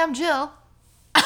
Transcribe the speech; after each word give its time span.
I'm 0.00 0.14
Jill. 0.14 0.52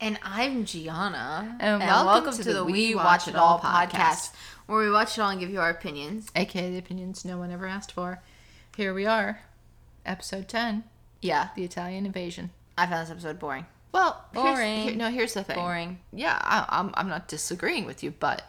And 0.00 0.18
I'm 0.24 0.64
Gianna. 0.64 1.56
And 1.60 1.78
welcome 1.78 2.34
to 2.36 2.42
the 2.52 2.64
We 2.64 2.92
Watch 2.96 3.28
It 3.28 3.36
All 3.36 3.60
podcast, 3.60 4.32
where 4.66 4.80
we 4.80 4.90
watch 4.90 5.16
it 5.16 5.20
all 5.20 5.30
and 5.30 5.38
give 5.38 5.48
you 5.50 5.60
our 5.60 5.70
opinions. 5.70 6.26
aka 6.34 6.72
the 6.72 6.78
opinions 6.78 7.24
no 7.24 7.38
one 7.38 7.52
ever 7.52 7.66
asked 7.68 7.92
for. 7.92 8.20
Here 8.76 8.92
we 8.92 9.06
are, 9.06 9.42
episode 10.04 10.48
10 10.48 10.82
Yeah, 11.20 11.50
The 11.54 11.62
Italian 11.62 12.04
Invasion. 12.04 12.50
I 12.76 12.86
found 12.86 13.02
this 13.06 13.12
episode 13.12 13.38
boring. 13.38 13.66
Well, 13.92 14.24
here's- 14.32 14.56
Boring. 14.56 14.80
here- 14.82 14.94
no, 14.96 15.10
here's 15.12 15.34
the 15.34 15.44
thing. 15.44 15.54
Boring. 15.56 16.00
Yeah, 16.12 16.36
I, 16.42 16.64
I'm, 16.68 16.90
I'm 16.94 17.08
not 17.08 17.28
disagreeing 17.28 17.84
with 17.84 18.02
you, 18.02 18.10
but 18.10 18.42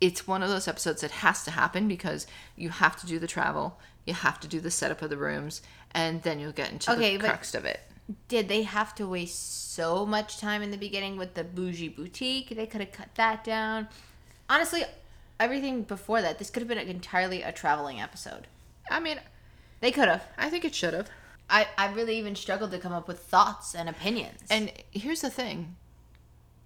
it's 0.00 0.26
one 0.26 0.42
of 0.42 0.48
those 0.48 0.66
episodes 0.66 1.02
that 1.02 1.12
has 1.12 1.44
to 1.44 1.52
happen 1.52 1.86
because 1.86 2.26
you 2.56 2.70
have 2.70 2.96
to 3.02 3.06
do 3.06 3.20
the 3.20 3.28
travel, 3.28 3.78
you 4.04 4.14
have 4.14 4.40
to 4.40 4.48
do 4.48 4.58
the 4.58 4.70
setup 4.72 5.00
of 5.00 5.10
the 5.10 5.16
rooms, 5.16 5.62
and 5.92 6.22
then 6.22 6.38
you'll 6.38 6.52
get 6.52 6.72
into 6.72 6.92
Okay, 6.92 7.16
the 7.16 7.24
crux 7.24 7.54
of 7.54 7.64
it. 7.64 7.80
Did 8.28 8.48
they 8.48 8.62
have 8.62 8.94
to 8.96 9.06
waste 9.06 9.74
so 9.74 10.06
much 10.06 10.38
time 10.38 10.62
in 10.62 10.70
the 10.70 10.78
beginning 10.78 11.16
with 11.16 11.34
the 11.34 11.44
bougie 11.44 11.88
boutique? 11.88 12.50
They 12.50 12.66
could 12.66 12.80
have 12.80 12.92
cut 12.92 13.14
that 13.16 13.44
down. 13.44 13.88
Honestly, 14.48 14.84
everything 15.38 15.82
before 15.82 16.22
that, 16.22 16.38
this 16.38 16.50
could 16.50 16.62
have 16.62 16.68
been 16.68 16.78
entirely 16.78 17.42
a 17.42 17.52
traveling 17.52 18.00
episode. 18.00 18.46
I 18.90 19.00
mean, 19.00 19.20
They 19.80 19.92
could 19.92 20.08
have. 20.08 20.24
I 20.36 20.50
think 20.50 20.64
it 20.64 20.74
should 20.74 20.94
have. 20.94 21.10
I, 21.50 21.66
I 21.76 21.92
really 21.92 22.18
even 22.18 22.34
struggled 22.34 22.70
to 22.72 22.78
come 22.78 22.92
up 22.92 23.08
with 23.08 23.20
thoughts 23.20 23.74
and 23.74 23.88
opinions. 23.88 24.40
And 24.50 24.72
here's 24.90 25.20
the 25.20 25.30
thing. 25.30 25.76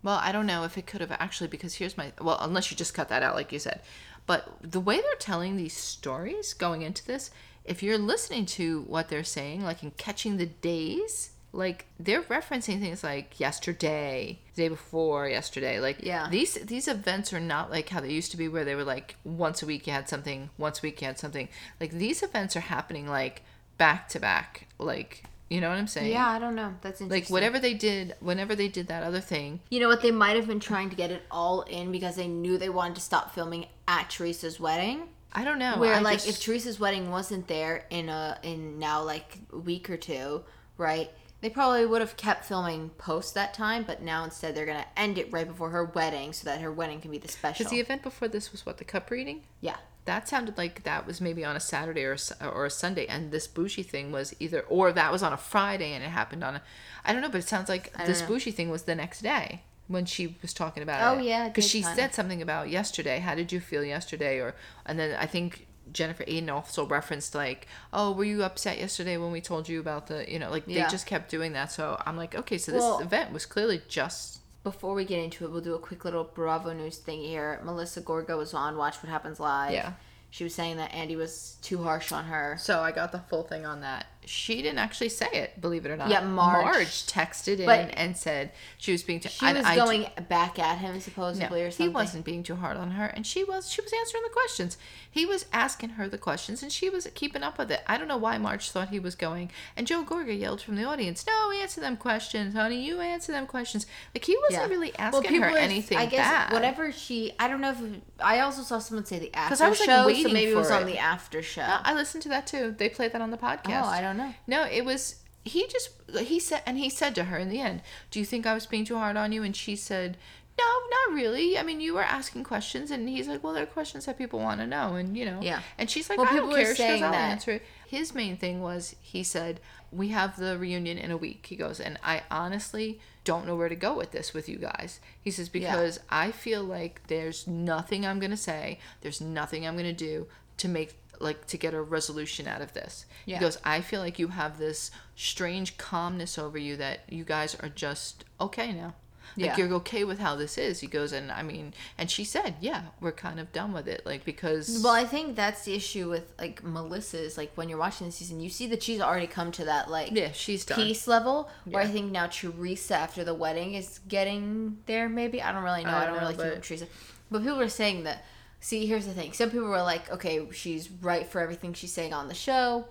Well, 0.02 0.18
I 0.20 0.32
don't 0.32 0.46
know 0.46 0.64
if 0.64 0.76
it 0.76 0.86
could 0.86 1.00
have 1.00 1.12
actually 1.12 1.48
because 1.48 1.74
here's 1.74 1.96
my 1.96 2.12
well, 2.20 2.38
unless 2.40 2.70
you 2.70 2.76
just 2.76 2.94
cut 2.94 3.08
that 3.08 3.22
out 3.22 3.34
like 3.36 3.52
you 3.52 3.58
said. 3.58 3.80
But 4.26 4.48
the 4.60 4.80
way 4.80 4.96
they're 4.96 5.14
telling 5.18 5.56
these 5.56 5.76
stories 5.76 6.54
going 6.54 6.82
into 6.82 7.04
this, 7.06 7.30
if 7.64 7.82
you're 7.82 7.98
listening 7.98 8.46
to 8.46 8.82
what 8.82 9.08
they're 9.08 9.24
saying, 9.24 9.62
like 9.62 9.82
in 9.82 9.92
catching 9.92 10.36
the 10.36 10.46
days, 10.46 11.30
like 11.52 11.86
they're 12.00 12.22
referencing 12.22 12.80
things 12.80 13.04
like 13.04 13.38
yesterday, 13.38 14.38
day 14.54 14.68
before 14.68 15.28
yesterday. 15.28 15.78
Like 15.80 16.02
Yeah. 16.02 16.28
these 16.30 16.54
these 16.54 16.88
events 16.88 17.32
are 17.32 17.40
not 17.40 17.70
like 17.70 17.88
how 17.90 18.00
they 18.00 18.10
used 18.10 18.30
to 18.32 18.36
be 18.36 18.48
where 18.48 18.64
they 18.64 18.74
were 18.74 18.84
like 18.84 19.16
once 19.24 19.62
a 19.62 19.66
week 19.66 19.86
you 19.86 19.92
had 19.92 20.08
something, 20.08 20.50
once 20.58 20.78
a 20.78 20.82
week 20.82 21.00
you 21.00 21.06
had 21.06 21.18
something. 21.18 21.48
Like 21.80 21.90
these 21.92 22.22
events 22.22 22.56
are 22.56 22.60
happening 22.60 23.06
like 23.06 23.42
back 23.78 24.08
to 24.10 24.20
back. 24.20 24.66
Like 24.78 25.24
you 25.52 25.60
know 25.60 25.68
what 25.68 25.78
I'm 25.78 25.86
saying? 25.86 26.10
yeah, 26.10 26.26
I 26.28 26.38
don't 26.38 26.54
know. 26.54 26.74
That's 26.80 27.00
interesting. 27.00 27.24
like 27.24 27.30
whatever 27.30 27.58
they 27.58 27.74
did 27.74 28.14
whenever 28.20 28.54
they 28.54 28.68
did 28.68 28.86
that 28.88 29.02
other 29.02 29.20
thing 29.20 29.60
You 29.70 29.80
know 29.80 29.88
what? 29.88 30.00
They 30.02 30.10
might 30.10 30.36
have 30.36 30.46
been 30.46 30.60
trying 30.60 30.88
to 30.90 30.96
get 30.96 31.10
it 31.10 31.22
all 31.30 31.62
in 31.62 31.92
because 31.92 32.16
they 32.16 32.26
knew 32.28 32.56
they 32.58 32.68
wanted 32.70 32.94
to 32.96 33.00
stop 33.02 33.34
filming 33.34 33.66
at 33.86 34.08
Teresa's 34.10 34.58
wedding. 34.58 35.08
i 35.34 35.44
don't 35.44 35.58
know 35.58 35.76
Where 35.78 35.94
I 35.94 36.00
like 36.00 36.18
just- 36.24 36.28
if 36.28 36.40
Teresa's 36.44 36.78
wedding 36.80 37.10
wasn't 37.10 37.48
there 37.48 37.84
in 37.90 38.08
a 38.08 38.38
in 38.42 38.78
now 38.78 39.02
like 39.02 39.38
a 39.52 39.58
week 39.58 39.90
or 39.90 39.96
two, 39.96 40.42
right? 40.78 41.10
They 41.42 41.50
probably 41.50 41.84
would 41.86 42.00
have 42.00 42.16
kept 42.16 42.44
filming 42.44 42.90
post 42.98 43.34
that 43.34 43.52
time, 43.52 43.82
but 43.84 44.00
now 44.00 44.22
instead 44.24 44.54
they're 44.54 44.64
gonna 44.72 44.86
end 44.96 45.18
it 45.18 45.32
right 45.32 45.46
before 45.52 45.70
her 45.70 45.84
wedding 45.86 46.32
so 46.32 46.44
that 46.48 46.60
her 46.60 46.70
wedding 46.70 47.00
can 47.00 47.10
be 47.10 47.18
the 47.18 47.26
special. 47.28 47.58
because 47.64 47.70
the 47.72 47.80
event 47.80 48.02
before 48.04 48.28
this 48.28 48.52
was 48.52 48.64
what 48.64 48.78
the 48.78 48.84
cup 48.84 49.10
reading 49.10 49.42
yeah, 49.60 49.76
that 50.04 50.28
sounded 50.28 50.58
like 50.58 50.82
that 50.82 51.06
was 51.06 51.20
maybe 51.20 51.44
on 51.44 51.54
a 51.56 51.60
saturday 51.60 52.04
or, 52.04 52.16
a 52.40 52.48
or 52.48 52.66
a 52.66 52.70
sunday 52.70 53.06
and 53.06 53.30
this 53.30 53.46
bougie 53.46 53.82
thing 53.82 54.10
was 54.12 54.34
either 54.40 54.60
or 54.68 54.92
that 54.92 55.12
was 55.12 55.22
on 55.22 55.32
a 55.32 55.36
friday 55.36 55.92
and 55.92 56.02
it 56.02 56.08
happened 56.10 56.42
on 56.42 56.56
a 56.56 56.62
i 57.04 57.12
don't 57.12 57.22
know 57.22 57.28
but 57.28 57.38
it 57.40 57.48
sounds 57.48 57.68
like 57.68 57.92
this 58.06 58.20
know. 58.20 58.26
bougie 58.28 58.50
thing 58.50 58.68
was 58.70 58.82
the 58.82 58.94
next 58.94 59.22
day 59.22 59.62
when 59.88 60.04
she 60.06 60.36
was 60.42 60.54
talking 60.54 60.82
about 60.82 61.16
Oh, 61.16 61.18
it 61.20 61.24
yeah, 61.24 61.48
because 61.48 61.68
she 61.68 61.82
said 61.82 62.14
something 62.14 62.40
about 62.40 62.68
yesterday 62.70 63.18
how 63.18 63.34
did 63.34 63.52
you 63.52 63.60
feel 63.60 63.84
yesterday 63.84 64.38
or 64.38 64.54
and 64.86 64.98
then 64.98 65.16
i 65.18 65.26
think 65.26 65.66
jennifer 65.92 66.24
aydin 66.24 66.48
also 66.50 66.86
referenced 66.86 67.34
like 67.34 67.66
oh 67.92 68.12
were 68.12 68.24
you 68.24 68.42
upset 68.42 68.78
yesterday 68.78 69.16
when 69.16 69.32
we 69.32 69.40
told 69.40 69.68
you 69.68 69.80
about 69.80 70.06
the 70.06 70.30
you 70.30 70.38
know 70.38 70.50
like 70.50 70.64
Yeah. 70.66 70.84
they 70.84 70.90
just 70.90 71.06
kept 71.06 71.30
doing 71.30 71.52
that 71.52 71.70
so 71.72 72.00
i'm 72.06 72.16
like 72.16 72.34
okay 72.34 72.56
so 72.58 72.72
this 72.72 72.80
Well- 72.80 73.00
event 73.00 73.32
was 73.32 73.44
clearly 73.46 73.82
just 73.88 74.38
before 74.64 74.94
we 74.94 75.04
get 75.04 75.22
into 75.22 75.44
it, 75.44 75.50
we'll 75.50 75.60
do 75.60 75.74
a 75.74 75.78
quick 75.78 76.04
little 76.04 76.24
Bravo 76.24 76.72
news 76.72 76.98
thing 76.98 77.20
here. 77.20 77.60
Melissa 77.64 78.00
Gorga 78.00 78.36
was 78.36 78.54
on 78.54 78.76
Watch 78.76 78.96
What 78.96 79.10
Happens 79.10 79.40
Live. 79.40 79.72
Yeah. 79.72 79.92
She 80.30 80.44
was 80.44 80.54
saying 80.54 80.76
that 80.78 80.94
Andy 80.94 81.16
was 81.16 81.56
too 81.62 81.82
harsh 81.82 82.12
on 82.12 82.24
her. 82.24 82.56
So 82.58 82.80
I 82.80 82.92
got 82.92 83.12
the 83.12 83.18
full 83.18 83.42
thing 83.42 83.66
on 83.66 83.80
that. 83.82 84.06
She 84.24 84.62
didn't 84.62 84.78
actually 84.78 85.08
say 85.08 85.26
it, 85.32 85.60
believe 85.60 85.84
it 85.84 85.90
or 85.90 85.96
not. 85.96 86.08
Yeah, 86.08 86.20
Marge. 86.20 87.06
texted 87.06 87.58
in 87.58 87.66
But- 87.66 87.90
and 87.96 88.16
said 88.16 88.52
she 88.78 88.92
was 88.92 89.02
being 89.02 89.18
too. 89.20 89.28
She 89.28 89.44
was 89.52 89.64
I- 89.64 89.74
going 89.74 90.06
back 90.28 90.58
at 90.58 90.78
him 90.78 90.94
No, 90.94 91.00
supposedly 91.00 91.62
or 91.62 91.70
something. 91.70 91.86
he 91.86 91.92
wasn't 91.92 92.24
being 92.24 92.42
too 92.42 92.56
hard 92.56 92.76
on 92.76 92.92
her, 92.92 93.06
and 93.06 93.26
she 93.26 93.42
was. 93.42 93.70
She 93.70 93.80
was 93.80 93.92
answering 93.92 94.22
the 94.22 94.30
questions. 94.30 94.76
He 95.10 95.26
was 95.26 95.46
asking 95.52 95.90
her 95.90 96.08
the 96.08 96.18
questions, 96.18 96.62
and 96.62 96.70
she 96.72 96.88
was 96.88 97.06
keeping 97.14 97.42
up 97.42 97.58
with 97.58 97.70
it. 97.72 97.82
I 97.86 97.98
don't 97.98 98.08
know 98.08 98.16
why 98.16 98.38
Marge 98.38 98.70
thought 98.70 98.88
he 98.90 98.98
was 99.00 99.14
going. 99.14 99.50
And 99.76 99.86
Joe 99.86 100.04
Gorga 100.04 100.38
yelled 100.38 100.62
from 100.62 100.76
the 100.76 100.84
audience, 100.84 101.26
"No, 101.26 101.50
answer 101.50 101.80
them 101.80 101.96
questions, 101.96 102.54
honey. 102.54 102.80
You 102.82 103.00
answer 103.00 103.32
them 103.32 103.46
questions." 103.46 103.86
Like 104.14 104.24
he 104.24 104.36
wasn't 104.48 104.70
really 104.70 104.96
asking 104.98 105.42
her 105.42 105.48
are- 105.50 105.56
anything 105.58 105.98
I 105.98 106.06
guess 106.06 106.20
bad. 106.28 106.52
whatever 106.52 106.92
she. 106.92 107.32
I 107.38 107.48
don't 107.48 107.60
know 107.60 107.70
if 107.72 107.78
I 108.20 108.38
also 108.40 108.62
saw 108.62 108.78
someone 108.78 109.04
say 109.04 109.18
the 109.18 109.34
after 109.34 109.64
I 109.64 109.68
was, 109.68 109.80
like, 109.80 109.88
show, 109.88 110.08
so 110.22 110.28
maybe 110.28 110.52
it 110.52 110.56
was 110.56 110.70
on 110.70 110.82
it. 110.82 110.86
the 110.86 110.98
after 110.98 111.42
show. 111.42 111.62
Uh, 111.62 111.80
I 111.82 111.94
listened 111.94 112.22
to 112.22 112.28
that 112.30 112.46
too. 112.46 112.74
They 112.78 112.88
played 112.88 113.12
that 113.12 113.20
on 113.20 113.30
the 113.32 113.36
podcast. 113.36 113.82
oh, 113.82 113.88
I 113.88 114.00
don't 114.00 114.11
know. 114.12 114.34
No, 114.46 114.64
it 114.64 114.84
was 114.84 115.16
he 115.44 115.66
just 115.68 115.90
he 116.20 116.38
said 116.38 116.62
and 116.66 116.78
he 116.78 116.88
said 116.88 117.14
to 117.16 117.24
her 117.24 117.38
in 117.38 117.48
the 117.48 117.60
end, 117.60 117.82
"Do 118.10 118.18
you 118.20 118.24
think 118.24 118.46
I 118.46 118.54
was 118.54 118.66
being 118.66 118.84
too 118.84 118.96
hard 118.98 119.16
on 119.16 119.32
you?" 119.32 119.42
And 119.42 119.54
she 119.56 119.74
said, 119.76 120.16
"No, 120.58 120.64
not 120.64 121.14
really. 121.16 121.58
I 121.58 121.62
mean, 121.62 121.80
you 121.80 121.94
were 121.94 122.02
asking 122.02 122.44
questions." 122.44 122.90
And 122.90 123.08
he's 123.08 123.26
like, 123.28 123.42
"Well, 123.42 123.52
they're 123.52 123.66
questions 123.66 124.06
that 124.06 124.18
people 124.18 124.38
want 124.38 124.60
to 124.60 124.66
know." 124.66 124.94
And 124.94 125.16
you 125.16 125.24
know, 125.24 125.40
Yeah. 125.42 125.60
And 125.78 125.90
she's 125.90 126.08
like, 126.08 126.18
Well, 126.18 126.28
"I 126.28 126.32
people 126.32 126.50
don't 126.50 126.56
care." 126.56 126.64
She 126.66 126.68
goes, 126.70 126.76
saying 126.76 127.04
"I'll 127.04 127.12
that- 127.12 127.30
answer 127.32 127.50
it." 127.52 127.62
His 127.86 128.14
main 128.14 128.36
thing 128.36 128.60
was 128.62 128.94
he 129.00 129.22
said, 129.24 129.58
"We 129.90 130.08
have 130.08 130.36
the 130.36 130.56
reunion 130.58 130.96
in 130.98 131.10
a 131.10 131.16
week." 131.16 131.46
He 131.46 131.56
goes, 131.56 131.80
"And 131.80 131.98
I 132.04 132.22
honestly 132.30 133.00
don't 133.24 133.46
know 133.46 133.54
where 133.56 133.68
to 133.68 133.76
go 133.76 133.94
with 133.96 134.12
this 134.12 134.32
with 134.32 134.48
you 134.48 134.58
guys." 134.58 135.00
He 135.20 135.30
says 135.32 135.48
because 135.48 135.98
I 136.08 136.30
feel 136.30 136.62
like 136.62 137.02
there's 137.08 137.46
nothing 137.48 138.06
I'm 138.06 138.20
gonna 138.20 138.36
say, 138.36 138.78
there's 139.00 139.20
nothing 139.20 139.66
I'm 139.66 139.76
gonna 139.76 139.92
do 139.92 140.26
to 140.58 140.68
make 140.68 140.94
like 141.22 141.46
to 141.46 141.56
get 141.56 141.72
a 141.74 141.80
resolution 141.80 142.46
out 142.46 142.60
of 142.60 142.72
this. 142.72 143.06
Yeah. 143.26 143.36
He 143.38 143.40
goes, 143.40 143.58
I 143.64 143.80
feel 143.80 144.00
like 144.00 144.18
you 144.18 144.28
have 144.28 144.58
this 144.58 144.90
strange 145.16 145.76
calmness 145.78 146.38
over 146.38 146.58
you 146.58 146.76
that 146.76 147.00
you 147.08 147.24
guys 147.24 147.54
are 147.60 147.68
just 147.68 148.24
okay 148.40 148.72
now. 148.72 148.94
Like 149.36 149.46
Yeah. 149.46 149.56
you're 149.56 149.72
okay 149.76 150.04
with 150.04 150.18
how 150.18 150.34
this 150.36 150.58
is. 150.58 150.80
He 150.80 150.86
goes, 150.88 151.12
and 151.12 151.32
I 151.32 151.42
mean, 151.42 151.72
and 151.96 152.10
she 152.10 152.22
said, 152.22 152.56
yeah, 152.60 152.82
we're 153.00 153.12
kind 153.12 153.40
of 153.40 153.50
done 153.52 153.72
with 153.72 153.88
it, 153.88 154.04
like 154.04 154.24
because 154.26 154.80
Well, 154.84 154.92
I 154.92 155.04
think 155.04 155.36
that's 155.36 155.64
the 155.64 155.72
issue 155.74 156.10
with 156.10 156.32
like 156.38 156.62
Melissa's. 156.62 157.38
Like 157.38 157.52
when 157.54 157.68
you're 157.70 157.78
watching 157.78 158.08
the 158.08 158.12
season, 158.12 158.40
you 158.40 158.50
see 158.50 158.66
that 158.66 158.82
she's 158.82 159.00
already 159.00 159.26
come 159.28 159.50
to 159.52 159.64
that 159.64 159.88
like 159.90 160.10
yeah, 160.12 160.32
she's 160.32 160.66
done. 160.66 160.76
peace 160.76 161.06
level. 161.06 161.48
Where 161.64 161.82
I 161.82 161.86
think 161.86 162.12
now 162.12 162.26
Teresa 162.26 162.96
after 162.96 163.24
the 163.24 163.32
wedding 163.32 163.72
is 163.74 164.00
getting 164.08 164.78
there. 164.86 165.08
Maybe 165.08 165.40
I 165.40 165.50
don't 165.52 165.62
really 165.64 165.84
know. 165.84 165.90
I 165.90 166.02
I 166.02 166.04
don't 166.06 166.14
don't, 166.14 166.22
really 166.24 166.36
know, 166.36 166.42
keep 166.42 166.52
up 166.52 166.58
but- 166.58 166.64
Teresa, 166.64 166.86
but 167.30 167.42
people 167.42 167.56
were 167.58 167.68
saying 167.70 168.02
that. 168.04 168.24
See, 168.62 168.86
here's 168.86 169.06
the 169.06 169.12
thing. 169.12 169.32
Some 169.32 169.50
people 169.50 169.66
were 169.66 169.82
like, 169.82 170.08
okay, 170.08 170.48
she's 170.52 170.88
right 170.88 171.26
for 171.26 171.40
everything 171.40 171.72
she's 171.72 171.92
saying 171.92 172.14
on 172.14 172.28
the 172.28 172.34
show, 172.34 172.84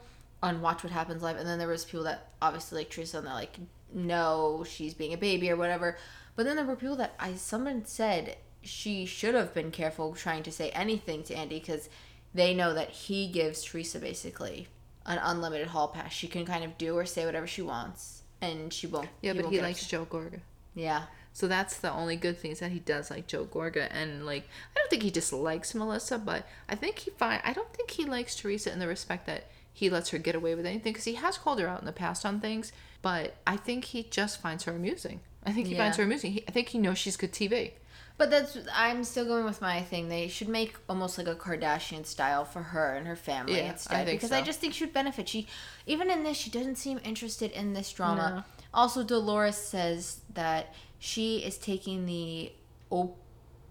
on 0.43 0.59
Watch 0.59 0.83
What 0.83 0.91
Happens 0.91 1.23
Live, 1.23 1.37
and 1.37 1.47
then 1.47 1.59
there 1.59 1.67
was 1.69 1.85
people 1.85 2.03
that 2.03 2.27
obviously 2.41 2.79
like 2.79 2.89
Teresa, 2.89 3.19
and 3.19 3.25
they're 3.27 3.33
like, 3.33 3.57
no, 3.93 4.65
she's 4.67 4.93
being 4.93 5.13
a 5.13 5.17
baby 5.17 5.49
or 5.49 5.55
whatever. 5.55 5.97
But 6.35 6.43
then 6.43 6.57
there 6.57 6.65
were 6.65 6.75
people 6.75 6.97
that 6.97 7.15
I 7.17 7.35
someone 7.35 7.85
said 7.85 8.35
she 8.61 9.05
should 9.05 9.33
have 9.33 9.53
been 9.53 9.71
careful 9.71 10.13
trying 10.13 10.43
to 10.43 10.51
say 10.51 10.71
anything 10.71 11.23
to 11.23 11.35
Andy 11.35 11.59
because 11.59 11.87
they 12.33 12.53
know 12.53 12.73
that 12.73 12.89
he 12.89 13.29
gives 13.29 13.63
Teresa 13.63 13.99
basically 13.99 14.67
an 15.05 15.19
unlimited 15.23 15.67
hall 15.67 15.87
pass. 15.87 16.11
She 16.11 16.27
can 16.27 16.45
kind 16.45 16.65
of 16.65 16.77
do 16.77 16.97
or 16.97 17.05
say 17.05 17.25
whatever 17.25 17.47
she 17.47 17.61
wants, 17.61 18.23
and 18.41 18.73
she 18.73 18.87
won't. 18.87 19.07
yeah, 19.21 19.31
but 19.31 19.43
won't 19.43 19.55
he 19.55 19.61
likes 19.61 19.83
upset. 19.83 19.89
Joe 19.89 20.05
Gorga. 20.05 20.41
Yeah, 20.75 21.03
So 21.33 21.47
that's 21.47 21.77
the 21.77 21.91
only 21.91 22.15
good 22.17 22.37
things 22.37 22.59
that 22.59 22.71
he 22.71 22.79
does 22.79 23.09
like 23.09 23.27
Joe 23.27 23.45
Gorga 23.45 23.87
and 23.91 24.25
like 24.25 24.43
I 24.75 24.79
don't 24.79 24.89
think 24.89 25.03
he 25.03 25.11
dislikes 25.11 25.73
Melissa, 25.73 26.17
but 26.17 26.45
I 26.67 26.75
think 26.75 26.99
he 26.99 27.11
find 27.11 27.41
I 27.45 27.53
don't 27.53 27.73
think 27.73 27.91
he 27.91 28.05
likes 28.05 28.35
Teresa 28.35 28.71
in 28.71 28.79
the 28.79 28.87
respect 28.87 29.25
that 29.27 29.45
he 29.73 29.89
lets 29.89 30.09
her 30.09 30.17
get 30.17 30.35
away 30.35 30.55
with 30.55 30.65
anything 30.65 30.91
because 30.91 31.05
he 31.05 31.15
has 31.15 31.37
called 31.37 31.59
her 31.59 31.67
out 31.67 31.79
in 31.79 31.85
the 31.85 31.93
past 31.93 32.25
on 32.25 32.41
things, 32.41 32.73
but 33.01 33.35
I 33.47 33.55
think 33.55 33.85
he 33.85 34.03
just 34.03 34.41
finds 34.41 34.65
her 34.65 34.73
amusing. 34.73 35.21
I 35.45 35.53
think 35.53 35.67
he 35.67 35.75
finds 35.75 35.97
her 35.97 36.03
amusing. 36.03 36.33
He, 36.33 36.43
I 36.47 36.51
think 36.51 36.69
he 36.69 36.77
knows 36.77 36.97
she's 36.97 37.17
good 37.17 37.31
TV. 37.31 37.71
but 38.17 38.29
that's 38.29 38.57
I'm 38.75 39.03
still 39.03 39.25
going 39.25 39.45
with 39.45 39.61
my 39.61 39.81
thing. 39.81 40.09
They 40.09 40.27
should 40.27 40.49
make 40.49 40.75
almost 40.89 41.17
like 41.17 41.27
a 41.27 41.33
Kardashian 41.35 42.05
style 42.05 42.45
for 42.45 42.61
her 42.61 42.95
and 42.95 43.07
her 43.07 43.15
family 43.15 43.55
Yeah, 43.55 43.63
I 43.63 43.69
instead 43.69 44.05
think 44.05 44.19
because 44.19 44.31
I 44.33 44.41
just 44.41 44.59
think 44.59 44.73
she 44.73 44.83
would 44.83 44.93
benefit. 44.93 45.29
She 45.29 45.47
even 45.87 46.11
in 46.11 46.23
this, 46.23 46.37
she 46.37 46.49
doesn't 46.51 46.75
seem 46.75 46.99
interested 47.03 47.51
in 47.51 47.73
this 47.73 47.91
drama. 47.91 48.43
No. 48.47 48.65
Also, 48.73 49.03
Dolores 49.03 49.55
says 49.57 50.19
that 50.33 50.73
she 51.03 51.37
is 51.39 51.57
taking 51.57 52.05
the 52.05 52.51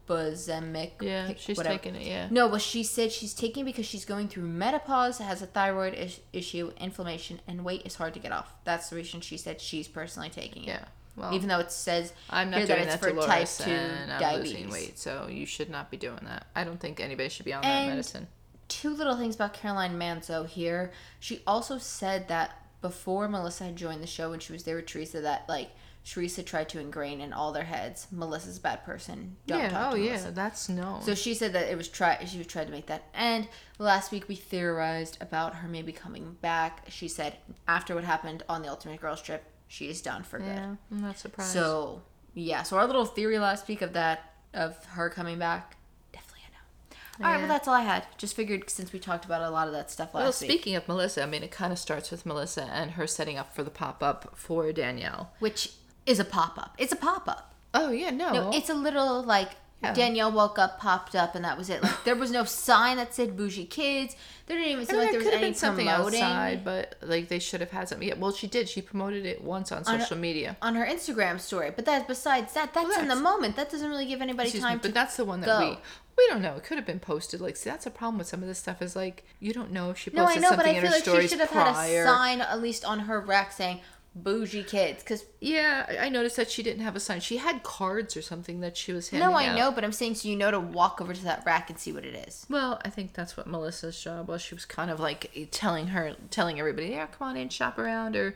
Ozempic. 0.09 0.93
Yeah, 1.01 1.29
pic- 1.29 1.39
she's 1.39 1.57
whatever. 1.57 1.77
taking 1.79 1.95
it. 1.95 2.07
Yeah. 2.07 2.27
No, 2.31 2.49
but 2.49 2.61
she 2.61 2.83
said 2.83 3.13
she's 3.13 3.33
taking 3.35 3.65
because 3.65 3.87
she's 3.87 4.05
going 4.05 4.27
through 4.29 4.45
menopause, 4.49 5.19
has 5.19 5.41
a 5.41 5.47
thyroid 5.47 5.95
is- 5.95 6.21
issue, 6.33 6.73
inflammation, 6.79 7.41
and 7.47 7.65
weight 7.65 7.83
is 7.87 7.95
hard 7.95 8.15
to 8.15 8.21
get 8.21 8.33
off. 8.33 8.53
That's 8.65 8.91
the 8.91 8.97
reason 8.97 9.21
she 9.21 9.37
said 9.37 9.61
she's 9.61 9.87
personally 9.87 10.29
taking 10.29 10.65
it. 10.65 10.69
Yeah. 10.69 10.85
Well, 11.17 11.35
Even 11.35 11.49
though 11.49 11.59
it 11.59 11.71
says 11.71 12.13
I'm 12.31 12.51
not 12.51 12.59
here 12.59 12.67
doing 12.69 12.79
that 12.89 13.01
that, 13.01 13.09
it's 13.09 13.21
for 13.21 13.27
type 13.27 13.49
2 13.49 13.71
and 13.71 14.13
I'm 14.13 14.21
diabetes. 14.21 14.53
losing 14.53 14.71
weight, 14.71 14.99
so 14.99 15.29
you 15.29 15.45
should 15.47 15.69
not 15.71 15.91
be 15.91 15.97
doing 15.97 16.21
that. 16.25 16.47
I 16.57 16.65
don't 16.65 16.81
think 16.81 16.99
anybody 17.01 17.29
should 17.29 17.45
be 17.45 17.53
on 17.53 17.63
And- 17.65 17.89
that 17.89 17.93
medicine. 17.93 18.27
Two 18.69 18.91
little 18.95 19.17
things 19.17 19.35
about 19.35 19.53
Caroline 19.53 19.99
Manzo 19.99 20.47
here. 20.47 20.93
She 21.19 21.43
also 21.47 21.79
said 21.79 22.29
that 22.29 22.53
before 22.81 23.29
Melissa 23.29 23.65
had 23.65 23.77
joined 23.77 24.03
the 24.03 24.07
show 24.07 24.31
when 24.31 24.39
she 24.41 24.53
was 24.53 24.63
there 24.63 24.77
with 24.77 24.87
Teresa 24.87 25.21
that 25.21 25.49
like 25.49 25.71
Teresa 26.11 26.43
tried 26.43 26.69
to 26.69 26.81
ingrain 26.81 27.21
in 27.21 27.33
all 27.33 27.53
their 27.53 27.63
heads 27.63 28.09
Melissa's 28.11 28.59
a 28.59 28.61
bad 28.61 28.85
person. 28.85 29.37
Don't 29.47 29.61
yeah. 29.61 29.69
talk 29.69 29.93
Oh 29.93 29.95
to 29.95 30.03
yeah. 30.03 30.11
Melissa. 30.11 30.31
That's 30.33 30.69
known. 30.69 31.03
So 31.03 31.15
she 31.15 31.35
said 31.35 31.53
that 31.53 31.71
it 31.71 31.77
was 31.77 31.87
try 31.87 32.25
she 32.25 32.43
tried 32.43 32.65
to 32.65 32.73
make 32.73 32.87
that 32.87 33.05
end. 33.15 33.47
Last 33.79 34.11
week 34.11 34.27
we 34.27 34.35
theorized 34.35 35.19
about 35.21 35.55
her 35.55 35.69
maybe 35.69 35.93
coming 35.93 36.37
back. 36.41 36.85
She 36.89 37.07
said 37.07 37.37
after 37.69 37.95
what 37.95 38.03
happened 38.03 38.43
on 38.49 38.63
the 38.63 38.69
Ultimate 38.69 39.01
Girls 39.01 39.23
trip, 39.23 39.45
she 39.69 39.89
is 39.89 40.03
done 40.03 40.25
for 40.25 40.41
good. 40.41 40.49
yeah. 40.49 40.75
I'm 40.91 41.01
not 41.01 41.17
surprised. 41.17 41.53
So 41.53 42.03
yeah, 42.35 42.65
so 42.65 42.77
our 42.77 42.87
little 42.89 43.05
theory 43.05 43.39
last 43.39 43.69
week 43.69 43.81
of 43.81 43.93
that 43.93 44.33
of 44.53 44.85
her 44.87 45.11
coming 45.11 45.39
back, 45.39 45.77
definitely 46.13 46.43
a 46.49 47.23
no. 47.23 47.25
All 47.25 47.33
right, 47.33 47.39
well 47.39 47.47
that's 47.49 47.69
all 47.69 47.75
I 47.75 47.83
had. 47.83 48.05
Just 48.19 48.35
figured 48.35 48.69
since 48.69 48.93
we 48.93 48.99
talked 48.99 49.25
about 49.27 49.43
a 49.43 49.51
lot 49.51 49.69
of 49.69 49.75
that 49.75 49.93
stuff 49.93 50.13
last 50.13 50.15
week. 50.15 50.23
Well, 50.25 50.27
week, 50.27 50.61
speaking 50.61 50.75
of 50.75 50.89
Melissa, 50.89 51.23
I 51.23 51.27
mean, 51.27 51.45
it 51.45 51.53
kind 51.53 51.73
of 51.73 51.79
starts 51.79 52.11
with 52.11 52.27
Melissa 52.27 52.65
and 52.65 52.93
her 52.93 53.07
setting 53.07 53.39
up 53.39 53.55
for 53.55 53.63
the 53.63 53.71
pop 53.71 54.03
up 54.03 54.33
for 54.35 54.73
Danielle. 54.73 55.31
which 55.39 55.75
is 56.07 56.19
a 56.19 56.25
pop 56.25 56.59
up. 56.59 56.75
It's 56.79 56.93
a 56.93 56.97
pop 56.97 57.29
up. 57.29 57.55
Oh 57.75 57.91
yeah, 57.91 58.11
no, 58.11 58.33
No, 58.33 58.51
it's 58.53 58.69
a 58.69 58.75
little 58.75 59.23
like 59.23 59.51
Yeah. 59.83 59.95
Danielle 59.95 60.33
woke 60.33 60.59
up, 60.59 60.79
popped 60.81 61.15
up, 61.15 61.35
and 61.35 61.45
that 61.45 61.57
was 61.57 61.71
it. 61.71 61.83
Like 61.83 62.05
there 62.05 62.17
was 62.17 62.31
no 62.31 62.45
sign 62.45 62.97
that 62.99 63.15
said 63.15 63.37
"bougie 63.37 63.65
kids." 63.67 64.15
There 64.47 64.57
didn't 64.59 64.73
even 64.73 64.83
I 64.83 64.87
seem 64.87 64.97
mean, 64.97 65.05
like 65.05 65.13
there 65.13 65.13
there 65.13 65.19
was 65.21 65.25
could 65.27 65.35
have 65.35 65.43
any 65.43 65.51
been 65.53 65.59
something 65.59 65.87
promoting 65.87 66.21
outside, 66.23 66.65
but 66.65 66.97
like 67.03 67.29
they 67.29 67.39
should 67.39 67.61
have 67.61 67.71
had 67.71 67.89
something. 67.89 68.07
Yeah, 68.09 68.15
well, 68.19 68.33
she 68.33 68.47
did. 68.49 68.69
She 68.69 68.83
promoted 68.83 69.25
it 69.25 69.43
once 69.43 69.71
on 69.73 69.79
On 69.87 70.01
social 70.01 70.17
media. 70.19 70.57
on 70.61 70.75
her 70.75 70.85
Instagram 70.85 71.39
story. 71.41 71.71
But 71.75 71.85
that 71.87 72.09
besides 72.09 72.53
that, 72.55 72.75
that's 72.75 72.99
in 72.99 73.09
the 73.09 73.17
moment. 73.17 73.55
That 73.57 73.71
doesn't 73.71 73.89
really 73.89 74.07
give 74.07 74.21
anybody 74.21 74.49
Excuse 74.49 74.65
me, 74.65 74.69
time 74.71 74.81
but 74.83 74.93
that's 74.93 75.17
the 75.17 75.25
one 75.25 75.41
that 75.43 75.47
go. 75.47 75.61
we 75.61 75.79
we 76.19 76.27
don't 76.29 76.43
know. 76.43 76.57
It 76.57 76.65
could 76.65 76.77
have 76.77 76.85
been 76.87 77.01
posted. 77.01 77.41
Like, 77.41 77.57
see, 77.57 77.71
that's 77.71 77.87
a 77.87 77.91
problem 77.91 78.19
with 78.19 78.27
some 78.27 78.43
of 78.43 78.49
this 78.49 78.59
stuff. 78.59 78.83
Is 78.83 78.97
like 78.97 79.25
you 79.39 79.53
don't 79.55 79.71
know 79.71 79.91
if 79.91 79.97
she 79.99 80.11
no, 80.13 80.25
I 80.25 80.27
posted 80.27 80.43
know, 80.43 80.49
but 80.51 80.57
something 80.57 80.75
I 80.75 80.77
in 80.77 80.83
feel 80.83 80.91
her 80.91 80.97
like 81.15 81.23
she 81.23 81.29
should 81.29 81.41
have 81.41 81.51
prior. 81.53 81.73
had 81.73 82.03
a 82.03 82.05
sign 82.05 82.41
at 82.43 82.61
least 82.61 82.85
on 82.85 82.99
her 83.01 83.21
rack 83.21 83.53
saying 83.53 83.81
"bougie 84.15 84.63
kids" 84.63 85.03
because. 85.03 85.25
Yeah, 85.41 85.87
I- 86.01 86.09
noticed 86.09 86.37
that 86.37 86.51
she 86.51 86.63
didn't 86.63 86.83
have 86.83 86.97
a 86.97 87.01
sign. 87.01 87.21
She 87.21 87.37
had 87.39 87.63
cards 87.63 88.17
or 88.17 88.23
something 88.23 88.61
that 88.61 88.77
she 88.77 88.93
was 88.93 89.09
handing 89.11 89.29
No, 89.31 89.35
I 89.37 89.47
out. 89.47 89.57
know, 89.59 89.71
but 89.73 89.85
I'm 89.85 89.93
saying 89.93 90.17
so 90.17 90.29
you 90.29 90.37
know 90.37 90.51
to 90.51 90.61
walk 90.61 91.01
over 91.01 91.15
to 91.15 91.25
that 91.25 91.43
rack 91.47 91.71
and 91.71 91.79
see 91.79 91.93
what 91.93 92.05
it 92.05 92.15
is. 92.29 92.45
Well, 92.51 92.81
I 92.85 92.91
think 92.91 93.13
that's 93.15 93.37
what 93.37 93.47
Melissa's 93.47 94.01
job 94.01 94.29
was. 94.29 94.43
She 94.43 94.55
was 94.55 94.65
kind 94.65 94.91
of 94.91 95.01
like 95.01 95.49
telling 95.51 95.89
her, 95.89 96.15
telling 96.31 96.59
everybody, 96.59 96.89
"Yeah, 96.89 97.07
come 97.07 97.29
on 97.29 97.37
in, 97.37 97.49
shop 97.49 97.79
around." 97.79 98.17
Or 98.17 98.35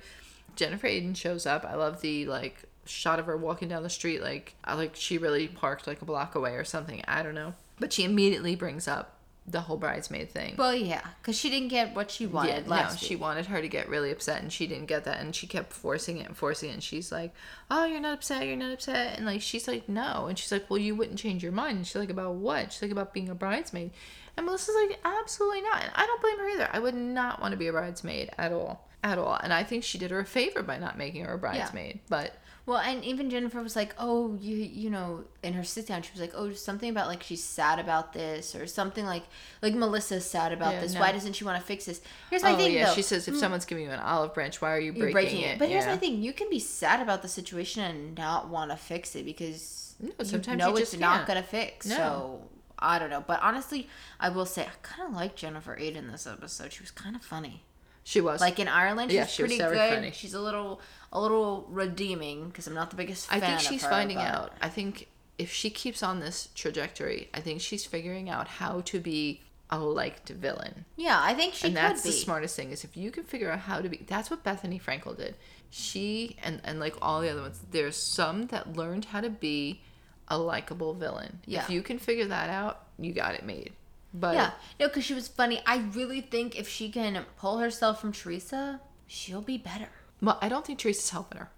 Jennifer 0.57 0.87
Aydin 0.87 1.17
shows 1.17 1.47
up. 1.47 1.65
I 1.65 1.75
love 1.75 2.01
the 2.01 2.27
like 2.27 2.63
shot 2.87 3.19
of 3.19 3.27
her 3.27 3.37
walking 3.37 3.69
down 3.69 3.83
the 3.83 3.91
street, 3.91 4.23
like 4.23 4.55
I 4.65 4.75
like 4.75 4.95
she 4.95 5.19
really 5.19 5.49
parked 5.49 5.87
like 5.87 6.01
a 6.03 6.05
block 6.05 6.35
away 6.35 6.53
or 6.55 6.65
something. 6.65 7.03
I 7.09 7.23
don't 7.23 7.35
know, 7.35 7.55
but 7.81 7.93
she 7.93 8.05
immediately 8.05 8.55
brings 8.55 8.87
up 8.87 9.17
the 9.47 9.61
whole 9.61 9.77
bridesmaid 9.77 10.31
thing. 10.31 10.55
Well, 10.57 10.75
yeah, 10.75 11.03
because 11.21 11.37
she 11.39 11.51
didn't 11.51 11.69
get 11.69 11.95
what 11.95 12.11
she 12.11 12.27
wanted 12.27 12.49
yeah, 12.49 12.61
no, 12.63 12.71
last 12.71 12.99
she 12.99 13.15
wanted 13.15 13.47
her 13.47 13.61
to 13.61 13.69
get 13.69 13.89
really 13.89 14.11
upset, 14.11 14.41
and 14.41 14.53
she 14.53 14.67
didn't 14.67 14.87
get 14.87 15.05
that, 15.05 15.21
and 15.21 15.35
she 15.35 15.47
kept 15.47 15.73
forcing 15.73 16.19
it 16.19 16.27
and 16.27 16.37
forcing 16.37 16.71
it. 16.71 16.75
And 16.75 16.83
she's 16.83 17.13
like, 17.13 17.35
"Oh, 17.71 17.85
you're 17.85 18.01
not 18.01 18.15
upset, 18.15 18.47
you're 18.47 18.57
not 18.57 18.73
upset," 18.73 19.17
and 19.17 19.27
like 19.27 19.43
she's 19.43 19.69
like, 19.69 19.89
"No," 19.89 20.27
and 20.29 20.39
she's 20.39 20.51
like, 20.51 20.71
"Well, 20.71 20.79
you 20.79 20.95
wouldn't 20.95 21.19
change 21.19 21.43
your 21.43 21.53
mind." 21.53 21.77
And 21.77 21.87
she's 21.87 21.97
like, 21.97 22.11
"About 22.11 22.35
what?" 22.35 22.73
She's 22.73 22.83
like, 22.83 22.91
"About 22.91 23.13
being 23.13 23.29
a 23.29 23.35
bridesmaid," 23.35 23.91
and 24.37 24.47
Melissa's 24.47 24.77
like, 24.89 24.99
"Absolutely 25.05 25.61
not," 25.61 25.83
and 25.83 25.93
I 25.95 26.07
don't 26.07 26.23
blame 26.23 26.39
her 26.39 26.49
either. 26.49 26.71
I 26.73 26.79
would 26.79 26.95
not 26.95 27.41
want 27.41 27.53
to 27.53 27.59
be 27.59 27.67
a 27.69 27.73
bridesmaid 27.73 28.31
at 28.39 28.51
all, 28.53 28.89
at 29.03 29.19
all, 29.19 29.39
and 29.43 29.53
I 29.53 29.63
think 29.63 29.85
she 29.85 29.99
did 29.99 30.11
her 30.11 30.21
a 30.21 30.25
favor 30.25 30.63
by 30.63 30.79
not 30.79 30.97
making 30.97 31.25
her 31.25 31.35
a 31.35 31.39
bridesmaid, 31.39 32.01
but. 32.09 32.35
Well, 32.67 32.79
and 32.79 33.05
even 33.05 33.29
Jennifer 33.29 33.63
was 33.63 33.77
like, 33.77 33.95
"Oh, 33.99 34.39
you 34.41 34.57
you 34.57 34.89
know," 34.89 35.25
in 35.43 35.53
her 35.53 35.65
sit 35.65 35.87
down, 35.87 36.01
she 36.03 36.11
was 36.13 36.21
like, 36.21 36.33
"Oh, 36.35 36.53
something 36.53 36.89
about 36.89 37.09
like 37.09 37.23
she's 37.23 37.45
sad 37.45 37.79
about 37.79 38.15
this 38.15 38.55
or 38.55 38.67
something 38.67 39.05
like 39.05 39.25
like 39.61 39.75
Melissa's 39.75 40.25
sad 40.25 40.51
about 40.53 40.75
Yeah, 40.75 40.81
this. 40.81 40.95
no. 40.95 41.01
Why 41.01 41.13
doesn't 41.13 41.35
she 41.35 41.45
want 41.45 41.61
to 41.61 41.67
fix 41.67 41.85
this?" 41.85 42.01
Here's 42.31 42.43
my 42.43 42.53
oh 42.53 42.57
thing, 42.57 42.73
yeah, 42.73 42.87
though. 42.87 42.95
she 42.95 43.03
says 43.03 43.29
if 43.29 43.35
mm. 43.35 43.41
someone's 43.41 43.67
giving 43.67 43.85
you 43.85 43.91
an 43.91 44.01
olive 44.01 44.33
branch, 44.33 44.63
why 44.63 44.71
are 44.73 44.81
you 44.81 44.93
breaking, 44.93 45.13
breaking 45.13 45.41
it? 45.43 45.47
it. 45.55 45.59
But 45.59 45.69
here's 45.69 45.85
my 45.85 45.99
thing: 45.99 46.23
you 46.23 46.33
can 46.33 46.49
be 46.49 46.59
sad 46.59 47.01
about 47.03 47.21
the 47.21 47.29
situation 47.29 47.83
and 47.85 48.17
not 48.17 48.49
want 48.49 48.71
to 48.71 48.79
fix 48.79 49.15
it 49.15 49.27
because 49.27 49.95
No, 50.01 50.13
you 50.19 50.25
sometimes 50.25 50.59
know 50.59 50.71
you 50.71 50.77
it's 50.79 50.93
just 50.93 51.01
not 51.01 51.17
can't. 51.17 51.29
gonna 51.29 51.43
fix. 51.43 51.85
No. 51.87 51.97
So 51.97 52.49
I 52.79 52.99
don't 52.99 53.11
know. 53.11 53.23
But 53.27 53.41
honestly, 53.43 53.89
I 54.19 54.31
will 54.31 54.47
say 54.47 54.63
I 54.63 54.71
kind 54.83 55.11
of 55.11 55.15
like 55.15 55.37
Jennifer 55.37 55.77
Aydin 55.77 56.11
this 56.11 56.27
episode. 56.27 56.73
She 56.73 56.81
was 56.83 56.91
kind 56.91 57.15
of 57.15 57.23
funny. 57.23 57.63
She 58.05 58.21
was 58.21 58.41
Like 58.41 58.59
in 58.59 58.69
Ireland, 58.69 59.11
she's 59.11 59.17
Yeah, 59.17 59.27
she 59.27 59.43
pretty 59.43 59.59
very 59.59 59.77
good. 59.77 59.95
funny. 59.95 60.11
She's 60.13 60.35
a 60.35 60.41
little 60.41 60.81
a 61.13 61.21
little 61.21 61.67
redeeming 61.71 62.49
because 62.49 62.67
I'm 62.67 62.75
not 62.75 62.91
the 62.91 62.97
biggest 62.97 63.29
fan 63.29 63.43
I 63.43 63.47
think 63.47 63.61
she's 63.61 63.83
her, 63.83 63.89
finding 63.91 64.17
but- 64.19 64.27
out. 64.27 64.53
I 64.61 64.69
think 64.69 65.09
if 65.39 65.51
she 65.53 65.71
keeps 65.71 66.03
on 66.03 66.21
this 66.21 66.49
trajectory, 66.55 67.29
I 67.35 67.41
think 67.41 67.61
she's 67.61 67.85
figuring 67.85 68.29
out 68.31 68.47
how 68.47 68.83
to 68.83 69.01
be 69.01 69.41
a 69.71 69.79
liked 69.79 70.29
villain. 70.29 70.85
Yeah, 70.97 71.19
I 71.21 71.35
think 71.35 71.55
she 71.55 71.69
and 71.69 71.77
that's 71.77 72.03
be. 72.03 72.11
the 72.11 72.17
smartest 72.17 72.55
thing 72.57 72.71
is 72.71 72.85
if 72.85 72.97
you 72.97 73.11
can 73.11 73.25
figure 73.25 73.51
out 73.51 73.61
how 73.61 73.81
to 73.81 73.89
be 73.89 74.05
that's 74.07 74.31
what 74.31 74.45
Bethenny 74.45 74.81
Frankel 74.81 75.17
did. 75.17 75.35
She 75.71 76.37
and 76.43 76.61
and 76.65 76.79
like 76.79 76.95
all 77.03 77.21
the 77.21 77.31
other 77.31 77.41
ones, 77.43 77.61
there's 77.71 77.97
some 77.97 78.47
that 78.49 78.77
learned 78.77 79.07
how 79.07 79.21
to 79.23 79.31
be 79.31 79.81
a 80.29 80.39
likable 80.39 80.95
villain. 80.95 81.41
Yeah. 81.47 81.63
If 81.63 81.71
you 81.71 81.83
can 81.83 81.99
figure 81.99 82.27
that 82.27 82.51
out, 82.51 82.87
you 82.99 83.13
got 83.13 83.35
it 83.35 83.45
made. 83.45 83.73
But 84.17 84.35
Yeah, 84.37 84.51
no, 84.79 84.87
because 84.89 85.05
she 85.05 85.13
was 85.15 85.27
funny. 85.27 85.61
I 85.67 85.79
really 85.93 86.21
think 86.21 86.57
if 86.59 86.69
she 86.69 86.89
can 86.89 87.25
pull 87.37 87.59
herself 87.59 88.01
from 88.01 88.13
Teresa, 88.13 88.81
she'll 89.09 89.43
be 89.43 89.59
better. 89.59 89.89
well, 90.23 90.39
I 90.41 90.49
don't 90.49 90.65
think 90.65 90.79
Teresa's 90.79 91.11
helping 91.11 91.39
her. 91.39 91.51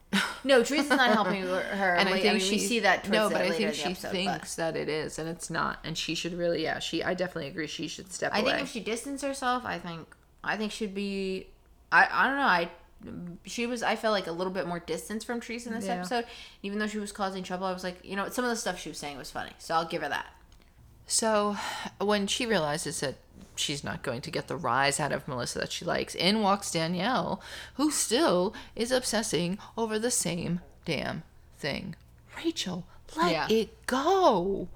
No, 0.42 0.62
Teresa's 0.62 0.88
not 0.90 1.10
helping 1.12 1.42
her. 1.42 1.58
and 1.98 2.08
I 2.08 2.12
late- 2.12 2.22
think 2.22 2.34
mean, 2.38 2.40
she 2.42 2.52
we 2.56 2.58
see 2.58 2.80
that. 2.80 3.08
No, 3.10 3.28
but 3.28 3.42
I 3.42 3.50
think 3.50 3.74
she 3.74 3.84
episode, 3.84 4.08
but 4.08 4.12
thinks 4.12 4.54
that 4.56 4.74
it 4.76 4.88
is, 4.88 5.18
and 5.18 5.28
it's 5.28 5.50
not, 5.50 5.80
and 5.84 5.98
she 5.98 6.14
should 6.14 6.32
really, 6.32 6.62
yeah, 6.62 6.78
she. 6.78 7.02
I 7.02 7.12
definitely 7.12 7.48
agree. 7.50 7.66
She 7.66 7.88
should 7.88 8.10
step 8.12 8.32
I 8.34 8.40
away. 8.40 8.52
think 8.52 8.62
if 8.62 8.70
she 8.70 8.80
distanced 8.80 9.22
herself, 9.24 9.64
I 9.66 9.78
think 9.78 10.06
I 10.42 10.56
think 10.56 10.72
she'd 10.72 10.94
be. 10.94 11.48
I 11.92 12.08
I 12.10 12.26
don't 12.28 12.36
know. 12.36 12.42
I 12.42 12.70
she 13.44 13.66
was. 13.66 13.82
I 13.82 13.96
felt 13.96 14.12
like 14.12 14.26
a 14.28 14.32
little 14.32 14.52
bit 14.52 14.66
more 14.66 14.78
distance 14.80 15.24
from 15.24 15.40
Teresa 15.40 15.68
in 15.68 15.74
this 15.74 15.84
Yeah. 15.86 15.96
episode. 15.96 16.24
Even 16.62 16.78
though 16.78 16.86
she 16.86 16.98
was 16.98 17.12
causing 17.12 17.42
trouble, 17.42 17.66
I 17.66 17.72
was 17.72 17.84
like, 17.84 17.98
you 18.02 18.16
know, 18.16 18.28
some 18.30 18.44
of 18.44 18.50
the 18.50 18.56
stuff 18.56 18.78
she 18.80 18.88
was 18.88 18.96
saying 18.98 19.18
was 19.18 19.30
funny. 19.30 19.50
So 19.58 19.74
I'll 19.74 19.84
give 19.84 20.00
her 20.02 20.08
that. 20.08 20.26
So 21.06 21.56
when 22.00 22.26
she 22.26 22.46
realizes 22.46 23.00
that 23.00 23.14
she's 23.54 23.84
not 23.84 24.02
going 24.02 24.20
to 24.22 24.30
get 24.30 24.48
the 24.48 24.56
rise 24.56 24.98
out 25.00 25.12
of 25.12 25.26
Melissa 25.28 25.60
that 25.60 25.72
she 25.72 25.84
likes, 25.84 26.14
in 26.14 26.40
walks 26.42 26.70
Danielle, 26.70 27.40
who 27.74 27.90
still 27.90 28.54
is 28.74 28.90
obsessing 28.90 29.58
over 29.78 29.98
the 29.98 30.10
same 30.10 30.60
damn 30.84 31.22
thing. 31.58 31.94
Rachel, 32.36 32.84
let 33.16 33.30
Yeah. 33.32 33.48
it 33.48 33.86
go. 33.86 34.68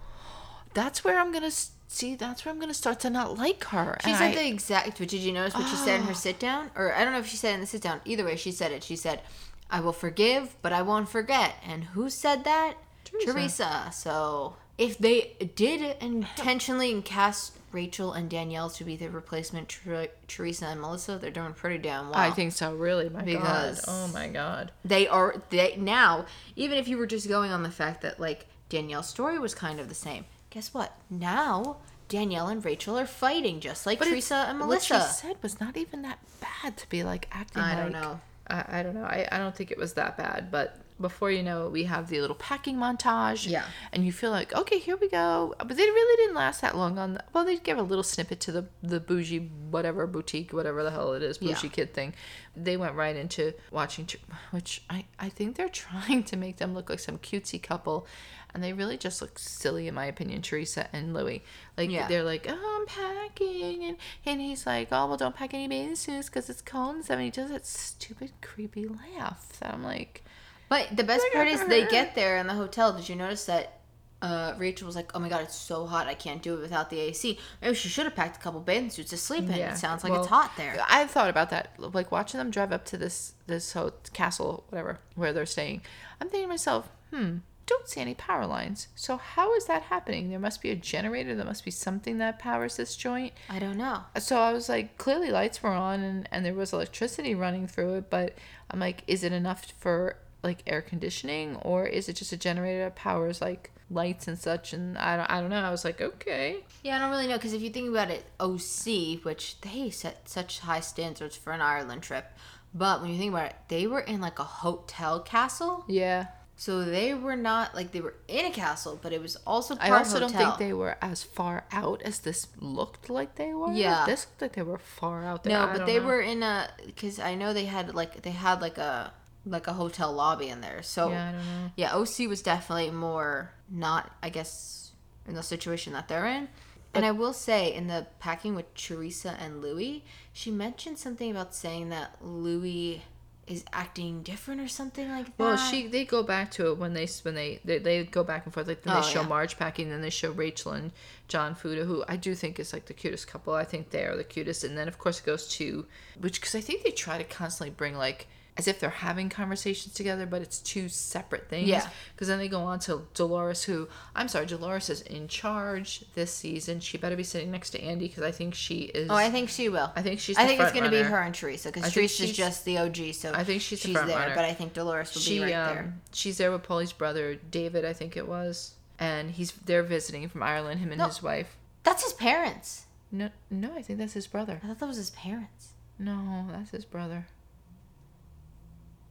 That's 0.72 1.02
where 1.04 1.18
I'm 1.18 1.32
gonna 1.32 1.46
s- 1.48 1.72
see. 1.88 2.14
That's 2.14 2.44
where 2.44 2.54
I'm 2.54 2.60
gonna 2.60 2.72
start 2.74 3.00
to 3.00 3.10
not 3.10 3.36
like 3.36 3.64
her. 3.64 3.98
She 4.04 4.10
And 4.10 4.18
said 4.18 4.30
I- 4.32 4.34
the 4.36 4.46
exact. 4.46 4.98
But 4.98 5.08
did 5.08 5.20
you 5.20 5.32
notice 5.32 5.54
what 5.54 5.68
she 5.68 5.76
said 5.76 5.96
in 6.00 6.06
her 6.06 6.12
ah. 6.12 6.14
sit 6.14 6.38
down? 6.38 6.70
Or 6.76 6.94
I 6.94 7.02
don't 7.04 7.12
know 7.12 7.18
if 7.18 7.26
she 7.28 7.36
said 7.36 7.50
it 7.50 7.54
in 7.54 7.60
the 7.60 7.66
sit 7.66 7.82
down. 7.82 8.00
Either 8.04 8.24
way, 8.24 8.36
she 8.36 8.52
said 8.52 8.70
it. 8.70 8.84
She 8.84 8.94
said, 8.96 9.20
"I 9.68 9.80
will 9.80 9.92
forgive, 9.92 10.56
but 10.62 10.72
I 10.72 10.82
won't 10.82 11.08
forget." 11.08 11.56
And 11.66 11.84
who 11.84 12.08
said 12.08 12.44
that? 12.44 12.74
Teresa. 13.04 13.32
Teresa. 13.32 13.90
So 13.92 14.54
if 14.80 14.98
they 14.98 15.36
did 15.54 15.96
intentionally 16.00 17.00
cast 17.02 17.56
Rachel 17.70 18.12
and 18.12 18.28
Danielle 18.28 18.70
to 18.70 18.82
be 18.82 18.96
the 18.96 19.08
replacement 19.10 19.68
Ter- 19.68 20.08
Teresa 20.26 20.66
and 20.66 20.80
Melissa, 20.80 21.18
they're 21.18 21.30
doing 21.30 21.52
pretty 21.52 21.78
damn 21.78 22.06
well. 22.10 22.18
I 22.18 22.30
think 22.30 22.52
so. 22.52 22.74
Really, 22.74 23.08
my 23.08 23.22
Because- 23.22 23.82
God. 23.82 23.92
Oh 23.92 24.08
my 24.12 24.26
God. 24.28 24.72
they 24.84 25.06
are 25.06 25.36
they 25.50 25.76
now. 25.76 26.24
Even 26.56 26.78
if 26.78 26.88
you 26.88 26.98
were 26.98 27.06
just 27.06 27.28
going 27.28 27.52
on 27.52 27.62
the 27.62 27.70
fact 27.70 28.00
that 28.02 28.18
like 28.18 28.46
Danielle's 28.68 29.08
story 29.08 29.38
was 29.38 29.54
kind 29.54 29.78
of 29.78 29.88
the 29.88 29.94
same, 29.94 30.24
guess 30.50 30.74
what? 30.74 30.96
Now. 31.08 31.76
Danielle 32.08 32.48
and 32.48 32.64
Rachel 32.64 32.98
are 32.98 33.06
fighting 33.06 33.60
just 33.60 33.86
like 33.86 33.98
it's- 33.98 34.10
Teresa 34.10 34.46
and 34.48 34.58
Melissa. 34.58 34.94
What 34.94 35.06
she 35.06 35.12
said 35.12 35.36
was 35.42 35.60
not 35.60 35.76
even 35.76 36.02
that 36.02 36.18
bad 36.40 36.76
to 36.78 36.88
be 36.88 37.04
like 37.04 37.28
acting. 37.30 37.62
I 37.62 37.76
don't 37.76 37.92
know. 37.92 38.20
I, 38.48 38.80
I 38.80 38.82
don't 38.82 38.94
know. 38.96 39.04
I, 39.04 39.28
I 39.30 39.38
don't 39.38 39.54
think 39.54 39.70
it 39.70 39.78
was 39.78 39.92
that 39.92 40.16
bad. 40.16 40.50
But 40.50 40.76
before 41.00 41.30
you 41.30 41.42
know 41.42 41.66
it, 41.66 41.72
we 41.72 41.84
have 41.84 42.08
the 42.08 42.20
little 42.20 42.36
packing 42.36 42.76
montage. 42.76 43.48
Yeah. 43.48 43.64
And 43.92 44.04
you 44.04 44.12
feel 44.12 44.30
like, 44.30 44.54
okay, 44.54 44.78
here 44.78 44.96
we 44.96 45.08
go. 45.08 45.54
But 45.58 45.76
they 45.76 45.82
really 45.84 46.16
didn't 46.22 46.36
last 46.36 46.60
that 46.60 46.76
long 46.76 46.98
on 46.98 47.14
the. 47.14 47.24
Well, 47.32 47.44
they 47.44 47.56
gave 47.56 47.78
a 47.78 47.82
little 47.82 48.04
snippet 48.04 48.40
to 48.40 48.52
the 48.52 48.66
the 48.82 49.00
bougie 49.00 49.50
whatever 49.70 50.06
boutique 50.06 50.52
whatever 50.52 50.82
the 50.82 50.90
hell 50.90 51.12
it 51.14 51.22
is 51.22 51.38
bougie 51.38 51.66
Yeah. 51.68 51.72
kid 51.72 51.94
thing. 51.94 52.14
They 52.56 52.76
went 52.76 52.94
right 52.94 53.16
into 53.16 53.54
watching, 53.70 54.08
which 54.50 54.82
I 54.90 55.04
I 55.18 55.28
think 55.28 55.56
they're 55.56 55.68
trying 55.86 56.24
to 56.24 56.36
make 56.36 56.58
them 56.58 56.74
look 56.74 56.90
like 56.90 57.00
some 57.00 57.18
cutesy 57.18 57.62
couple. 57.62 58.06
And 58.52 58.64
they 58.64 58.72
really 58.72 58.96
just 58.96 59.22
look 59.22 59.38
silly, 59.38 59.86
in 59.86 59.94
my 59.94 60.06
opinion, 60.06 60.42
Teresa 60.42 60.88
and 60.92 61.14
Luis. 61.14 61.40
Like 61.78 61.88
Yeah. 61.88 62.08
they're 62.08 62.24
like, 62.24 62.46
oh, 62.48 62.78
I'm 62.80 62.86
packing, 62.86 63.84
and 63.84 63.96
and 64.26 64.40
he's 64.40 64.66
like, 64.66 64.88
oh, 64.90 65.06
well, 65.06 65.16
don't 65.16 65.36
pack 65.36 65.54
any 65.54 65.68
bathing 65.68 65.94
suits 65.94 66.28
because 66.28 66.50
it's 66.50 66.60
cold 66.60 66.96
and 66.96 67.04
stuff. 67.04 67.14
And 67.14 67.24
he 67.24 67.30
does 67.30 67.50
that 67.50 67.64
stupid, 67.64 68.32
creepy 68.42 68.88
laugh 68.88 69.52
that 69.60 69.72
I'm 69.72 69.84
like, 69.84 70.24
But 70.70 70.96
the 70.96 71.04
best 71.04 71.26
part 71.34 71.48
is 71.48 71.60
they 71.66 71.86
get 71.86 72.14
there 72.14 72.38
in 72.38 72.46
the 72.46 72.54
hotel. 72.54 72.94
Did 72.94 73.08
you 73.08 73.16
notice 73.16 73.44
that 73.46 73.80
uh, 74.22 74.54
Rachel 74.56 74.86
was 74.86 74.94
like, 74.96 75.10
"Oh 75.14 75.18
my 75.18 75.28
god, 75.28 75.42
it's 75.42 75.54
so 75.56 75.84
hot. 75.86 76.06
I 76.06 76.14
can't 76.14 76.40
do 76.40 76.54
it 76.54 76.60
without 76.60 76.90
the 76.90 77.00
AC." 77.00 77.38
Maybe 77.60 77.74
she 77.74 77.88
should 77.88 78.04
have 78.04 78.14
packed 78.14 78.36
a 78.36 78.40
couple 78.40 78.60
bathing 78.60 78.88
suits 78.90 79.10
to 79.10 79.16
sleep 79.16 79.44
in. 79.50 79.56
Yeah, 79.56 79.72
It 79.74 79.78
sounds 79.78 80.04
like 80.04 80.12
well, 80.12 80.20
it's 80.22 80.30
hot 80.30 80.52
there. 80.56 80.78
I 80.88 81.06
thought 81.06 81.28
about 81.28 81.50
that, 81.50 81.72
like 81.78 82.12
watching 82.12 82.38
them 82.38 82.50
drive 82.50 82.72
up 82.72 82.84
to 82.86 82.96
this 82.96 83.34
this 83.46 83.72
ho- 83.72 83.92
castle, 84.12 84.64
whatever, 84.68 85.00
where 85.16 85.32
they're 85.32 85.44
staying. 85.46 85.82
I'm 86.20 86.28
thinking 86.28 86.44
to 86.48 86.52
myself, 86.52 86.88
hmm, 87.12 87.38
don't 87.66 87.88
see 87.88 88.00
any 88.00 88.14
power 88.14 88.46
lines. 88.46 88.88
So 88.94 89.16
how 89.16 89.54
is 89.56 89.66
that 89.66 89.82
happening? 89.84 90.28
There 90.30 90.38
must 90.38 90.60
be 90.62 90.70
a 90.70 90.76
generator. 90.76 91.34
There 91.34 91.46
must 91.46 91.64
be 91.64 91.70
something 91.70 92.18
that 92.18 92.38
powers 92.38 92.76
this 92.76 92.94
joint. 92.94 93.32
I 93.48 93.58
don't 93.58 93.76
know. 93.78 94.02
So 94.18 94.38
I 94.38 94.52
was 94.52 94.68
like, 94.68 94.98
clearly 94.98 95.30
lights 95.30 95.62
were 95.62 95.70
on 95.70 96.00
and, 96.02 96.28
and 96.30 96.44
there 96.44 96.54
was 96.54 96.72
electricity 96.72 97.34
running 97.34 97.66
through 97.66 97.94
it, 97.94 98.10
but 98.10 98.34
I'm 98.70 98.80
like, 98.80 99.02
is 99.06 99.24
it 99.24 99.32
enough 99.32 99.64
for 99.78 100.16
like 100.42 100.62
air 100.66 100.82
conditioning 100.82 101.56
or 101.56 101.86
is 101.86 102.08
it 102.08 102.14
just 102.14 102.32
a 102.32 102.36
generator 102.36 102.84
that 102.84 102.96
powers 102.96 103.40
like 103.40 103.72
lights 103.90 104.28
and 104.28 104.38
such? 104.38 104.72
And 104.72 104.96
I 104.96 105.16
don't, 105.16 105.30
I 105.30 105.40
don't 105.40 105.50
know. 105.50 105.56
I 105.56 105.70
was 105.70 105.84
like, 105.84 106.00
okay. 106.00 106.64
Yeah, 106.82 106.96
I 106.96 106.98
don't 107.00 107.10
really 107.10 107.26
know 107.26 107.36
because 107.36 107.52
if 107.52 107.62
you 107.62 107.70
think 107.70 107.88
about 107.88 108.10
it, 108.10 108.24
OC, 108.38 109.24
which 109.24 109.60
they 109.60 109.90
set 109.90 110.28
such 110.28 110.60
high 110.60 110.80
standards 110.80 111.36
for 111.36 111.52
an 111.52 111.60
Ireland 111.60 112.02
trip, 112.02 112.26
but 112.74 113.02
when 113.02 113.10
you 113.10 113.18
think 113.18 113.32
about 113.32 113.46
it, 113.46 113.56
they 113.68 113.86
were 113.86 114.00
in 114.00 114.20
like 114.20 114.38
a 114.38 114.44
hotel 114.44 115.20
castle. 115.20 115.84
Yeah. 115.88 116.26
So 116.60 116.84
they 116.84 117.14
were 117.14 117.36
not 117.36 117.74
like 117.74 117.92
they 117.92 118.02
were 118.02 118.16
in 118.28 118.44
a 118.44 118.50
castle, 118.50 118.98
but 119.00 119.14
it 119.14 119.22
was 119.22 119.34
also 119.46 119.76
part 119.76 119.90
I 119.90 119.96
also 119.96 120.20
hotel. 120.20 120.28
don't 120.28 120.38
think 120.38 120.58
they 120.58 120.74
were 120.74 120.96
as 121.00 121.22
far 121.22 121.64
out 121.72 122.02
as 122.02 122.20
this 122.20 122.48
looked 122.58 123.08
like 123.08 123.36
they 123.36 123.54
were. 123.54 123.72
Yeah. 123.72 124.04
This 124.04 124.26
looked 124.26 124.42
like 124.42 124.52
they 124.52 124.62
were 124.62 124.76
far 124.76 125.24
out 125.24 125.42
there. 125.42 125.54
No, 125.54 125.72
but 125.72 125.86
they 125.86 125.98
know. 125.98 126.04
were 126.04 126.20
in 126.20 126.42
a 126.42 126.68
because 126.84 127.18
I 127.18 127.34
know 127.34 127.54
they 127.54 127.64
had 127.64 127.94
like 127.94 128.20
they 128.20 128.32
had 128.32 128.60
like 128.60 128.76
a 128.76 129.10
like 129.46 129.66
a 129.66 129.72
hotel 129.72 130.12
lobby 130.12 130.48
in 130.48 130.60
there. 130.60 130.82
So 130.82 131.10
Yeah, 131.10 131.28
I 131.28 131.32
don't 131.32 131.40
know. 131.46 131.70
yeah, 131.76 131.94
OC 131.96 132.28
was 132.28 132.42
definitely 132.42 132.90
more 132.90 133.52
not 133.70 134.10
I 134.22 134.28
guess 134.30 134.92
in 135.26 135.34
the 135.34 135.42
situation 135.42 135.92
that 135.94 136.08
they're 136.08 136.26
in. 136.26 136.48
And 136.92 137.06
I 137.06 137.12
will 137.12 137.32
say 137.32 137.72
in 137.72 137.86
the 137.86 138.06
packing 138.18 138.56
with 138.56 138.74
Teresa 138.74 139.36
and 139.40 139.62
Luis, 139.62 140.02
she 140.32 140.50
mentioned 140.50 140.98
something 140.98 141.30
about 141.30 141.54
saying 141.54 141.90
that 141.90 142.16
Luis 142.20 143.00
is 143.46 143.64
acting 143.72 144.22
different 144.22 144.60
or 144.60 144.66
something 144.68 145.08
like 145.08 145.26
that. 145.26 145.38
Well, 145.38 145.56
she 145.56 145.86
they 145.86 146.04
go 146.04 146.22
back 146.24 146.50
to 146.52 146.68
it 146.70 146.78
when 146.78 146.92
they 146.94 147.06
when 147.22 147.34
they 147.36 147.60
they, 147.64 147.78
they 147.78 148.04
go 148.04 148.24
back 148.24 148.44
and 148.44 148.52
forth. 148.52 148.66
Like 148.66 148.82
then 148.82 148.96
Oh, 148.96 149.00
they 149.00 149.06
show 149.06 149.22
yeah. 149.22 149.28
Marge 149.28 149.56
packing, 149.56 149.88
then 149.88 150.02
they 150.02 150.10
show 150.10 150.32
Rachel 150.32 150.72
and 150.72 150.90
John 151.28 151.54
Fuda, 151.54 151.84
who 151.84 152.04
I 152.08 152.16
do 152.16 152.34
think 152.34 152.58
is 152.58 152.72
like 152.72 152.86
the 152.86 152.94
cutest 152.94 153.28
couple. 153.28 153.54
I 153.54 153.64
think 153.64 153.90
they 153.90 154.04
are 154.04 154.16
the 154.16 154.24
cutest. 154.24 154.64
And 154.64 154.76
then 154.76 154.88
of 154.88 154.98
course 154.98 155.20
it 155.20 155.26
goes 155.26 155.46
to 155.58 155.86
which 156.18 156.40
because 156.40 156.54
I 156.56 156.60
think 156.60 156.82
they 156.82 156.90
try 156.90 157.18
to 157.18 157.24
constantly 157.24 157.70
bring 157.74 157.96
like 157.96 158.26
as 158.56 158.66
if 158.68 158.80
they're 158.80 158.90
having 158.90 159.28
conversations 159.28 159.94
together, 159.94 160.26
but 160.26 160.42
it's 160.42 160.58
two 160.58 160.88
separate 160.88 161.48
things. 161.48 161.68
Yeah. 161.68 161.86
Because 162.14 162.28
then 162.28 162.38
they 162.38 162.48
go 162.48 162.60
on 162.60 162.78
to 162.80 163.06
Dolores, 163.14 163.62
who 163.64 163.88
I'm 164.14 164.28
sorry, 164.28 164.46
Dolores 164.46 164.90
is 164.90 165.02
in 165.02 165.28
charge 165.28 166.04
this 166.14 166.32
season. 166.32 166.80
She 166.80 166.98
better 166.98 167.16
be 167.16 167.22
sitting 167.22 167.50
next 167.50 167.70
to 167.70 167.82
Andy 167.82 168.08
because 168.08 168.22
I 168.24 168.30
think 168.32 168.54
she 168.54 168.80
is. 168.82 169.08
Oh, 169.10 169.14
I 169.14 169.30
think 169.30 169.48
she 169.48 169.68
will. 169.68 169.92
I 169.96 170.02
think 170.02 170.20
she's 170.20 170.36
I 170.36 170.42
the 170.42 170.48
think 170.48 170.60
it's 170.60 170.72
going 170.72 170.84
to 170.84 170.90
be 170.90 171.02
her 171.02 171.18
and 171.22 171.34
Teresa 171.34 171.68
because 171.68 171.84
think 171.84 171.94
Teresa's 171.94 172.32
just 172.36 172.64
the 172.64 172.78
OG, 172.78 173.14
so 173.14 173.32
I 173.34 173.44
think 173.44 173.62
she's 173.62 173.80
she's 173.80 173.92
front 173.92 174.08
there. 174.08 174.18
runner. 174.18 174.34
But 174.34 174.44
I 174.44 174.52
think 174.52 174.72
Dolores 174.72 175.14
will 175.14 175.20
she 175.22 175.38
be 175.38 175.44
right 175.44 175.52
um, 175.54 175.74
there. 175.74 175.94
she's 176.12 176.36
there 176.38 176.50
with 176.52 176.62
Paulie's 176.62 176.92
brother 176.92 177.36
David, 177.50 177.84
I 177.84 177.92
think 177.92 178.16
it 178.16 178.26
was, 178.28 178.74
and 178.98 179.30
he's 179.30 179.52
they're 179.52 179.82
visiting 179.82 180.28
from 180.28 180.42
Ireland. 180.42 180.80
Him 180.80 180.90
and 180.90 180.98
No. 180.98 181.06
his 181.06 181.22
wife. 181.22 181.56
That's 181.82 182.02
his 182.02 182.12
parents. 182.12 182.84
No, 183.12 183.30
no, 183.50 183.74
I 183.74 183.82
think 183.82 183.98
that's 183.98 184.12
his 184.12 184.26
brother. 184.26 184.60
I 184.62 184.66
thought 184.66 184.78
that 184.80 184.86
was 184.86 184.96
his 184.96 185.10
parents. 185.10 185.68
No, 185.98 186.46
that's 186.50 186.70
his 186.70 186.84
brother. 186.84 187.26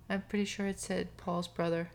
I'm 0.09 0.23
pretty 0.27 0.45
sure 0.45 0.65
it 0.67 0.79
said 0.79 1.15
Paul's 1.17 1.47
brother. 1.47 1.89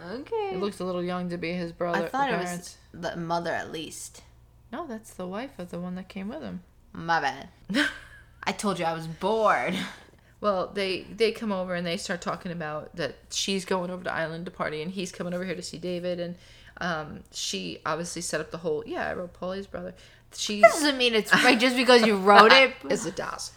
Okay. 0.00 0.50
It 0.52 0.58
looks 0.60 0.80
a 0.80 0.84
little 0.84 1.02
young 1.02 1.28
to 1.30 1.38
be 1.38 1.52
his 1.52 1.72
brother. 1.72 2.06
I 2.06 2.08
thought 2.08 2.28
it 2.28 2.40
parents. 2.40 2.76
was 2.92 3.00
the 3.00 3.16
mother 3.16 3.52
at 3.52 3.70
least. 3.70 4.22
No, 4.72 4.86
that's 4.86 5.12
the 5.14 5.26
wife 5.26 5.58
of 5.58 5.70
the 5.70 5.78
one 5.78 5.94
that 5.94 6.08
came 6.08 6.28
with 6.28 6.42
him. 6.42 6.62
My 6.92 7.20
bad. 7.20 7.48
I 8.44 8.52
told 8.52 8.78
you 8.78 8.84
I 8.84 8.94
was 8.94 9.06
bored. 9.06 9.74
Well, 10.40 10.72
they 10.74 11.02
they 11.02 11.30
come 11.30 11.52
over 11.52 11.74
and 11.74 11.86
they 11.86 11.96
start 11.96 12.20
talking 12.20 12.50
about 12.50 12.96
that 12.96 13.14
she's 13.30 13.64
going 13.64 13.90
over 13.90 14.02
to 14.02 14.12
Ireland 14.12 14.46
to 14.46 14.50
party 14.50 14.82
and 14.82 14.90
he's 14.90 15.12
coming 15.12 15.34
over 15.34 15.44
here 15.44 15.54
to 15.54 15.62
see 15.62 15.78
David 15.78 16.18
and 16.18 16.34
um, 16.78 17.20
she 17.30 17.78
obviously 17.86 18.22
set 18.22 18.40
up 18.40 18.50
the 18.50 18.58
whole 18.58 18.82
yeah 18.84 19.06
I 19.08 19.14
wrote 19.14 19.34
Paulie's 19.34 19.68
brother. 19.68 19.94
She 20.34 20.60
Doesn't 20.60 20.96
mean 20.96 21.14
it's 21.14 21.32
right 21.32 21.60
just 21.60 21.76
because 21.76 22.04
you 22.04 22.16
wrote 22.16 22.52
it. 22.52 22.74
Yes, 22.88 23.06
it 23.06 23.14
does. 23.14 23.52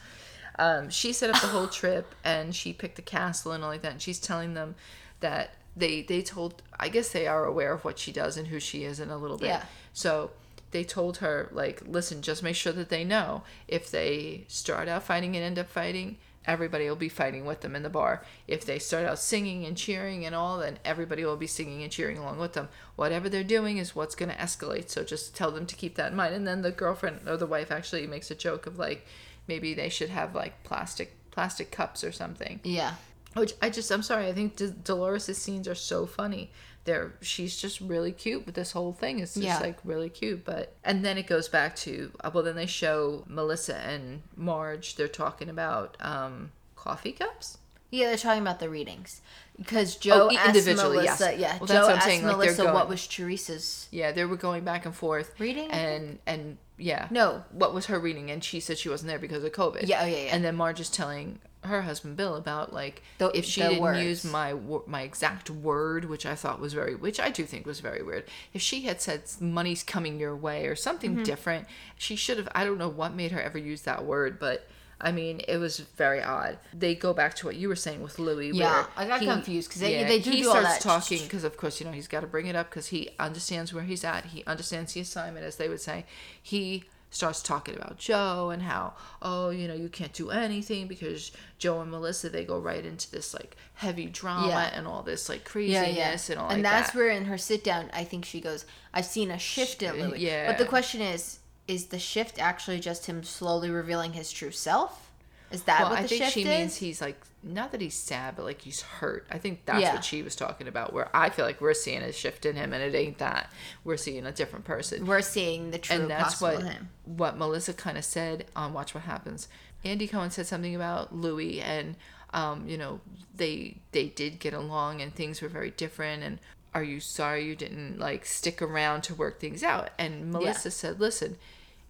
Um, 0.58 0.90
she 0.90 1.14
set 1.14 1.30
up 1.30 1.42
the 1.42 1.48
whole 1.48 1.68
trip 1.82 2.16
and 2.24 2.56
she 2.56 2.74
picked 2.74 2.96
the 2.96 3.02
castle 3.02 3.52
and 3.52 3.64
all 3.64 3.70
like 3.70 3.82
that. 3.82 3.94
And 3.94 4.02
she's 4.02 4.20
telling 4.20 4.54
them 4.54 4.76
that 5.20 5.56
they 5.76 6.04
they 6.04 6.22
told 6.22 6.62
I 6.80 6.90
guess 6.90 7.10
they 7.10 7.28
are 7.28 7.46
aware 7.46 7.74
of 7.74 7.84
what 7.84 8.00
she 8.00 8.12
does 8.12 8.38
and 8.38 8.48
who 8.48 8.60
she 8.60 8.84
is 8.84 9.00
in 9.00 9.10
a 9.10 9.18
little 9.18 9.38
bit. 9.38 9.48
Yeah. 9.48 9.66
So 9.94 10.32
they 10.72 10.84
told 10.84 11.18
her 11.18 11.50
like, 11.52 11.82
listen, 11.86 12.22
just 12.22 12.44
make 12.44 12.56
sure 12.56 12.74
that 12.74 12.90
they 12.90 13.04
know 13.04 13.44
if 13.68 13.90
they 13.90 14.46
start 14.48 14.88
out 14.88 15.04
fighting 15.04 15.36
and 15.36 15.44
end 15.44 15.60
up 15.60 15.70
fighting. 15.70 16.18
Everybody 16.48 16.88
will 16.88 16.96
be 16.96 17.10
fighting 17.10 17.46
with 17.46 17.62
them 17.62 17.76
in 17.76 17.82
the 17.82 17.90
bar. 17.90 18.24
If 18.48 18.66
they 18.66 18.78
start 18.78 19.06
out 19.06 19.18
singing 19.18 19.66
and 19.66 19.76
cheering 19.76 20.26
and 20.28 20.36
all, 20.36 20.60
then 20.60 20.78
everybody 20.86 21.26
will 21.26 21.38
be 21.38 21.48
singing 21.48 21.82
and 21.82 21.92
cheering 21.92 22.20
along 22.20 22.38
with 22.38 22.54
them. 22.54 22.70
Whatever 22.96 23.30
they're 23.30 23.44
doing 23.44 23.78
is 23.78 23.96
what's 23.96 24.14
going 24.14 24.30
to 24.30 24.38
escalate. 24.38 24.90
So 24.90 25.04
just 25.04 25.36
tell 25.36 25.50
them 25.50 25.66
to 25.66 25.76
keep 25.76 25.96
that 25.96 26.12
in 26.12 26.18
mind. 26.18 26.36
And 26.36 26.46
then 26.46 26.62
the 26.62 26.72
girlfriend 26.72 27.22
or 27.28 27.36
the 27.36 27.48
wife 27.48 27.72
actually 27.72 28.06
makes 28.06 28.30
a 28.30 28.36
joke 28.36 28.68
of 28.68 28.78
like, 28.78 29.08
maybe 29.48 29.74
they 29.74 29.90
should 29.90 30.10
have 30.10 30.34
like 30.36 30.64
plastic 30.64 31.16
plastic 31.32 31.72
cups 31.72 32.04
or 32.04 32.12
something. 32.12 32.60
Yeah. 32.64 32.96
Which 33.34 33.54
I 33.62 33.70
just 33.70 33.92
I'm 33.92 34.04
sorry. 34.04 34.28
I 34.28 34.34
think 34.34 34.56
D- 34.56 34.74
Dolores' 34.84 35.38
scenes 35.38 35.68
are 35.68 35.75
so 35.75 36.06
funny. 36.06 36.52
They're 36.86 37.14
she's 37.22 37.58
just 37.58 37.82
really 37.82 38.12
cute. 38.12 38.46
But 38.46 38.54
this 38.54 38.72
whole 38.72 38.94
thing 38.94 39.20
is 39.20 39.34
just 39.34 39.46
Yeah. 39.46 39.60
like 39.60 39.78
really 39.84 40.10
cute. 40.10 40.46
But 40.46 40.75
and 40.84 41.04
then 41.04 41.18
it 41.18 41.28
goes 41.28 41.50
back 41.50 41.75
to 41.78 42.12
uh, 42.24 42.32
well, 42.34 42.44
then 42.44 42.56
they 42.56 42.66
show 42.68 43.24
Melissa 43.28 43.75
and 43.78 44.22
Marge. 44.38 44.96
They're 44.96 45.08
talking 45.10 45.50
about 45.50 45.98
um, 46.00 46.52
coffee 46.75 47.12
cups. 47.12 47.58
Yeah, 47.92 48.08
they're 48.08 48.18
talking 48.18 48.42
about 48.42 48.60
the 48.60 48.70
readings 48.70 49.22
because 49.58 49.96
Joe 49.96 50.30
Oh, 50.32 50.36
asked 50.36 50.48
individually, 50.50 51.04
yes. 51.06 51.20
Melissa. 51.20 51.40
Yeah, 51.40 51.58
Well, 51.60 51.68
Joe 51.68 51.74
that's 51.74 51.84
what 51.84 51.90
I'm 51.92 51.96
asked 51.98 52.06
saying, 52.08 52.24
like, 52.25 52.38
Melissa 52.38 52.62
going- 52.64 52.74
what 52.74 52.90
was 52.90 53.08
Teresa's. 53.08 53.88
Yeah, 53.92 54.12
they 54.12 54.25
were 54.25 54.36
going 54.36 54.64
back 54.66 54.86
and 54.86 54.94
forth 54.96 55.40
Reading, 55.40 55.70
and 55.72 56.20
and 56.25 56.58
yeah. 56.77 57.08
No. 57.10 57.44
what 57.51 57.74
was 57.74 57.86
her 57.88 58.00
reading? 58.00 58.29
And 58.32 58.44
she 58.44 58.60
said 58.60 58.77
she 58.77 58.89
wasn't 58.89 59.10
there 59.10 59.20
because 59.20 59.44
of 59.44 59.51
COVID. 59.51 59.88
Yeah, 59.88 60.01
oh, 60.03 60.05
yeah, 60.05 60.25
yeah. 60.25 60.36
And 60.36 60.44
then 60.44 60.55
Marge 60.55 60.79
is 60.79 60.89
telling 60.89 61.39
her 61.63 61.82
husband 61.82 62.15
Bill 62.15 62.36
about 62.36 62.74
like 62.74 63.01
The- 63.17 63.36
if 63.36 63.44
she 63.46 63.62
didn't 63.62 63.79
words. 63.79 64.00
use 64.00 64.24
my 64.24 64.53
my 64.86 65.01
exact 65.01 65.50
word, 65.50 66.05
which 66.05 66.25
I 66.25 66.36
thought 66.36 66.60
was 66.60 66.74
very, 66.74 66.94
which 66.96 67.20
I 67.20 67.29
do 67.29 67.44
think 67.46 67.65
was 67.65 67.79
very 67.79 68.03
weird. 68.03 68.25
If 68.53 68.62
she 68.62 68.82
had 68.82 69.01
said 69.01 69.24
money's 69.39 69.82
coming 69.84 70.20
your 70.20 70.36
way 70.36 70.67
or 70.67 70.75
something 70.75 71.13
Mm-hmm. 71.15 71.24
different, 71.24 71.67
she 71.98 72.15
should 72.15 72.38
have. 72.38 72.50
I 72.53 72.65
don't 72.65 72.77
know 72.77 72.89
what 72.89 73.13
made 73.15 73.32
her 73.32 73.41
ever 73.41 73.58
use 73.58 73.82
that 73.84 74.05
word, 74.05 74.39
but. 74.39 74.67
I 75.02 75.12
mean, 75.12 75.42
it 75.48 75.58
was 75.58 75.80
very 75.80 76.24
odd. 76.24 76.58
They 76.74 76.96
go 76.96 77.14
back 77.14 77.36
to 77.36 77.46
what 77.46 77.56
you 77.58 77.68
were 77.68 77.75
saying 77.75 78.02
with 78.02 78.18
Luis. 78.18 78.56
Yeah, 78.56 78.86
I 78.96 79.06
got 79.08 79.20
he- 79.20 79.25
confused 79.28 79.70
'cause 79.72 79.82
they- 79.82 80.04
they 80.06 80.20
do 80.20 80.32
he 80.32 80.42
do 80.44 80.50
all 80.50 80.56
starts 80.62 80.84
talking 80.84 81.22
because, 81.24 81.44
of 81.44 81.58
course, 81.58 81.80
you 81.80 81.86
know 81.86 81.92
he's 81.92 82.08
got 82.08 82.22
to 82.22 82.28
bring 82.28 82.48
it 82.48 82.56
up 82.56 82.70
because 82.70 82.88
he 82.88 83.10
understands 83.20 83.74
where 83.74 83.84
he's 83.84 84.04
at. 84.06 84.25
He 84.28 84.44
understands 84.46 84.94
the 84.94 85.02
assignment, 85.02 85.46
as 85.46 85.58
they 85.58 85.68
would 85.68 85.82
say. 85.82 86.06
He 86.42 86.86
starts 87.12 87.42
talking 87.42 87.75
about 87.75 87.98
Joe 87.98 88.50
and 88.50 88.64
how, 88.64 88.94
oh, 89.22 89.50
you 89.50 89.68
know, 89.70 89.74
you 89.74 89.88
can't 89.88 90.12
do 90.12 90.32
anything 90.32 90.86
because 90.88 91.32
Joe 91.58 91.80
and 91.82 91.90
Melissa 91.90 92.30
they 92.30 92.44
go 92.44 92.60
right 92.60 92.86
into 92.86 93.10
this 93.10 93.34
like 93.34 93.56
heavy 93.75 94.06
drama 94.08 94.48
Yeah. 94.48 94.72
and 94.74 94.86
all 94.88 95.02
this 95.02 95.30
like 95.30 95.40
Yeah, 95.40 95.46
craziness 95.52 96.30
yeah. 96.30 96.34
and 96.34 96.42
all 96.42 96.48
that. 96.50 96.54
and 96.56 96.64
like 96.64 96.72
that's 96.74 96.92
that. 96.92 96.98
where 96.98 97.10
in 97.10 97.25
her 97.25 97.38
sit 97.38 97.64
down, 97.64 97.90
I 97.94 98.04
think 98.06 98.25
she 98.25 98.42
goes, 98.42 98.66
"I've 98.94 99.06
seen 99.06 99.32
a 99.32 99.40
shift 99.40 99.82
in 99.84 100.10
Luis." 100.10 100.20
yeah. 100.20 100.48
But 100.48 100.58
the 100.58 100.66
question 100.66 101.00
is, 101.02 101.40
is 101.67 101.88
the 101.88 102.00
shift 102.00 102.39
actually 102.39 102.79
just 102.79 103.05
him 103.07 103.24
slowly 103.24 103.69
revealing 103.69 104.13
his 104.13 104.31
true 104.31 104.51
self? 104.51 105.12
Is 105.51 105.63
that 105.63 105.81
well, 105.81 105.91
what 105.91 106.00
I 106.00 106.07
think 106.07 106.25
she 106.25 106.41
is? 106.41 106.48
means 106.48 106.75
he's 106.77 107.01
like 107.01 107.22
not 107.43 107.72
that 107.72 107.79
he's 107.79 107.93
sad, 107.93 108.36
but 108.36 108.43
like 108.43 108.62
he's 108.62 108.81
hurt. 108.81 109.27
I 109.29 109.38
think 109.38 109.65
that's 109.65 109.79
Yeah. 109.81 109.93
what 109.93 110.03
she 110.03 110.24
was 110.24 110.36
talking 110.36 110.67
about. 110.67 110.93
Where 110.93 111.15
I 111.15 111.29
feel 111.29 111.45
like 111.45 111.62
we're 111.62 111.75
seeing 111.75 112.01
a 112.01 112.12
shift 112.12 112.45
in 112.45 112.55
him, 112.55 112.74
and 112.74 112.81
it 112.81 112.98
ain't 112.98 113.19
that. 113.19 113.51
We're 113.84 113.98
seeing 113.98 114.25
a 114.25 114.31
different 114.31 114.65
person. 114.65 115.05
We're 115.05 115.22
seeing 115.22 115.69
the 115.72 115.77
true 115.77 115.95
and 115.95 116.10
that's 116.10 116.41
what 116.41 116.63
him. 116.63 116.89
what 117.05 117.38
Melissa 117.38 117.74
kind 117.74 117.98
of 117.98 118.03
said 118.05 118.45
on 118.55 118.74
Watch 118.74 118.95
What 118.95 119.03
Happens. 119.03 119.48
Andy 119.84 120.07
Cohen 120.07 120.31
said 120.31 120.48
something 120.48 120.75
about 120.75 121.15
Luis, 121.15 121.62
and 121.62 121.95
um, 122.34 122.67
you 122.67 122.77
know 122.77 123.00
they 123.36 123.77
they 123.91 124.07
did 124.07 124.39
get 124.39 124.53
along, 124.55 125.01
and 125.01 125.13
things 125.13 125.41
were 125.41 125.48
very 125.48 125.69
different. 125.72 126.24
And 126.24 126.39
are 126.75 126.84
you 126.84 127.00
sorry 127.00 127.46
you 127.46 127.55
didn't 127.55 127.98
like 127.98 128.25
stick 128.25 128.62
around 128.62 129.01
to 129.03 129.15
work 129.15 129.39
things 129.39 129.63
out? 129.63 129.89
And 129.98 130.32
Melissa 130.32 130.70
said, 130.70 131.00
listen, 131.00 131.38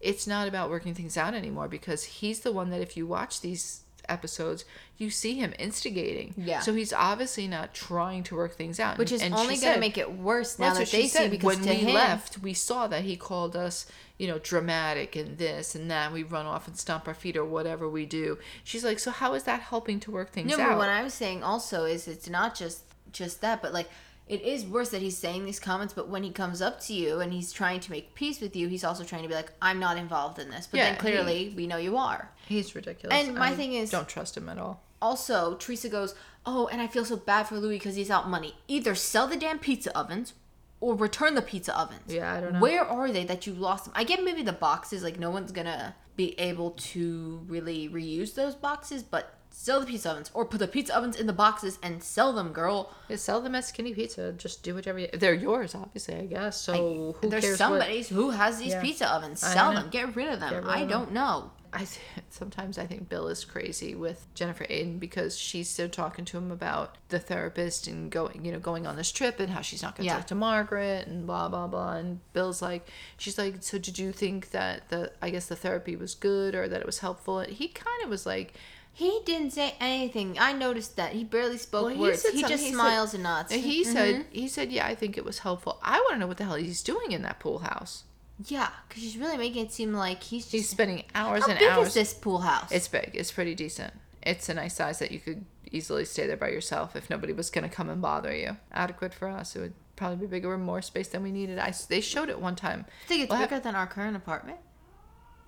it's 0.00 0.26
not 0.26 0.46
about 0.48 0.70
working 0.70 0.94
things 0.94 1.16
out 1.16 1.34
anymore 1.34 1.68
because 1.68 2.04
he's 2.04 2.40
the 2.40 2.52
one 2.52 2.70
that 2.70 2.80
if 2.80 2.96
you 2.96 3.06
watch 3.06 3.40
these 3.40 3.80
episodes 4.08 4.64
you 4.98 5.10
see 5.10 5.34
him 5.34 5.52
instigating 5.58 6.32
Yeah. 6.36 6.60
so 6.60 6.72
he's 6.72 6.92
obviously 6.92 7.48
not 7.48 7.74
trying 7.74 8.22
to 8.24 8.36
work 8.36 8.54
things 8.54 8.78
out 8.78 8.98
Which 8.98 9.10
is 9.10 9.20
And 9.20 9.34
only 9.34 9.56
going 9.56 9.74
to 9.74 9.80
make 9.80 9.98
it 9.98 10.12
worse 10.12 10.60
now 10.60 10.74
that's 10.74 10.92
that 10.92 10.96
they 10.96 11.08
see 11.08 11.26
because 11.28 11.58
when 11.58 11.68
we 11.68 11.74
him, 11.74 11.94
left, 11.94 12.38
we 12.38 12.54
saw 12.54 12.86
that 12.86 13.02
he 13.02 13.16
called 13.16 13.56
us, 13.56 13.86
you 14.16 14.28
know, 14.28 14.38
dramatic 14.38 15.16
and 15.16 15.38
this 15.38 15.74
and 15.74 15.90
that. 15.90 16.12
We 16.12 16.22
run 16.22 16.46
off 16.46 16.68
and 16.68 16.78
stomp 16.78 17.08
our 17.08 17.14
feet 17.14 17.36
or 17.36 17.44
whatever 17.44 17.88
we 17.88 18.06
do. 18.06 18.38
She's 18.62 18.84
like, 18.84 19.00
so 19.00 19.10
how 19.10 19.34
is 19.34 19.42
that 19.42 19.60
helping 19.60 19.98
to 20.00 20.12
work 20.12 20.30
things 20.30 20.50
No, 20.56 20.62
out? 20.62 20.68
but 20.68 20.78
what 20.78 20.88
I 20.88 21.02
was 21.02 21.12
saying 21.12 21.42
also 21.42 21.84
is 21.84 22.06
it's 22.06 22.28
not 22.30 22.54
just 22.54 22.84
just 23.12 23.40
that, 23.40 23.60
but 23.60 23.72
like 23.72 23.88
it 24.28 24.42
is 24.42 24.64
worse 24.64 24.88
that 24.90 25.02
he's 25.02 25.16
saying 25.16 25.44
these 25.44 25.60
comments, 25.60 25.94
but 25.94 26.08
when 26.08 26.22
he 26.24 26.30
comes 26.30 26.60
up 26.60 26.80
to 26.80 26.92
you 26.94 27.20
and 27.20 27.32
he's 27.32 27.52
trying 27.52 27.80
to 27.80 27.90
make 27.90 28.14
peace 28.14 28.40
with 28.40 28.56
you, 28.56 28.66
he's 28.68 28.82
also 28.84 29.04
trying 29.04 29.22
to 29.22 29.28
be 29.28 29.34
like, 29.34 29.52
I'm 29.62 29.78
not 29.78 29.96
involved 29.96 30.38
in 30.38 30.50
this. 30.50 30.66
But 30.66 30.78
Yeah, 30.78 30.90
then 30.90 30.96
clearly 30.98 31.52
we 31.56 31.66
know 31.66 31.76
you 31.76 31.96
are. 31.96 32.30
He's 32.48 32.74
ridiculous. 32.74 33.16
And 33.16 33.36
my 33.36 33.50
I 33.50 33.54
thing 33.54 33.74
is- 33.74 33.90
don't 33.90 34.08
trust 34.08 34.36
him 34.36 34.48
at 34.48 34.58
all. 34.58 34.82
Also, 35.00 35.54
Teresa 35.56 35.88
goes, 35.88 36.14
oh, 36.44 36.66
and 36.68 36.80
I 36.80 36.86
feel 36.86 37.04
so 37.04 37.16
bad 37.16 37.46
for 37.46 37.56
Luis 37.58 37.78
because 37.78 37.94
he's 37.96 38.10
out 38.10 38.28
money. 38.28 38.54
Either 38.66 38.94
sell 38.94 39.28
the 39.28 39.36
damn 39.36 39.58
pizza 39.58 39.96
ovens 39.96 40.32
or 40.80 40.94
return 40.94 41.34
the 41.34 41.42
pizza 41.42 41.78
ovens. 41.78 42.12
Yeah, 42.12 42.32
I 42.32 42.40
don't 42.40 42.54
know. 42.54 42.60
Where 42.60 42.84
are 42.84 43.10
they 43.12 43.24
that 43.24 43.46
you 43.46 43.52
lost 43.52 43.84
them? 43.84 43.92
I 43.96 44.04
get 44.04 44.24
maybe 44.24 44.42
the 44.42 44.52
boxes, 44.52 45.02
like 45.02 45.18
no 45.18 45.30
one's 45.30 45.52
gonna 45.52 45.94
be 46.16 46.38
able 46.40 46.70
to 46.72 47.42
really 47.46 47.88
reuse 47.90 48.34
those 48.34 48.54
boxes, 48.54 49.02
but 49.02 49.34
sell 49.58 49.80
the 49.80 49.86
pizza 49.86 50.10
ovens 50.10 50.30
or 50.34 50.44
put 50.44 50.58
the 50.58 50.68
pizza 50.68 50.94
ovens 50.96 51.16
in 51.16 51.26
the 51.26 51.32
boxes 51.32 51.78
and 51.82 52.02
sell 52.02 52.32
them, 52.32 52.52
girl. 52.52 52.92
Yeah, 53.08 53.16
sell 53.16 53.40
them 53.40 53.54
as 53.54 53.66
skinny 53.66 53.94
pizza. 53.94 54.32
Just 54.32 54.62
do 54.62 54.74
whatever 54.74 54.98
you. 54.98 55.08
They're 55.14 55.34
yours, 55.34 55.74
obviously. 55.74 56.14
I 56.16 56.26
guess. 56.26 56.60
So 56.60 57.16
who 57.20 57.28
There's 57.30 57.42
cares? 57.44 57.58
somebody 57.58 57.98
What, 57.98 58.06
who 58.08 58.30
has 58.30 58.58
these 58.58 58.72
Yeah. 58.72 58.82
pizza 58.82 59.12
ovens. 59.12 59.40
Sell 59.40 59.72
them. 59.72 59.88
Get 59.90 60.14
rid 60.14 60.28
of 60.28 60.40
them. 60.40 60.54
Rid 60.54 60.64
I 60.66 60.80
of 60.80 60.88
don't 60.90 61.12
know. 61.12 61.50
I 61.72 61.78
th- 61.80 61.98
sometimes 62.30 62.78
I 62.78 62.86
think 62.86 63.08
Bill 63.08 63.28
is 63.28 63.44
crazy 63.44 63.94
with 63.94 64.26
Jennifer 64.34 64.64
Aydin 64.66 65.00
because 65.00 65.36
she's 65.38 65.68
still 65.68 65.88
talking 65.88 66.24
to 66.26 66.36
him 66.38 66.50
about 66.50 66.96
the 67.08 67.18
therapist 67.18 67.86
and 67.86 68.10
going, 68.10 68.44
you 68.44 68.52
know, 68.52 68.58
going 68.60 68.86
on 68.86 68.96
this 68.96 69.10
trip 69.10 69.40
and 69.40 69.50
how 69.50 69.62
she's 69.62 69.82
not 69.82 69.96
going 69.96 70.04
to 70.06 70.12
Yeah. 70.12 70.18
talk 70.18 70.26
to 70.28 70.34
Margaret 70.34 71.06
and 71.08 71.26
blah 71.26 71.48
blah 71.48 71.66
blah. 71.66 71.94
And 71.94 72.20
Bill's 72.34 72.60
like, 72.62 72.88
she's 73.16 73.36
like, 73.38 73.56
so 73.62 73.78
did 73.78 73.98
you 73.98 74.12
think 74.12 74.50
that 74.50 74.90
the, 74.90 75.12
I 75.20 75.30
guess 75.30 75.46
the 75.46 75.56
therapy 75.56 75.96
was 75.96 76.14
good 76.14 76.54
or 76.54 76.68
that 76.68 76.80
it 76.80 76.86
was 76.86 76.98
helpful? 77.00 77.40
And 77.40 77.52
he 77.52 77.68
kind 77.68 78.04
of 78.04 78.10
was 78.10 78.24
like, 78.26 78.54
He 78.98 79.20
didn't 79.26 79.50
say 79.50 79.74
anything. 79.78 80.38
I 80.40 80.52
noticed 80.54 80.96
that 80.96 81.12
he 81.12 81.22
barely 81.22 81.58
spoke 81.58 81.84
Well, 81.84 81.94
he 81.94 82.00
words. 82.00 82.22
said 82.22 82.32
He 82.32 82.40
something. 82.40 82.56
just 82.56 82.64
He 82.64 82.70
said- 82.70 82.76
smiles 82.76 83.12
and 83.12 83.22
nods. 83.22 83.52
he 83.52 83.84
said, 83.84 84.14
Mm-hmm. 84.14 84.32
he 84.32 84.48
said, 84.48 84.72
yeah, 84.72 84.86
I 84.86 84.94
think 84.94 85.18
it 85.18 85.24
was 85.24 85.40
helpful. 85.40 85.78
I 85.82 85.98
want 86.00 86.12
to 86.14 86.18
know 86.18 86.26
what 86.26 86.38
the 86.38 86.44
hell 86.44 86.54
he's 86.54 86.82
doing 86.82 87.12
in 87.12 87.20
that 87.22 87.38
pool 87.38 87.58
house. 87.58 88.04
"Yeah," 88.46 88.70
because 88.88 89.02
she's 89.02 89.18
really 89.18 89.36
making 89.36 89.66
it 89.66 89.72
seem 89.72 89.92
like 89.92 90.22
he's 90.22 90.44
just. 90.44 90.52
He's 90.52 90.68
spending 90.70 91.04
hours 91.14 91.42
how 91.44 91.50
and 91.50 91.58
big 91.58 91.68
hours. 91.70 91.88
is 91.88 91.94
this 91.94 92.14
pool 92.14 92.38
house? 92.38 92.72
It's 92.72 92.88
big. 92.88 93.10
It's 93.14 93.30
pretty 93.32 93.54
decent. 93.54 93.92
It's 94.22 94.48
a 94.48 94.54
nice 94.54 94.74
size 94.74 94.98
that 95.00 95.10
you 95.10 95.20
could 95.20 95.44
easily 95.70 96.04
stay 96.06 96.26
there 96.26 96.36
by 96.38 96.48
yourself 96.48 96.96
if 96.96 97.10
nobody 97.10 97.32
was 97.34 97.50
going 97.50 97.68
to 97.68 97.74
come 97.74 97.90
and 97.90 98.00
bother 98.00 98.34
you. 98.34 98.56
Adequate 98.72 99.12
for 99.14 99.28
us. 99.28 99.54
It 99.56 99.60
would 99.60 99.74
probably 99.96 100.16
be 100.26 100.26
bigger 100.26 100.52
and 100.54 100.62
more 100.64 100.80
space 100.82 101.08
than 101.08 101.22
we 101.22 101.32
needed. 101.32 101.58
I 101.58 101.72
they 101.90 102.00
showed 102.00 102.28
it 102.30 102.40
one 102.40 102.56
time. 102.56 102.86
I 103.04 103.08
think 103.08 103.22
it's 103.24 103.34
bigger 103.34 103.58
than 103.60 103.74
our 103.74 103.86
current 103.86 104.16
apartment. 104.16 104.58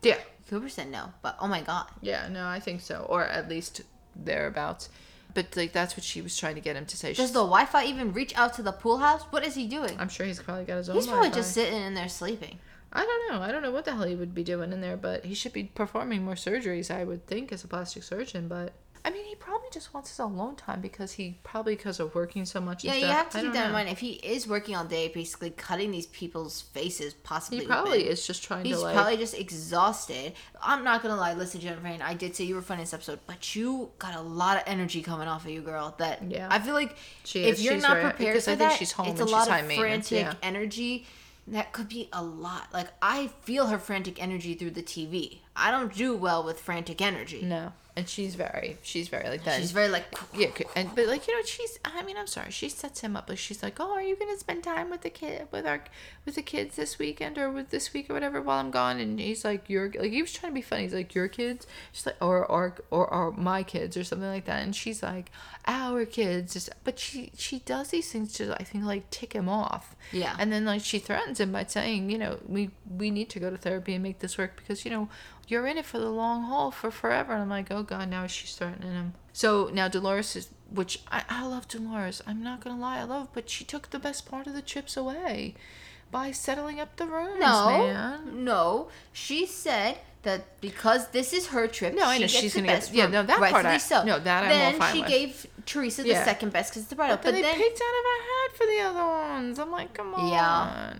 Yeah. 0.02 0.18
Cooper 0.48 0.68
said 0.68 0.90
no, 0.90 1.12
but 1.22 1.36
oh 1.40 1.48
my 1.48 1.60
god. 1.60 1.86
Yeah. 2.00 2.28
No, 2.28 2.46
I 2.46 2.60
think 2.60 2.80
so, 2.80 3.06
or 3.08 3.24
at 3.24 3.48
least 3.48 3.82
thereabouts. 4.16 4.88
But 5.34 5.54
like 5.56 5.72
that's 5.72 5.96
what 5.96 6.04
she 6.04 6.22
was 6.22 6.36
trying 6.36 6.54
to 6.54 6.60
get 6.60 6.74
him 6.76 6.86
to 6.86 6.96
say. 6.96 7.08
Does 7.10 7.16
She's- 7.16 7.30
the 7.32 7.40
Wi-Fi 7.44 7.84
even 7.84 8.12
reach 8.12 8.36
out 8.36 8.54
to 8.54 8.62
the 8.62 8.72
pool 8.72 8.98
house? 8.98 9.22
What 9.30 9.44
is 9.46 9.54
he 9.54 9.66
doing? 9.66 9.94
I'm 9.98 10.08
sure 10.08 10.24
he's 10.26 10.40
probably 10.42 10.64
got 10.64 10.78
his 10.78 10.88
own. 10.88 10.96
He's 10.96 11.06
probably 11.06 11.28
Wi-Fi. 11.28 11.38
just 11.40 11.52
sitting 11.54 11.80
in 11.82 11.94
there 11.94 12.08
sleeping. 12.08 12.58
I 12.90 13.04
don't 13.04 13.30
know. 13.32 13.42
I 13.42 13.52
don't 13.52 13.60
know 13.62 13.70
what 13.70 13.84
the 13.84 13.92
hell 13.94 14.04
he 14.06 14.14
would 14.14 14.34
be 14.34 14.42
doing 14.42 14.72
in 14.72 14.80
there, 14.80 14.96
but 14.96 15.26
he 15.26 15.34
should 15.34 15.52
be 15.52 15.64
performing 15.64 16.24
more 16.24 16.34
surgeries, 16.34 16.90
I 16.90 17.04
would 17.04 17.26
think, 17.26 17.52
as 17.52 17.62
a 17.62 17.68
plastic 17.68 18.02
surgeon. 18.02 18.48
But 18.48 18.72
I 19.04 19.10
mean, 19.10 19.24
he 19.24 19.34
probably 19.34 19.68
just 19.72 19.94
wants 19.94 20.10
his 20.10 20.18
alone 20.18 20.56
time 20.56 20.80
because 20.80 21.12
he 21.12 21.38
probably 21.44 21.76
because 21.76 22.00
of 22.00 22.14
working 22.14 22.44
so 22.44 22.60
much. 22.60 22.84
Yeah, 22.84 22.92
and 22.92 23.00
you 23.00 23.06
have 23.06 23.30
to 23.30 23.40
keep 23.40 23.52
that 23.52 23.66
in 23.66 23.72
mind. 23.72 23.88
If 23.88 23.98
he 24.00 24.12
is 24.14 24.46
working 24.46 24.74
all 24.76 24.84
day, 24.84 25.08
basically 25.08 25.50
cutting 25.50 25.90
these 25.90 26.06
people's 26.06 26.62
faces, 26.62 27.14
possibly 27.14 27.60
He 27.60 27.66
probably 27.66 27.98
open, 28.00 28.12
is 28.12 28.26
just 28.26 28.42
trying 28.42 28.64
He's 28.64 28.76
to 28.76 28.82
like. 28.82 28.94
probably 28.94 29.16
just 29.16 29.34
exhausted. 29.38 30.32
I'm 30.62 30.84
not 30.84 31.02
gonna 31.02 31.16
lie. 31.16 31.34
Listen, 31.34 31.60
Jennifer, 31.60 31.86
I 32.02 32.14
did 32.14 32.34
say 32.36 32.44
you 32.44 32.54
were 32.54 32.62
funny 32.62 32.80
in 32.80 32.84
this 32.84 32.94
episode, 32.94 33.20
but 33.26 33.54
you 33.54 33.90
got 33.98 34.14
a 34.14 34.20
lot 34.20 34.56
of 34.56 34.62
energy 34.66 35.02
coming 35.02 35.28
off 35.28 35.44
of 35.44 35.50
you, 35.50 35.60
girl. 35.60 35.94
That 35.98 36.22
Yeah. 36.30 36.48
I 36.50 36.58
feel 36.58 36.74
like 36.74 36.96
She 37.24 37.44
if 37.44 37.54
is. 37.54 37.64
you're 37.64 37.74
She's 37.74 37.82
not 37.82 37.94
very- 37.98 38.10
prepared 38.10 38.42
for 38.42 38.50
I 38.50 38.56
think 38.56 38.70
that, 38.70 38.78
she's 38.78 38.92
home 38.92 39.08
it's 39.08 39.20
a 39.20 39.24
she's 39.24 39.32
lot 39.32 39.48
of 39.48 39.66
frantic 39.72 40.20
yeah. 40.24 40.34
energy. 40.42 41.06
That 41.46 41.72
could 41.72 41.88
be 41.88 42.08
a 42.12 42.22
lot. 42.22 42.68
Like 42.72 42.88
I 43.00 43.28
feel 43.42 43.68
her 43.68 43.78
frantic 43.78 44.20
energy 44.22 44.54
through 44.54 44.72
the 44.72 44.82
TV. 44.82 45.38
I 45.56 45.70
don't 45.70 45.94
do 45.94 46.14
well 46.16 46.42
with 46.44 46.60
frantic 46.60 47.00
energy. 47.00 47.40
No, 47.42 47.72
and 47.98 48.08
she's 48.08 48.34
very, 48.36 48.78
she's 48.82 49.08
very 49.08 49.28
like 49.28 49.44
that. 49.44 49.60
She's 49.60 49.72
very 49.72 49.88
like, 49.88 50.06
yeah, 50.34 50.48
and 50.76 50.94
but 50.94 51.06
like 51.06 51.26
you 51.26 51.34
know, 51.36 51.44
she's. 51.44 51.78
I 51.84 52.02
mean, 52.04 52.16
I'm 52.16 52.26
sorry. 52.26 52.50
She 52.50 52.68
sets 52.68 53.00
him 53.00 53.16
up. 53.16 53.28
Like 53.28 53.38
she's 53.38 53.62
like, 53.62 53.80
oh, 53.80 53.92
are 53.92 54.02
you 54.02 54.16
gonna 54.16 54.38
spend 54.38 54.62
time 54.64 54.88
with 54.90 55.02
the 55.02 55.10
kid, 55.10 55.48
with 55.50 55.66
our, 55.66 55.82
with 56.24 56.36
the 56.36 56.42
kids 56.42 56.76
this 56.76 56.98
weekend 56.98 57.36
or 57.38 57.50
with 57.50 57.70
this 57.70 57.92
week 57.92 58.08
or 58.08 58.14
whatever 58.14 58.40
while 58.40 58.60
I'm 58.60 58.70
gone? 58.70 59.00
And 59.00 59.18
he's 59.18 59.44
like, 59.44 59.68
your 59.68 59.90
like 59.90 60.12
he 60.12 60.22
was 60.22 60.32
trying 60.32 60.52
to 60.52 60.54
be 60.54 60.62
funny. 60.62 60.82
He's 60.82 60.94
like, 60.94 61.14
your 61.14 61.28
kids. 61.28 61.66
She's 61.92 62.06
like, 62.06 62.16
or 62.22 62.46
or 62.46 62.76
or, 62.90 63.12
or 63.12 63.32
my 63.32 63.62
kids 63.62 63.96
or 63.96 64.04
something 64.04 64.28
like 64.28 64.44
that. 64.46 64.62
And 64.62 64.74
she's 64.74 65.02
like, 65.02 65.30
our 65.66 66.04
kids. 66.04 66.54
Just- 66.54 66.70
But 66.84 66.98
she 66.98 67.32
she 67.36 67.58
does 67.60 67.88
these 67.88 68.10
things 68.12 68.32
to 68.34 68.54
I 68.54 68.64
think 68.64 68.84
like 68.84 69.10
tick 69.10 69.32
him 69.32 69.48
off. 69.48 69.96
Yeah. 70.12 70.36
And 70.38 70.52
then 70.52 70.64
like 70.64 70.82
she 70.82 70.98
threatens 71.00 71.40
him 71.40 71.52
by 71.52 71.64
saying, 71.64 72.10
you 72.10 72.18
know, 72.18 72.38
we 72.46 72.70
we 72.88 73.10
need 73.10 73.28
to 73.30 73.40
go 73.40 73.50
to 73.50 73.56
therapy 73.56 73.94
and 73.94 74.02
make 74.02 74.20
this 74.20 74.38
work 74.38 74.56
because 74.56 74.84
you 74.84 74.90
know 74.90 75.08
you're 75.48 75.66
in 75.66 75.78
it 75.78 75.86
for 75.86 75.98
the 75.98 76.10
long 76.10 76.44
haul 76.44 76.70
for 76.70 76.90
forever. 76.90 77.32
And 77.32 77.42
I'm 77.42 77.48
like, 77.48 77.70
oh 77.70 77.82
god, 77.82 78.08
now 78.08 78.26
she's 78.26 78.54
threatening 78.54 78.92
him. 78.92 79.14
So 79.32 79.70
now 79.72 79.88
Dolores 79.88 80.36
is, 80.36 80.50
which 80.70 81.00
I, 81.10 81.24
I 81.28 81.46
love 81.46 81.66
Dolores. 81.68 82.22
I'm 82.26 82.42
not 82.42 82.62
gonna 82.62 82.80
lie, 82.80 82.98
I 82.98 83.04
love, 83.04 83.28
but 83.32 83.48
she 83.48 83.64
took 83.64 83.90
the 83.90 83.98
best 83.98 84.28
part 84.28 84.46
of 84.46 84.54
the 84.54 84.62
trips 84.62 84.96
away 84.96 85.54
by 86.10 86.30
settling 86.30 86.80
up 86.80 86.96
the 86.96 87.06
rooms, 87.06 87.40
no, 87.40 87.66
man. 87.68 88.44
no. 88.44 88.88
She 89.12 89.46
said 89.46 89.98
that 90.22 90.60
because 90.60 91.08
this 91.08 91.32
is 91.32 91.46
her 91.48 91.66
trip, 91.68 91.94
No, 91.94 92.04
I 92.04 92.16
she 92.16 92.20
know, 92.22 92.26
she's 92.26 92.52
the 92.54 92.60
gonna 92.60 92.72
get- 92.72 92.92
yeah, 92.92 93.06
no, 93.06 93.22
that 93.22 93.38
part 93.38 93.64
I- 93.64 93.78
so. 93.78 94.02
no, 94.04 94.18
that 94.18 94.42
I'm 94.44 94.48
then 94.50 94.74
all 94.74 94.80
fine 94.80 94.94
she 94.94 95.00
with. 95.02 95.08
gave 95.10 95.46
Teresa 95.64 96.02
the 96.02 96.08
Yeah. 96.08 96.24
second 96.24 96.52
best 96.52 96.70
because 96.70 96.82
it's 96.82 96.90
the 96.90 96.96
bridal. 96.96 97.16
But 97.16 97.22
then 97.22 97.34
But 97.34 97.36
they 97.36 97.42
then 97.42 97.56
picked 97.56 97.80
out 97.80 97.98
of 98.00 98.04
a 98.04 98.18
hat 98.24 98.56
for 98.56 98.66
the 98.66 98.80
other 98.80 99.06
ones. 99.06 99.58
I'm 99.58 99.70
like, 99.70 99.94
come 99.94 100.14
on. 100.14 100.28
Yeah. 100.32 100.94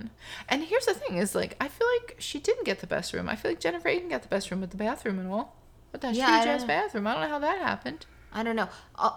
And 0.48 0.62
here's 0.64 0.87
the 0.87 0.94
thing: 0.94 1.16
is 1.18 1.35
like, 1.35 1.57
I 1.61 1.68
feel 1.68 1.87
like 2.00 2.16
she 2.18 2.38
didn't 2.38 2.64
get 2.64 2.81
the 2.81 2.87
best 2.87 3.12
room. 3.12 3.28
I 3.28 3.35
feel 3.37 3.50
like 3.50 3.61
Jennifer 3.61 3.88
Aydin 3.88 4.09
got 4.11 4.22
the 4.22 4.28
best 4.28 4.50
room 4.50 4.61
with 4.61 4.70
the 4.70 4.76
bathroom 4.76 5.18
and 5.18 5.31
all. 5.33 5.57
With 5.90 6.02
that 6.02 6.14
Yeah, 6.14 6.28
I 6.28 6.35
huge 6.37 6.44
don't 6.44 6.54
ass 6.54 6.61
know. 6.62 6.66
bathroom. 6.68 7.07
I 7.07 7.12
don't 7.14 7.22
know 7.22 7.28
how 7.28 7.38
that 7.40 7.59
happened. 7.59 8.07
I 8.33 8.42
don't 8.42 8.57
know. 8.57 8.68
Uh, 8.94 9.11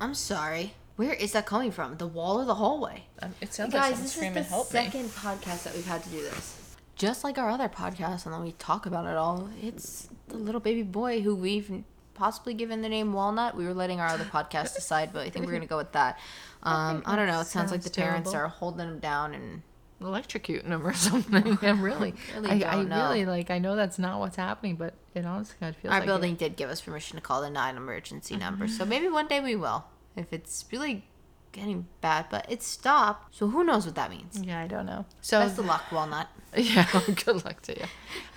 I'm 0.00 0.14
sorry. 0.14 0.74
Where 0.96 1.12
is 1.12 1.32
that 1.32 1.46
coming 1.46 1.70
from? 1.70 1.96
The 1.98 2.06
wall 2.06 2.40
or 2.40 2.44
the 2.44 2.54
hallway? 2.56 3.04
Um, 3.20 3.34
it 3.40 3.52
sounds 3.54 3.72
Guys, 3.72 3.82
like 3.82 3.90
someone 3.92 4.02
this 4.02 4.10
is 4.10 4.16
screaming, 4.16 4.34
the 4.34 4.42
"Help 4.42 4.72
me!" 4.72 4.80
second 4.84 5.08
podcast 5.10 5.62
that 5.64 5.74
we've 5.74 5.86
had 5.86 6.02
to 6.02 6.08
do 6.10 6.22
this. 6.22 6.56
Just 7.02 7.24
like 7.24 7.36
our 7.36 7.50
other 7.50 7.68
podcast, 7.68 8.26
and 8.26 8.32
then 8.32 8.42
we 8.42 8.52
talk 8.52 8.86
about 8.86 9.06
it 9.06 9.16
all. 9.16 9.50
It's 9.60 10.08
the 10.28 10.36
little 10.36 10.60
baby 10.60 10.84
boy 10.84 11.20
who 11.20 11.34
we've 11.34 11.82
possibly 12.14 12.54
given 12.54 12.80
the 12.80 12.88
name 12.88 13.12
Walnut. 13.12 13.56
We 13.56 13.64
were 13.64 13.74
letting 13.74 13.98
our 13.98 14.06
other 14.06 14.22
podcast 14.22 14.76
decide, 14.76 15.12
but 15.12 15.26
I 15.26 15.30
think 15.30 15.44
we're 15.44 15.52
gonna 15.52 15.66
go 15.66 15.76
with 15.76 15.90
that. 15.92 16.20
Um, 16.64 16.98
think 16.98 17.08
I 17.08 17.16
don't 17.16 17.26
know. 17.26 17.40
It 17.40 17.48
sounds 17.48 17.72
like 17.72 17.80
the 17.80 17.88
sounds 17.88 17.96
parents 17.96 18.30
terrible. 18.30 18.46
are 18.46 18.56
holding 18.56 18.86
him 18.86 19.00
down, 19.00 19.34
and 19.34 19.62
Electrocuting 20.00 20.66
him 20.66 20.86
or 20.86 20.92
something. 20.94 21.58
yeah, 21.62 21.82
really. 21.82 22.14
Really 22.36 22.64
I, 22.64 22.78
I 22.78 22.82
know. 22.84 23.08
really 23.08 23.26
like. 23.26 23.50
I 23.50 23.58
know 23.58 23.74
that's 23.74 23.98
not 23.98 24.20
what's 24.20 24.36
happening, 24.36 24.76
but 24.76 24.94
it 25.12 25.26
honestly 25.26 25.56
kind 25.58 25.74
of 25.74 25.82
feels 25.82 25.92
our 25.92 25.98
like 25.98 26.06
building 26.06 26.36
did 26.36 26.54
give 26.54 26.70
us 26.70 26.80
permission 26.80 27.16
to 27.16 27.20
call 27.20 27.42
the 27.42 27.50
nine 27.50 27.76
emergency 27.76 28.36
number. 28.36 28.68
So 28.68 28.84
maybe 28.84 29.08
one 29.08 29.26
day 29.26 29.40
we 29.40 29.56
will, 29.56 29.84
if 30.14 30.32
it's 30.32 30.64
really 30.70 31.04
getting 31.52 31.86
bad. 32.00 32.26
But 32.30 32.46
it 32.50 32.62
stopped, 32.62 33.34
so 33.34 33.48
who 33.48 33.64
knows 33.64 33.86
what 33.86 33.94
that 33.94 34.10
means? 34.10 34.40
Yeah, 34.42 34.60
I 34.60 34.66
don't 34.66 34.86
know. 34.86 35.04
So 35.20 35.40
Best 35.40 35.58
of 35.58 35.66
luck, 35.66 35.84
Walnut. 35.92 36.28
yeah, 36.56 36.86
good 37.24 37.44
luck 37.44 37.62
to 37.62 37.78
you. 37.78 37.86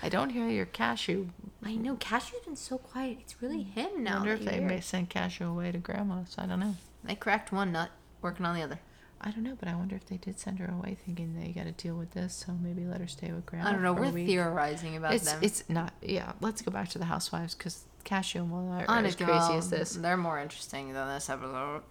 I 0.02 0.08
don't 0.08 0.30
hear 0.30 0.48
your 0.48 0.66
cashew. 0.66 1.26
I 1.62 1.74
know 1.74 1.96
Cashew's 1.96 2.40
been 2.44 2.56
so 2.56 2.78
quiet. 2.78 3.18
It's 3.20 3.42
really 3.42 3.64
hmm. 3.64 3.80
him 3.80 3.90
I 3.96 4.00
now. 4.00 4.18
wonder 4.18 4.36
that 4.36 4.46
if 4.46 4.50
they 4.50 4.60
may 4.60 4.80
send 4.80 5.10
cashew 5.10 5.48
away 5.48 5.72
to 5.72 5.78
grandma. 5.78 6.24
So 6.28 6.42
I 6.42 6.46
don't 6.46 6.60
know. 6.60 6.76
They 7.04 7.14
cracked 7.14 7.52
one 7.52 7.72
nut, 7.72 7.90
working 8.22 8.46
on 8.46 8.54
the 8.54 8.62
other. 8.62 8.78
I 9.20 9.30
don't 9.30 9.42
know, 9.42 9.56
but 9.58 9.68
I 9.68 9.74
wonder 9.74 9.96
if 9.96 10.06
they 10.06 10.18
did 10.18 10.38
send 10.38 10.58
her 10.58 10.72
away 10.72 10.96
thinking 11.04 11.34
they 11.38 11.48
got 11.52 11.64
to 11.64 11.72
deal 11.72 11.96
with 11.96 12.12
this, 12.12 12.34
so 12.34 12.52
maybe 12.52 12.84
let 12.84 13.00
her 13.00 13.06
stay 13.06 13.32
with 13.32 13.46
grandma. 13.46 13.70
I 13.70 13.72
don't 13.72 13.82
know. 13.82 13.92
We're 13.94 14.12
theorizing 14.12 14.96
about 14.96 15.14
It's 15.14 15.32
them. 15.32 15.40
it's 15.42 15.68
not. 15.68 15.94
Yeah, 16.02 16.32
let's 16.40 16.62
go 16.62 16.70
back 16.70 16.90
to 16.90 16.98
the 16.98 17.06
housewives 17.06 17.54
because 17.54 17.84
cashew 18.06 18.38
and 18.38 18.50
walnut 18.50 18.88
are 18.88 19.04
as 19.04 19.16
crazy 19.16 19.54
as 19.54 19.68
this. 19.68 19.92
They're 19.94 20.16
more 20.16 20.38
interesting 20.40 20.94
than 20.94 21.08
this 21.08 21.28
episode. 21.28 21.82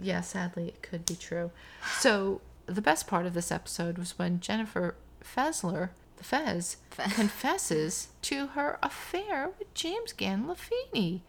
Yeah, 0.00 0.22
sadly, 0.22 0.68
it 0.68 0.82
could 0.82 1.06
be 1.06 1.14
true. 1.14 1.52
So 1.98 2.40
the 2.66 2.82
best 2.82 3.06
part 3.06 3.26
of 3.26 3.34
this 3.34 3.52
episode 3.52 3.98
was 3.98 4.18
when 4.18 4.40
Jennifer 4.40 4.96
Fessler, 5.22 5.90
the 6.16 6.24
Fez, 6.24 6.78
Fe- 6.90 7.04
confesses 7.14 8.08
to 8.22 8.48
her 8.48 8.78
affair 8.82 9.50
with 9.58 9.72
James 9.74 10.12
Gandolfini. 10.12 11.20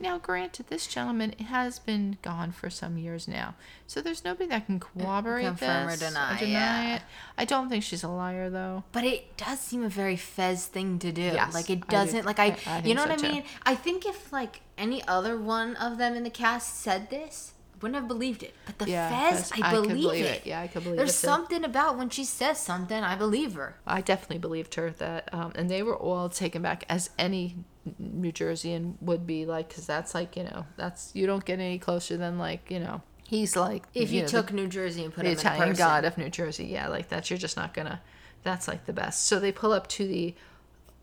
Now, 0.00 0.18
granted, 0.18 0.66
this 0.68 0.86
gentleman 0.86 1.32
has 1.32 1.78
been 1.78 2.18
gone 2.22 2.52
for 2.52 2.68
some 2.70 2.98
years 2.98 3.26
now, 3.28 3.54
so 3.86 4.00
there's 4.00 4.24
nobody 4.24 4.48
that 4.50 4.66
can 4.66 4.76
uh, 4.76 4.78
corroborate 5.02 5.44
confirm 5.46 5.88
or 5.88 5.90
this 5.90 6.00
deny, 6.08 6.40
yeah. 6.42 6.96
it. 6.96 7.02
I 7.38 7.44
don't 7.44 7.68
think 7.68 7.82
she's 7.84 8.02
a 8.04 8.08
liar, 8.08 8.50
though. 8.50 8.84
But 8.92 9.04
it 9.04 9.36
does 9.36 9.60
seem 9.60 9.82
a 9.82 9.88
very 9.88 10.16
Fez 10.16 10.66
thing 10.66 10.98
to 10.98 11.10
do. 11.12 11.22
Yes, 11.22 11.54
like 11.54 11.70
it 11.70 11.72
I 11.72 11.76
do- 11.80 11.86
doesn't. 11.88 12.24
like 12.26 12.38
I, 12.38 12.44
I- 12.44 12.58
I 12.66 12.78
you 12.84 12.94
know 12.94 13.04
so 13.04 13.10
what 13.10 13.18
I 13.24 13.26
too. 13.28 13.32
mean? 13.32 13.44
I 13.64 13.74
think 13.74 14.04
if 14.06 14.32
like 14.32 14.60
any 14.76 15.02
other 15.08 15.38
one 15.38 15.76
of 15.76 15.96
them 15.98 16.14
in 16.14 16.22
the 16.24 16.30
cast 16.30 16.76
said 16.80 17.08
this, 17.10 17.53
wouldn't 17.80 17.96
have 17.96 18.08
believed 18.08 18.42
it. 18.42 18.54
But 18.66 18.78
the 18.78 18.90
Yeah, 18.90 19.30
Fez, 19.30 19.52
I, 19.52 19.68
I 19.68 19.72
believe, 19.72 19.90
believe 19.90 20.24
it. 20.24 20.42
it. 20.42 20.46
Yeah, 20.46 20.60
I 20.60 20.66
could 20.68 20.82
believe 20.84 20.96
There's 20.96 21.10
it 21.10 21.12
There's 21.12 21.34
something 21.34 21.64
about 21.64 21.96
when 21.98 22.10
she 22.10 22.24
says 22.24 22.58
something, 22.60 23.02
I 23.02 23.16
believe 23.16 23.54
her. 23.54 23.76
I 23.86 24.00
definitely 24.00 24.38
believed 24.38 24.74
her 24.74 24.90
that, 24.90 25.32
um, 25.32 25.52
and 25.54 25.68
they 25.70 25.82
were 25.82 25.96
all 25.96 26.28
taken 26.28 26.62
back 26.62 26.84
as 26.88 27.10
any 27.18 27.56
New 27.98 28.32
Jerseyan 28.32 28.94
would 29.02 29.26
be 29.26 29.44
like, 29.44 29.68
because 29.68 29.86
that's 29.86 30.14
like 30.14 30.36
you 30.36 30.44
know 30.44 30.64
that's 30.76 31.10
you 31.14 31.26
don't 31.26 31.44
get 31.44 31.58
any 31.60 31.78
closer 31.78 32.16
than 32.16 32.38
like 32.38 32.70
you 32.70 32.80
know 32.80 33.02
he's 33.26 33.56
like 33.56 33.84
If 33.94 34.10
you, 34.10 34.20
know, 34.22 34.26
the- 34.26 34.30
took 34.30 34.52
New 34.52 34.68
Jersey 34.68 35.04
and 35.04 35.12
put 35.12 35.24
the, 35.24 35.32
in 35.32 35.38
Italian 35.38 35.68
person, 35.70 35.84
god 35.84 36.04
of 36.04 36.16
New 36.16 36.30
Jersey, 36.30 36.66
yeah, 36.66 36.88
like 36.88 37.08
that 37.08 37.28
you're 37.30 37.38
just 37.38 37.56
not 37.56 37.74
gonna. 37.74 38.00
That's 38.42 38.68
like 38.68 38.86
the 38.86 38.92
best. 38.92 39.26
So 39.26 39.38
they 39.40 39.52
pull 39.52 39.72
up 39.72 39.86
to 39.88 40.06
the 40.06 40.34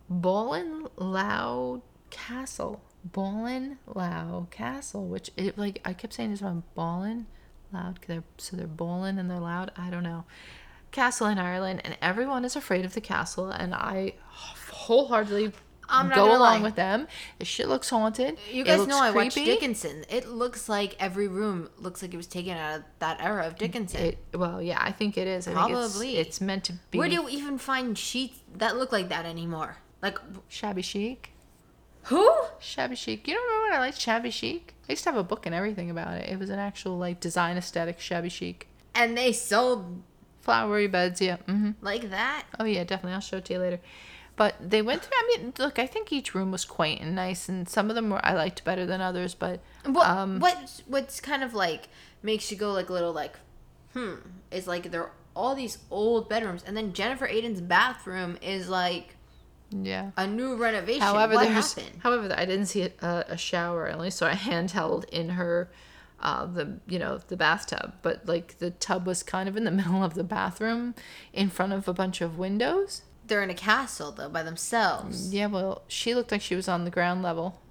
Ballin 0.10 0.88
Loud 0.98 1.82
Castle. 2.10 2.82
Ballin 3.04 3.78
Lau 3.88 4.48
Castle, 4.52 5.06
which 5.06 5.32
it 5.38 5.58
like 5.58 5.82
I 5.84 5.94
kept 5.94 6.14
saying 6.14 6.32
this 6.32 6.42
one 6.42 6.64
Ballin 6.76 7.28
loud 7.74 8.00
they're 8.08 8.24
so 8.38 8.58
they're 8.58 8.68
bowling 8.68 9.18
and 9.18 9.30
they're 9.30 9.40
loud. 9.40 9.72
I 9.78 9.90
don't 9.90 10.04
know. 10.04 10.26
Castle 10.92 11.28
in 11.28 11.38
Ireland, 11.38 11.82
and 11.86 11.98
everyone 12.02 12.44
is 12.44 12.56
afraid 12.56 12.84
of 12.84 12.94
the 12.94 13.02
castle, 13.02 13.50
and 13.50 13.74
I 13.74 14.16
wholeheartedly 14.28 15.54
I'm 15.88 16.10
not 16.10 16.16
go 16.16 16.26
along 16.30 16.40
lie. 16.40 16.62
with 16.62 16.76
them. 16.76 17.08
The 17.40 17.46
shit 17.46 17.68
looks 17.68 17.90
haunted. 17.90 18.38
You 18.52 18.64
guys 18.64 18.88
know 18.88 19.00
I 19.02 19.12
watched. 19.12 19.36
Dickinson. 19.36 20.06
It 20.10 20.28
looks 20.28 20.68
like 20.70 20.96
every 21.00 21.28
room 21.28 21.70
looks 21.78 22.02
like 22.02 22.14
it 22.14 22.18
was 22.18 22.28
taken 22.28 22.58
out 22.58 22.80
of 22.80 22.84
that 23.00 23.22
era 23.22 23.46
of 23.48 23.58
Dickinson. 23.58 24.02
It, 24.02 24.18
well, 24.34 24.62
yeah, 24.62 24.80
I 24.82 24.92
think 24.92 25.18
it 25.18 25.28
is. 25.28 25.48
I 25.48 25.54
think 25.54 25.68
Probably. 25.70 26.18
it's, 26.18 26.30
it's 26.30 26.42
meant 26.42 26.66
to 26.66 26.74
be 26.92 26.98
Where 26.98 27.10
do 27.10 27.16
you 27.16 27.30
even 27.30 27.58
find 27.58 27.98
sheets 27.98 28.40
that 28.56 28.78
look 28.78 28.92
like 28.92 29.10
that 29.10 29.26
anymore? 29.26 29.78
Like 30.02 30.18
shabby 30.48 30.82
chic. 30.82 31.32
Who? 32.04 32.34
Shabby 32.60 32.96
chic. 32.96 33.28
You 33.28 33.34
don't 33.36 33.44
remember 33.44 33.64
when 33.72 33.74
I 33.80 33.86
liked 33.86 34.00
shabby 34.00 34.32
chic? 34.32 34.74
I 34.90 34.94
used 34.94 35.04
to 35.04 35.10
have 35.12 35.18
a 35.20 35.24
book 35.24 35.46
and 35.46 35.54
everything 35.56 35.90
about 35.90 36.16
it. 36.18 36.30
It 36.30 36.40
was 36.40 36.50
an 36.50 36.60
actual 36.60 36.98
like 36.98 37.20
design 37.20 37.58
aesthetic 37.58 38.00
shabby 38.00 38.30
chic. 38.30 38.68
And 38.94 39.18
they 39.18 39.32
sold 39.32 40.02
Flowery 40.42 40.88
beds, 40.88 41.22
yeah. 41.22 41.38
hmm 41.38 41.72
like 41.82 42.10
that. 42.10 42.46
Oh 42.60 42.66
yeah, 42.66 42.84
definitely. 42.84 43.14
I'll 43.14 43.20
show 43.22 43.38
it 43.38 43.46
to 43.46 43.54
you 43.54 43.60
later. 43.60 43.80
But 44.36 44.56
they 44.60 44.82
went 44.82 45.04
through. 45.04 45.12
I 45.16 45.38
mean, 45.38 45.54
look, 45.60 45.78
I 45.78 45.86
think 45.86 46.12
each 46.12 46.34
room 46.34 46.52
was 46.52 46.66
quaint 46.66 47.02
and 47.02 47.14
nice, 47.16 47.48
and 47.48 47.70
some 47.70 47.90
of 47.90 47.96
them 47.96 48.10
were 48.10 48.26
I 48.26 48.34
liked 48.34 48.64
better 48.64 48.86
than 48.86 49.00
others. 49.02 49.36
But 49.36 49.60
What 49.86 50.08
um, 50.10 50.40
what 50.40 50.82
what's 50.88 51.20
kind 51.20 51.44
of 51.44 51.54
like 51.54 51.90
makes 52.24 52.50
you 52.52 52.58
go 52.58 52.72
like 52.74 52.90
a 52.90 52.94
little 52.94 53.14
like 53.14 53.38
hmm 53.94 54.16
is 54.50 54.68
like 54.68 54.90
there 54.92 55.04
are 55.04 55.12
all 55.36 55.54
these 55.54 55.78
old 55.92 56.28
bedrooms 56.28 56.64
and 56.66 56.76
then 56.76 56.92
Jennifer 56.94 57.28
Aydin's 57.28 57.62
bathroom 57.62 58.38
is 58.42 58.68
like 58.68 59.16
yeah. 59.72 60.12
a 60.18 60.28
new 60.28 60.56
renovation. 60.56 61.02
However, 61.02 61.36
what 61.36 61.48
there's 61.48 61.74
happened? 61.74 62.02
however 62.02 62.34
I 62.36 62.46
didn't 62.46 62.68
see 62.68 62.84
a, 62.84 63.26
a 63.30 63.38
shower. 63.38 63.90
I 63.90 63.94
only 63.94 64.12
saw 64.12 64.30
a 64.30 64.34
handheld 64.34 65.08
in 65.10 65.30
her, 65.30 65.72
uh, 66.20 66.46
the 66.46 66.80
you 66.88 67.00
know 67.00 67.20
the 67.28 67.38
bathtub. 67.38 67.94
But 68.02 68.26
like 68.26 68.60
the 68.60 68.72
tub 68.72 69.06
was 69.06 69.24
kind 69.24 69.48
of 69.48 69.58
in 69.58 69.64
the 69.64 69.72
middle 69.80 70.04
of 70.04 70.14
the 70.14 70.24
bathroom, 70.24 70.96
in 71.34 71.50
front 71.50 71.74
of 71.74 71.88
a 71.88 71.94
bunch 71.94 72.22
of 72.22 72.38
windows. 72.38 73.04
They're 73.26 73.44
in 73.44 73.50
a 73.50 73.56
castle 73.56 74.12
though 74.12 74.30
by 74.30 74.44
themselves. 74.44 75.34
Yeah, 75.34 75.48
well, 75.48 75.84
she 75.88 76.14
looked 76.16 76.32
like 76.32 76.42
she 76.42 76.56
was 76.56 76.68
on 76.68 76.84
the 76.84 76.92
ground 76.92 77.24
level, 77.24 77.62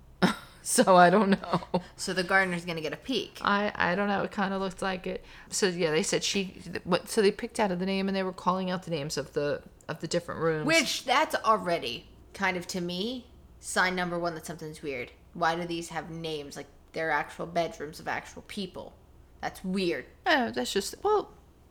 so 0.63 0.97
I 0.97 1.11
don't 1.11 1.31
know. 1.31 1.63
So 1.97 2.13
the 2.13 2.23
gardener's 2.23 2.65
gonna 2.65 2.81
get 2.81 2.93
a 2.93 2.97
peek. 2.99 3.39
I 3.43 3.73
I 3.75 3.95
don't 3.95 4.09
know. 4.09 4.23
It 4.23 4.31
kind 4.31 4.55
of 4.55 4.61
looked 4.61 4.83
like 4.83 5.07
it. 5.07 5.25
So 5.49 5.69
yeah, 5.69 5.91
they 5.91 6.03
said 6.03 6.25
she. 6.25 6.63
What? 6.85 7.09
So 7.09 7.23
they 7.23 7.31
picked 7.31 7.59
out 7.61 7.71
of 7.71 7.79
the 7.79 7.87
name, 7.87 8.09
and 8.09 8.17
they 8.17 8.23
were 8.23 8.33
calling 8.33 8.71
out 8.71 8.85
the 8.85 8.91
names 8.91 9.17
of 9.17 9.33
the 9.33 9.63
of 9.89 10.01
the 10.01 10.07
different 10.07 10.41
rooms. 10.41 10.67
Which 10.67 11.05
that's 11.05 11.35
already 11.35 12.07
kind 12.33 12.57
of 12.57 12.67
to 12.69 12.81
me 12.81 13.27
sign 13.61 13.95
number 13.95 14.19
one 14.19 14.35
that 14.35 14.47
something's 14.47 14.83
weird. 14.83 15.11
Why 15.35 15.55
do 15.55 15.65
these 15.65 15.91
have 15.91 16.11
names 16.11 16.57
like 16.57 16.67
they're 16.93 17.11
actual 17.11 17.47
bedrooms 17.47 18.01
of 18.01 18.09
actual 18.09 18.43
people? 18.43 18.95
That's 19.41 19.65
weird. 19.65 20.07
Oh, 20.27 20.51
that's 20.51 20.73
just 20.73 20.95
well, 21.03 21.31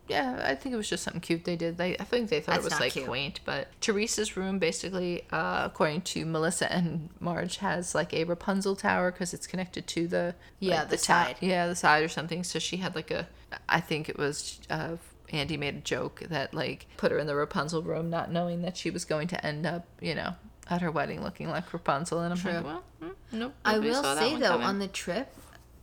yeah. 0.10 0.44
I 0.46 0.56
think 0.56 0.74
it 0.74 0.78
was 0.78 0.90
just 0.90 1.04
something 1.04 1.22
cute 1.22 1.46
they 1.46 1.56
did. 1.56 1.78
They 1.78 1.96
I 1.98 2.04
think 2.04 2.30
they 2.30 2.40
thought 2.42 2.56
That's 2.56 2.66
it 2.68 2.72
was 2.72 2.80
like 2.80 2.94
cute. 2.94 3.06
quaint. 3.08 3.40
But 3.46 3.68
Teresa's 3.82 4.36
room, 4.36 4.60
basically, 4.60 5.24
uh, 5.32 5.64
according 5.66 6.02
to 6.02 6.26
Melissa 6.26 6.72
and 6.72 7.10
Marge, 7.20 7.58
has 7.58 7.94
like 7.96 8.14
a 8.14 8.24
Rapunzel 8.26 8.76
tower 8.76 9.12
because 9.12 9.34
it's 9.34 9.48
connected 9.48 9.88
to 9.88 10.08
the 10.08 10.36
Yeah, 10.60 10.80
like, 10.82 10.90
the 10.90 10.98
ta- 10.98 11.26
side. 11.26 11.36
yeah, 11.42 11.68
the 11.68 11.76
side 11.76 12.04
or 12.04 12.10
something. 12.10 12.44
So 12.44 12.60
she 12.60 12.78
had 12.78 12.96
like 12.96 13.12
a. 13.12 13.28
I 13.68 13.80
think 13.80 14.10
it 14.10 14.18
was. 14.18 14.60
Uh, 14.70 14.98
Andy 15.32 15.58
made 15.58 15.76
a 15.76 15.80
joke 15.82 16.22
that 16.30 16.56
like 16.56 16.88
put 16.98 17.12
her 17.12 17.20
in 17.20 17.28
the 17.28 17.36
Rapunzel 17.36 17.84
room, 17.84 18.10
not 18.10 18.32
knowing 18.32 18.64
that 18.64 18.76
she 18.76 18.90
was 18.90 19.06
going 19.06 19.28
to 19.28 19.46
end 19.46 19.64
up, 19.68 19.86
you 20.02 20.16
know, 20.16 20.34
at 20.68 20.82
her 20.82 20.90
wedding 20.90 21.22
looking 21.22 21.50
like 21.50 21.72
Rapunzel. 21.72 22.22
And 22.22 22.34
I'm 22.34 22.40
True. 22.40 22.52
like, 22.54 22.64
well, 22.66 22.84
mm, 23.04 23.12
nope. 23.32 23.54
I 23.64 23.78
will 23.78 24.04
say 24.04 24.38
though, 24.40 24.48
coming. 24.50 24.66
on 24.66 24.80
the 24.80 24.88
trip, 24.88 25.32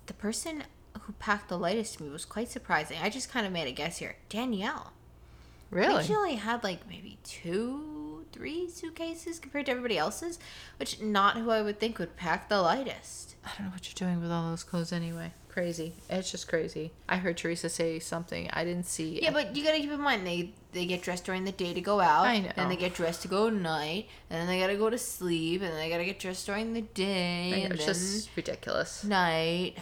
the 0.07 0.15
person 0.15 0.65
who 1.07 1.12
packed 1.14 1.49
the 1.49 1.59
lightest 1.59 1.99
to 1.99 2.03
me 2.03 2.11
was 2.11 2.25
quite 2.25 2.51
surprising. 2.51 2.99
I 3.01 3.11
just 3.11 3.31
kind 3.31 3.47
of 3.47 3.53
made 3.53 3.69
a 3.69 3.73
guess 3.73 3.99
here. 3.99 4.16
Danielle. 4.29 4.92
Really, 5.71 6.05
she 6.05 6.14
only 6.14 6.37
had 6.37 6.62
like 6.62 6.88
maybe 6.88 7.19
two, 7.25 8.25
three 8.33 8.71
suitcases 8.71 9.40
compared 9.40 9.66
to 9.66 9.73
everybody 9.73 9.99
else's, 9.99 10.38
which 10.79 11.01
not 11.01 11.37
who 11.37 11.51
I 11.51 11.62
would 11.62 11.81
think 11.81 11.99
would 11.99 12.16
pack 12.16 12.49
the 12.49 12.61
lightest. 12.61 13.35
I 13.45 13.51
don't 13.57 13.66
know 13.66 13.73
what 13.73 13.87
you're 13.87 14.09
doing 14.09 14.21
with 14.21 14.31
all 14.31 14.49
those 14.51 14.62
clothes 14.62 14.92
anyway. 14.92 15.33
Crazy. 15.49 15.95
It's 16.11 16.31
just 16.31 16.49
crazy. 16.49 16.92
I 17.09 17.16
heard 17.16 17.37
Teresa 17.37 17.69
say 17.69 17.99
something. 17.99 18.49
I 18.53 18.62
didn't 18.64 18.87
see. 18.87 19.21
Yeah, 19.23 19.31
but 19.33 19.57
you 19.57 19.64
gotta 19.64 19.79
keep 19.79 19.90
in 19.90 20.01
mind 20.01 20.27
they 20.27 20.53
they 20.73 20.87
get 20.87 21.03
dressed 21.03 21.25
during 21.25 21.45
the 21.45 21.53
day 21.53 21.75
to 21.75 21.81
go 21.81 21.99
out. 21.99 22.27
I 22.27 22.40
know. 22.40 22.53
And 22.57 22.71
they 22.71 22.77
get 22.77 22.95
dressed 22.95 23.23
to 23.23 23.29
go 23.29 23.49
at 23.49 23.55
night, 23.55 24.09
and 24.31 24.40
then 24.40 24.47
they 24.47 24.61
gotta 24.61 24.77
go 24.77 24.88
to 24.90 24.99
sleep, 24.99 25.62
and 25.62 25.71
then 25.71 25.79
they 25.79 25.88
gotta 25.88 26.05
get 26.05 26.19
dressed 26.19 26.47
during 26.47 26.75
the 26.75 26.83
day, 26.83 27.53
I 27.55 27.59
know, 27.59 27.64
and 27.64 27.75
it's 27.75 27.87
just 27.87 28.31
ridiculous. 28.37 29.03
night. 29.03 29.75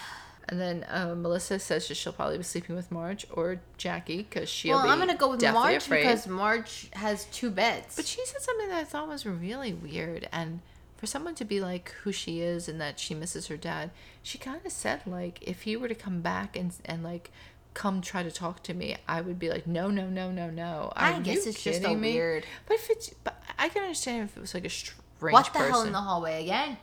And 0.48 0.60
then 0.60 0.84
uh, 0.90 1.14
Melissa 1.16 1.58
says 1.58 1.86
she'll 1.86 2.12
probably 2.12 2.36
be 2.36 2.44
sleeping 2.44 2.76
with 2.76 2.90
Marge 2.92 3.26
or 3.32 3.60
Jackie 3.78 4.18
because 4.18 4.48
she'll 4.48 4.74
Well, 4.74 4.82
be. 4.82 4.88
Well, 4.88 4.92
I'm 4.92 4.98
gonna 4.98 5.16
go 5.18 5.30
with 5.30 5.42
Marge 5.42 5.76
afraid. 5.84 6.02
because 6.02 6.26
Marge 6.26 6.88
has 6.92 7.24
two 7.26 7.50
beds. 7.50 7.96
But 7.96 8.04
she 8.04 8.24
said 8.26 8.42
something 8.42 8.68
that 8.68 8.78
I 8.78 8.84
thought 8.84 9.08
was 9.08 9.24
really 9.24 9.72
weird, 9.72 10.28
and 10.32 10.60
for 10.98 11.06
someone 11.06 11.34
to 11.36 11.44
be 11.46 11.60
like 11.60 11.92
who 12.02 12.12
she 12.12 12.40
is 12.40 12.68
and 12.68 12.78
that 12.80 12.98
she 13.00 13.14
misses 13.14 13.46
her 13.46 13.56
dad, 13.56 13.90
she 14.22 14.36
kind 14.36 14.60
of 14.66 14.70
said 14.72 15.00
like 15.06 15.38
if 15.42 15.62
he 15.62 15.76
were 15.76 15.88
to 15.88 15.94
come 15.94 16.20
back 16.20 16.56
and 16.56 16.74
and 16.84 17.02
like 17.02 17.30
come 17.72 18.00
try 18.02 18.22
to 18.22 18.30
talk 18.30 18.62
to 18.64 18.74
me, 18.74 18.96
I 19.08 19.22
would 19.22 19.38
be 19.38 19.48
like 19.48 19.66
no 19.66 19.88
no 19.90 20.08
no 20.10 20.30
no 20.30 20.50
no. 20.50 20.92
Are 20.94 21.06
I 21.14 21.20
guess 21.20 21.44
you 21.46 21.50
it's 21.52 21.64
just 21.64 21.82
a 21.84 21.94
me? 21.94 22.12
weird- 22.12 22.44
But 22.66 22.74
if 22.74 22.90
it's, 22.90 23.08
but 23.24 23.42
I 23.58 23.70
can 23.70 23.82
understand 23.82 24.28
if 24.28 24.36
it 24.36 24.40
was 24.40 24.52
like 24.52 24.66
a 24.66 24.70
strange 24.70 25.00
what 25.32 25.46
the 25.46 25.50
person. 25.58 25.70
hell 25.72 25.82
in 25.84 25.92
the 25.92 26.00
hallway 26.02 26.42
again? 26.42 26.76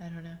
I 0.00 0.04
don't 0.04 0.22
know. 0.24 0.36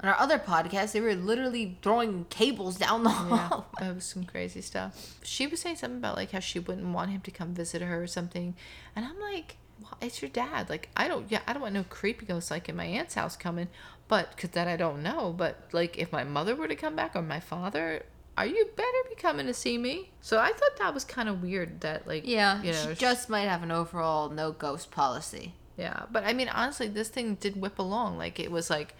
On 0.00 0.08
our 0.08 0.18
other 0.18 0.38
podcast, 0.38 0.92
they 0.92 1.00
were 1.00 1.14
literally 1.14 1.76
throwing 1.82 2.24
cables 2.30 2.76
down 2.76 3.02
the 3.02 3.10
Yeah, 3.10 3.48
hall. 3.48 3.66
it 3.80 3.94
was 3.96 4.04
some 4.04 4.24
crazy 4.24 4.60
stuff. 4.60 5.18
She 5.24 5.46
was 5.48 5.60
saying 5.60 5.76
something 5.76 5.98
about 5.98 6.16
like 6.16 6.30
how 6.30 6.38
she 6.40 6.60
wouldn't 6.60 6.86
want 6.94 7.10
him 7.10 7.20
to 7.22 7.30
come 7.32 7.52
visit 7.54 7.82
her 7.82 8.02
or 8.02 8.06
something, 8.06 8.54
and 8.94 9.04
I'm 9.04 9.18
like, 9.20 9.56
well, 9.82 9.96
it's 10.00 10.22
your 10.22 10.28
dad. 10.30 10.68
Like 10.70 10.88
I 10.96 11.08
don't, 11.08 11.30
yeah, 11.30 11.40
I 11.46 11.52
don't 11.52 11.62
want 11.62 11.74
no 11.74 11.84
creepy 11.88 12.26
ghost 12.26 12.50
like 12.50 12.68
in 12.68 12.76
my 12.76 12.84
aunt's 12.84 13.14
house 13.14 13.36
coming, 13.36 13.68
but 14.06 14.30
because 14.36 14.50
that 14.50 14.68
I 14.68 14.76
don't 14.76 15.02
know. 15.02 15.34
But 15.36 15.68
like 15.72 15.98
if 15.98 16.12
my 16.12 16.22
mother 16.24 16.54
were 16.54 16.68
to 16.68 16.76
come 16.76 16.94
back 16.94 17.16
or 17.16 17.22
my 17.22 17.40
father, 17.40 18.04
are 18.36 18.46
you 18.46 18.68
better 18.76 18.98
be 19.08 19.16
coming 19.16 19.46
to 19.46 19.54
see 19.54 19.78
me? 19.78 20.10
So 20.20 20.38
I 20.38 20.52
thought 20.52 20.76
that 20.78 20.94
was 20.94 21.04
kind 21.04 21.28
of 21.28 21.42
weird. 21.42 21.80
That 21.80 22.06
like 22.06 22.24
Yeah, 22.24 22.62
you 22.62 22.70
know, 22.70 22.86
she 22.90 22.94
sh- 22.94 22.98
just 22.98 23.28
might 23.28 23.48
have 23.48 23.64
an 23.64 23.72
overall 23.72 24.28
no 24.30 24.52
ghost 24.52 24.92
policy. 24.92 25.54
Yeah, 25.76 26.04
but 26.10 26.22
I 26.24 26.34
mean, 26.34 26.48
honestly, 26.48 26.86
this 26.86 27.08
thing 27.08 27.34
did 27.34 27.60
whip 27.60 27.80
along. 27.80 28.16
Like 28.18 28.38
it 28.38 28.50
was 28.52 28.70
like 28.70 28.94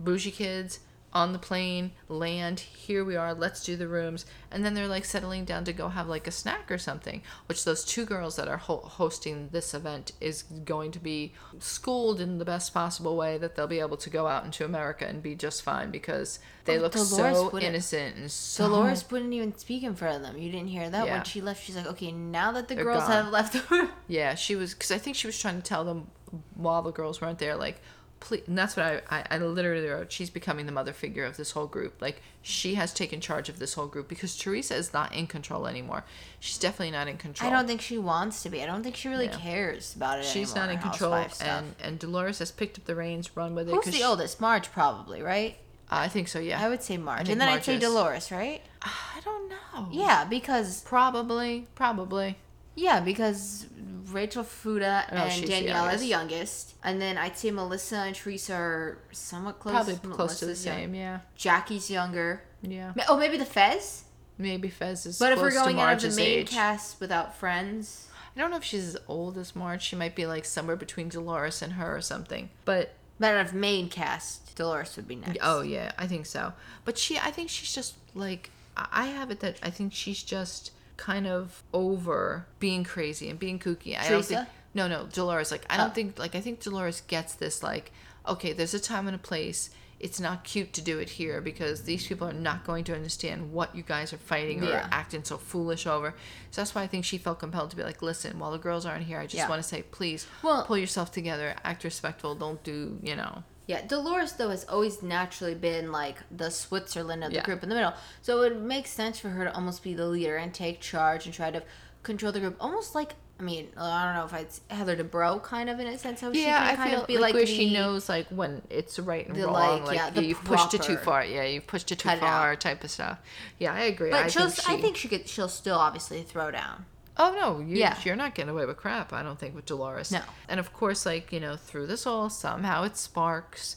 bougie 0.00 0.30
kids 0.30 0.80
on 1.12 1.32
the 1.32 1.38
plane, 1.38 1.92
land. 2.08 2.58
Here 2.58 3.04
we 3.04 3.14
are. 3.14 3.32
Let's 3.34 3.62
do 3.64 3.76
the 3.76 3.86
rooms, 3.86 4.26
and 4.50 4.64
then 4.64 4.74
they're 4.74 4.88
like 4.88 5.04
settling 5.04 5.44
down 5.44 5.62
to 5.66 5.72
go 5.72 5.88
have 5.90 6.08
like 6.08 6.26
a 6.26 6.32
snack 6.32 6.72
or 6.72 6.76
something. 6.78 7.22
Which 7.46 7.64
those 7.64 7.84
two 7.84 8.04
girls 8.04 8.34
that 8.34 8.48
are 8.48 8.56
ho- 8.56 8.78
hosting 8.84 9.48
this 9.52 9.74
event 9.74 10.10
is 10.20 10.42
going 10.42 10.90
to 10.90 10.98
be 10.98 11.32
schooled 11.60 12.20
in 12.20 12.38
the 12.38 12.44
best 12.44 12.74
possible 12.74 13.16
way 13.16 13.38
that 13.38 13.54
they'll 13.54 13.68
be 13.68 13.78
able 13.78 13.96
to 13.98 14.10
go 14.10 14.26
out 14.26 14.44
into 14.44 14.64
America 14.64 15.06
and 15.06 15.22
be 15.22 15.36
just 15.36 15.62
fine 15.62 15.92
because 15.92 16.40
they 16.64 16.78
Oh, 16.78 16.82
look 16.82 16.92
Dolores 16.94 17.36
so 17.36 17.58
innocent 17.60 18.16
and 18.16 18.28
so. 18.28 18.66
Dolores 18.68 19.08
wouldn't 19.08 19.32
even 19.34 19.56
speak 19.56 19.84
in 19.84 19.94
front 19.94 20.16
of 20.16 20.22
them. 20.22 20.36
You 20.36 20.50
didn't 20.50 20.66
hear 20.68 20.90
that 20.90 21.06
Yeah. 21.06 21.14
when 21.14 21.24
she 21.24 21.40
left. 21.40 21.62
She's 21.62 21.76
like, 21.76 21.86
okay, 21.86 22.10
now 22.10 22.50
that 22.50 22.66
the 22.66 22.74
They're 22.74 22.82
girls 22.82 23.04
gone. 23.04 23.12
have 23.12 23.28
left 23.28 23.52
the 23.52 23.62
room. 23.72 23.90
Yeah, 24.08 24.34
she 24.34 24.56
was 24.56 24.74
because 24.74 24.90
I 24.90 24.98
think 24.98 25.14
she 25.14 25.28
was 25.28 25.38
trying 25.38 25.58
to 25.58 25.62
tell 25.62 25.84
them 25.84 26.08
while 26.56 26.82
the 26.82 26.90
girls 26.90 27.20
weren't 27.20 27.38
there, 27.38 27.54
like, 27.54 27.80
please. 28.24 28.42
And 28.46 28.56
that's 28.56 28.76
what 28.76 28.86
I, 28.86 29.00
I, 29.10 29.24
I 29.32 29.38
literally 29.38 29.86
wrote. 29.86 30.10
She's 30.10 30.30
becoming 30.30 30.66
the 30.66 30.72
mother 30.72 30.92
figure 30.92 31.24
of 31.24 31.36
this 31.36 31.50
whole 31.52 31.66
group. 31.66 32.00
Like, 32.00 32.22
she 32.42 32.74
has 32.74 32.92
taken 32.92 33.20
charge 33.20 33.48
of 33.48 33.58
this 33.58 33.74
whole 33.74 33.86
group 33.86 34.08
because 34.08 34.36
Teresa 34.36 34.74
is 34.74 34.92
not 34.92 35.14
in 35.14 35.26
control 35.26 35.66
anymore. 35.66 36.04
She's 36.40 36.58
definitely 36.58 36.92
not 36.92 37.06
in 37.06 37.18
control 37.18 37.50
I 37.50 37.54
don't 37.54 37.66
think 37.66 37.80
she 37.80 37.98
wants 37.98 38.42
to 38.42 38.48
be. 38.48 38.62
I 38.62 38.66
don't 38.66 38.82
think 38.82 38.96
she 38.96 39.08
really 39.08 39.26
Yeah. 39.26 39.38
cares 39.38 39.94
about 39.94 40.18
it 40.18 40.24
she's 40.24 40.52
anymore, 40.52 40.66
not 40.66 40.74
in 40.74 40.90
control, 40.90 41.14
and 41.40 41.74
and 41.80 41.98
Dolores 41.98 42.38
has 42.38 42.50
picked 42.50 42.78
up 42.78 42.86
the 42.86 42.94
reins, 42.94 43.36
run 43.36 43.54
with 43.54 43.68
it. 43.68 43.74
Who's 43.74 43.84
the 43.84 43.92
she- 43.92 44.04
oldest? 44.04 44.40
Marge, 44.40 44.72
probably, 44.72 45.22
right? 45.22 45.56
I 45.90 46.08
think 46.08 46.28
so. 46.28 46.38
Yeah. 46.38 46.64
I 46.64 46.68
would 46.68 46.82
say 46.82 46.96
Marge. 46.96 47.28
And 47.28 47.40
then 47.40 47.48
I'd 47.48 47.64
say 47.64 47.74
is. 47.76 47.80
Dolores, 47.80 48.32
right? 48.32 48.62
I 48.82 49.20
don't 49.24 49.48
know. 49.48 49.88
Yeah, 49.92 50.24
because 50.24 50.82
Probably. 50.82 51.68
Probably. 51.74 52.36
Yeah, 52.76 53.00
because 53.00 53.66
Rachel 54.10 54.44
Fuda 54.44 55.06
Oh, 55.10 55.16
and 55.16 55.32
she's 55.32 55.42
the 55.42 55.48
Danielle 55.48 55.86
are 55.86 55.96
the 55.96 56.06
youngest, 56.06 56.74
and 56.84 57.00
then 57.00 57.18
I'd 57.18 57.36
say 57.36 57.50
Melissa 57.50 57.96
and 57.96 58.14
Teresa 58.14 58.54
are 58.54 58.98
somewhat 59.12 59.58
close. 59.60 59.74
Probably 59.74 59.94
close 60.10 60.38
to 60.38 60.46
the 60.46 60.50
Melissa's 60.52 60.66
young- 60.66 60.76
same. 60.76 60.94
Yeah. 60.94 61.20
Jackie's 61.36 61.90
younger. 61.90 62.42
Yeah. 62.62 62.92
Oh, 63.08 63.16
maybe 63.16 63.36
the 63.36 63.44
Fez. 63.44 64.04
Maybe 64.38 64.68
Fez 64.68 65.06
is. 65.06 65.18
But 65.18 65.32
if 65.32 65.40
we're 65.40 65.52
going 65.52 65.78
out 65.80 66.02
of 66.04 66.10
the 66.10 66.16
main 66.16 66.40
age. 66.40 66.50
cast 66.50 67.00
without 67.00 67.36
friends, 67.36 68.08
I 68.36 68.40
don't 68.40 68.50
know 68.50 68.56
if 68.56 68.64
she's 68.64 68.94
as 68.94 68.96
old 69.06 69.38
as 69.38 69.54
Marge. 69.54 69.82
She 69.82 69.94
might 69.96 70.16
be 70.16 70.26
like 70.26 70.44
somewhere 70.44 70.76
between 70.76 71.08
Dolores 71.08 71.62
and 71.62 71.74
her 71.74 71.96
or 71.96 72.00
something. 72.00 72.50
But 72.64 72.94
but 73.20 73.34
out 73.34 73.46
of 73.46 73.54
main 73.54 73.88
cast, 73.88 74.56
Dolores 74.56 74.96
would 74.96 75.06
be 75.06 75.16
next. 75.16 75.38
oh 75.40 75.60
yeah, 75.62 75.92
I 75.98 76.06
think 76.08 76.26
so. 76.26 76.52
But 76.84 76.98
she, 76.98 77.16
I 77.16 77.30
think 77.30 77.48
she's 77.48 77.72
just 77.72 77.94
like 78.14 78.50
I 78.76 79.06
have 79.06 79.30
it 79.30 79.38
that 79.40 79.58
I 79.62 79.70
think 79.70 79.92
she's 79.92 80.22
just 80.22 80.72
kind 80.96 81.26
of 81.26 81.62
over 81.72 82.46
being 82.60 82.84
crazy 82.84 83.28
and 83.28 83.38
being 83.38 83.58
kooky. 83.58 83.98
I 83.98 84.08
don't 84.08 84.24
think 84.24 84.46
no 84.74 84.88
no 84.88 85.06
Dolores 85.12 85.50
like 85.50 85.64
I 85.70 85.76
don't 85.76 85.90
Oh. 85.90 85.94
think 85.94 86.18
like 86.18 86.34
I 86.34 86.40
think 86.40 86.60
Dolores 86.60 87.00
gets 87.02 87.34
this 87.34 87.62
like 87.62 87.92
okay, 88.26 88.52
there's 88.52 88.72
a 88.74 88.80
time 88.80 89.06
and 89.06 89.14
a 89.14 89.18
place. 89.18 89.70
It's 90.00 90.18
not 90.20 90.44
cute 90.44 90.72
to 90.74 90.82
do 90.82 90.98
it 90.98 91.08
here 91.10 91.40
because 91.40 91.82
these 91.84 92.06
people 92.06 92.28
are 92.28 92.32
not 92.32 92.64
going 92.64 92.84
to 92.84 92.94
understand 92.94 93.52
what 93.52 93.74
you 93.76 93.82
guys 93.82 94.12
are 94.12 94.18
fighting 94.18 94.62
or 94.62 94.68
Yeah. 94.70 94.88
acting 94.90 95.24
so 95.24 95.36
foolish 95.38 95.86
over. 95.86 96.14
So 96.50 96.60
that's 96.60 96.74
why 96.74 96.82
I 96.82 96.86
think 96.86 97.04
she 97.04 97.16
felt 97.16 97.38
compelled 97.38 97.70
to 97.70 97.76
be 97.76 97.82
like, 97.82 98.02
listen, 98.02 98.38
while 98.38 98.50
the 98.50 98.58
girls 98.58 98.84
aren't 98.86 99.04
here, 99.04 99.18
I 99.18 99.24
just 99.24 99.36
Yeah. 99.36 99.48
want 99.48 99.62
to 99.62 99.68
say, 99.68 99.82
please 99.82 100.26
Well- 100.42 100.64
pull 100.64 100.76
yourself 100.76 101.10
together, 101.12 101.54
act 101.64 101.84
respectful, 101.84 102.34
don't 102.34 102.62
do, 102.62 102.98
you 103.02 103.14
know. 103.16 103.44
Yeah, 103.66 103.86
Dolores 103.86 104.32
though 104.32 104.50
has 104.50 104.64
always 104.64 105.02
naturally 105.02 105.54
been 105.54 105.90
like 105.90 106.18
the 106.30 106.50
Switzerland 106.50 107.24
of 107.24 107.30
the 107.30 107.36
Yeah. 107.36 107.44
group 107.44 107.62
in 107.62 107.68
the 107.68 107.74
middle, 107.74 107.94
so 108.20 108.42
it 108.42 108.56
makes 108.60 108.90
sense 108.90 109.18
for 109.18 109.30
her 109.30 109.44
to 109.44 109.54
almost 109.54 109.82
be 109.82 109.94
the 109.94 110.06
leader 110.06 110.36
and 110.36 110.52
take 110.52 110.80
charge 110.80 111.24
and 111.24 111.34
try 111.34 111.50
to 111.50 111.62
control 112.02 112.30
the 112.32 112.40
group, 112.40 112.56
almost 112.60 112.94
like 112.94 113.14
I 113.40 113.42
mean 113.42 113.68
I 113.76 114.04
don't 114.04 114.14
know 114.14 114.26
if 114.36 114.42
it's 114.44 114.60
Heather 114.68 114.96
Dubrow 114.96 115.42
kind 115.42 115.68
of 115.70 115.80
in 115.80 115.86
a 115.86 115.98
sense 115.98 116.20
how 116.20 116.32
she 116.32 116.42
Yeah, 116.44 116.58
can 116.58 116.68
I 116.72 116.76
kind 116.76 116.90
feel 116.90 117.00
of 117.00 117.06
be 117.06 117.14
like, 117.14 117.22
like, 117.22 117.34
where 117.34 117.46
she 117.46 117.72
knows 117.72 118.08
like 118.08 118.26
when 118.28 118.60
it's 118.68 118.98
right 118.98 119.26
and 119.26 119.34
the, 119.34 119.46
wrong, 119.46 119.54
like, 119.54 119.86
like, 119.86 119.96
yeah, 119.96 120.10
the 120.10 120.24
you've 120.24 120.44
pushed 120.44 120.74
it 120.74 120.82
too 120.82 120.96
far. 120.98 121.24
Yeah, 121.24 121.44
you've 121.44 121.66
pushed 121.66 121.90
it 121.90 121.98
too 121.98 122.10
far, 122.10 122.52
out. 122.52 122.60
type 122.60 122.84
of 122.84 122.90
stuff. 122.90 123.18
Yeah, 123.58 123.72
I 123.72 123.80
agree. 123.84 124.10
But 124.10 124.24
I 124.24 124.28
she'll 124.28 124.48
think 124.50 124.68
I 124.68 124.80
think 124.80 124.96
she 124.96 125.08
could 125.08 125.26
she'll 125.26 125.48
still 125.48 125.78
obviously 125.78 126.22
throw 126.22 126.50
down. 126.50 126.84
Oh 127.16 127.32
no, 127.38 127.60
you, 127.60 127.76
Yeah. 127.76 127.96
you're 128.04 128.16
not 128.16 128.34
getting 128.34 128.50
away 128.50 128.66
with 128.66 128.76
crap. 128.76 129.12
I 129.12 129.22
don't 129.22 129.38
think 129.38 129.54
with 129.54 129.66
Dolores. 129.66 130.10
No. 130.10 130.20
And 130.48 130.58
of 130.58 130.72
course, 130.72 131.06
like 131.06 131.32
you 131.32 131.40
know, 131.40 131.56
through 131.56 131.86
this 131.86 132.06
all, 132.06 132.28
somehow 132.30 132.82
it 132.84 132.96
sparks 132.96 133.76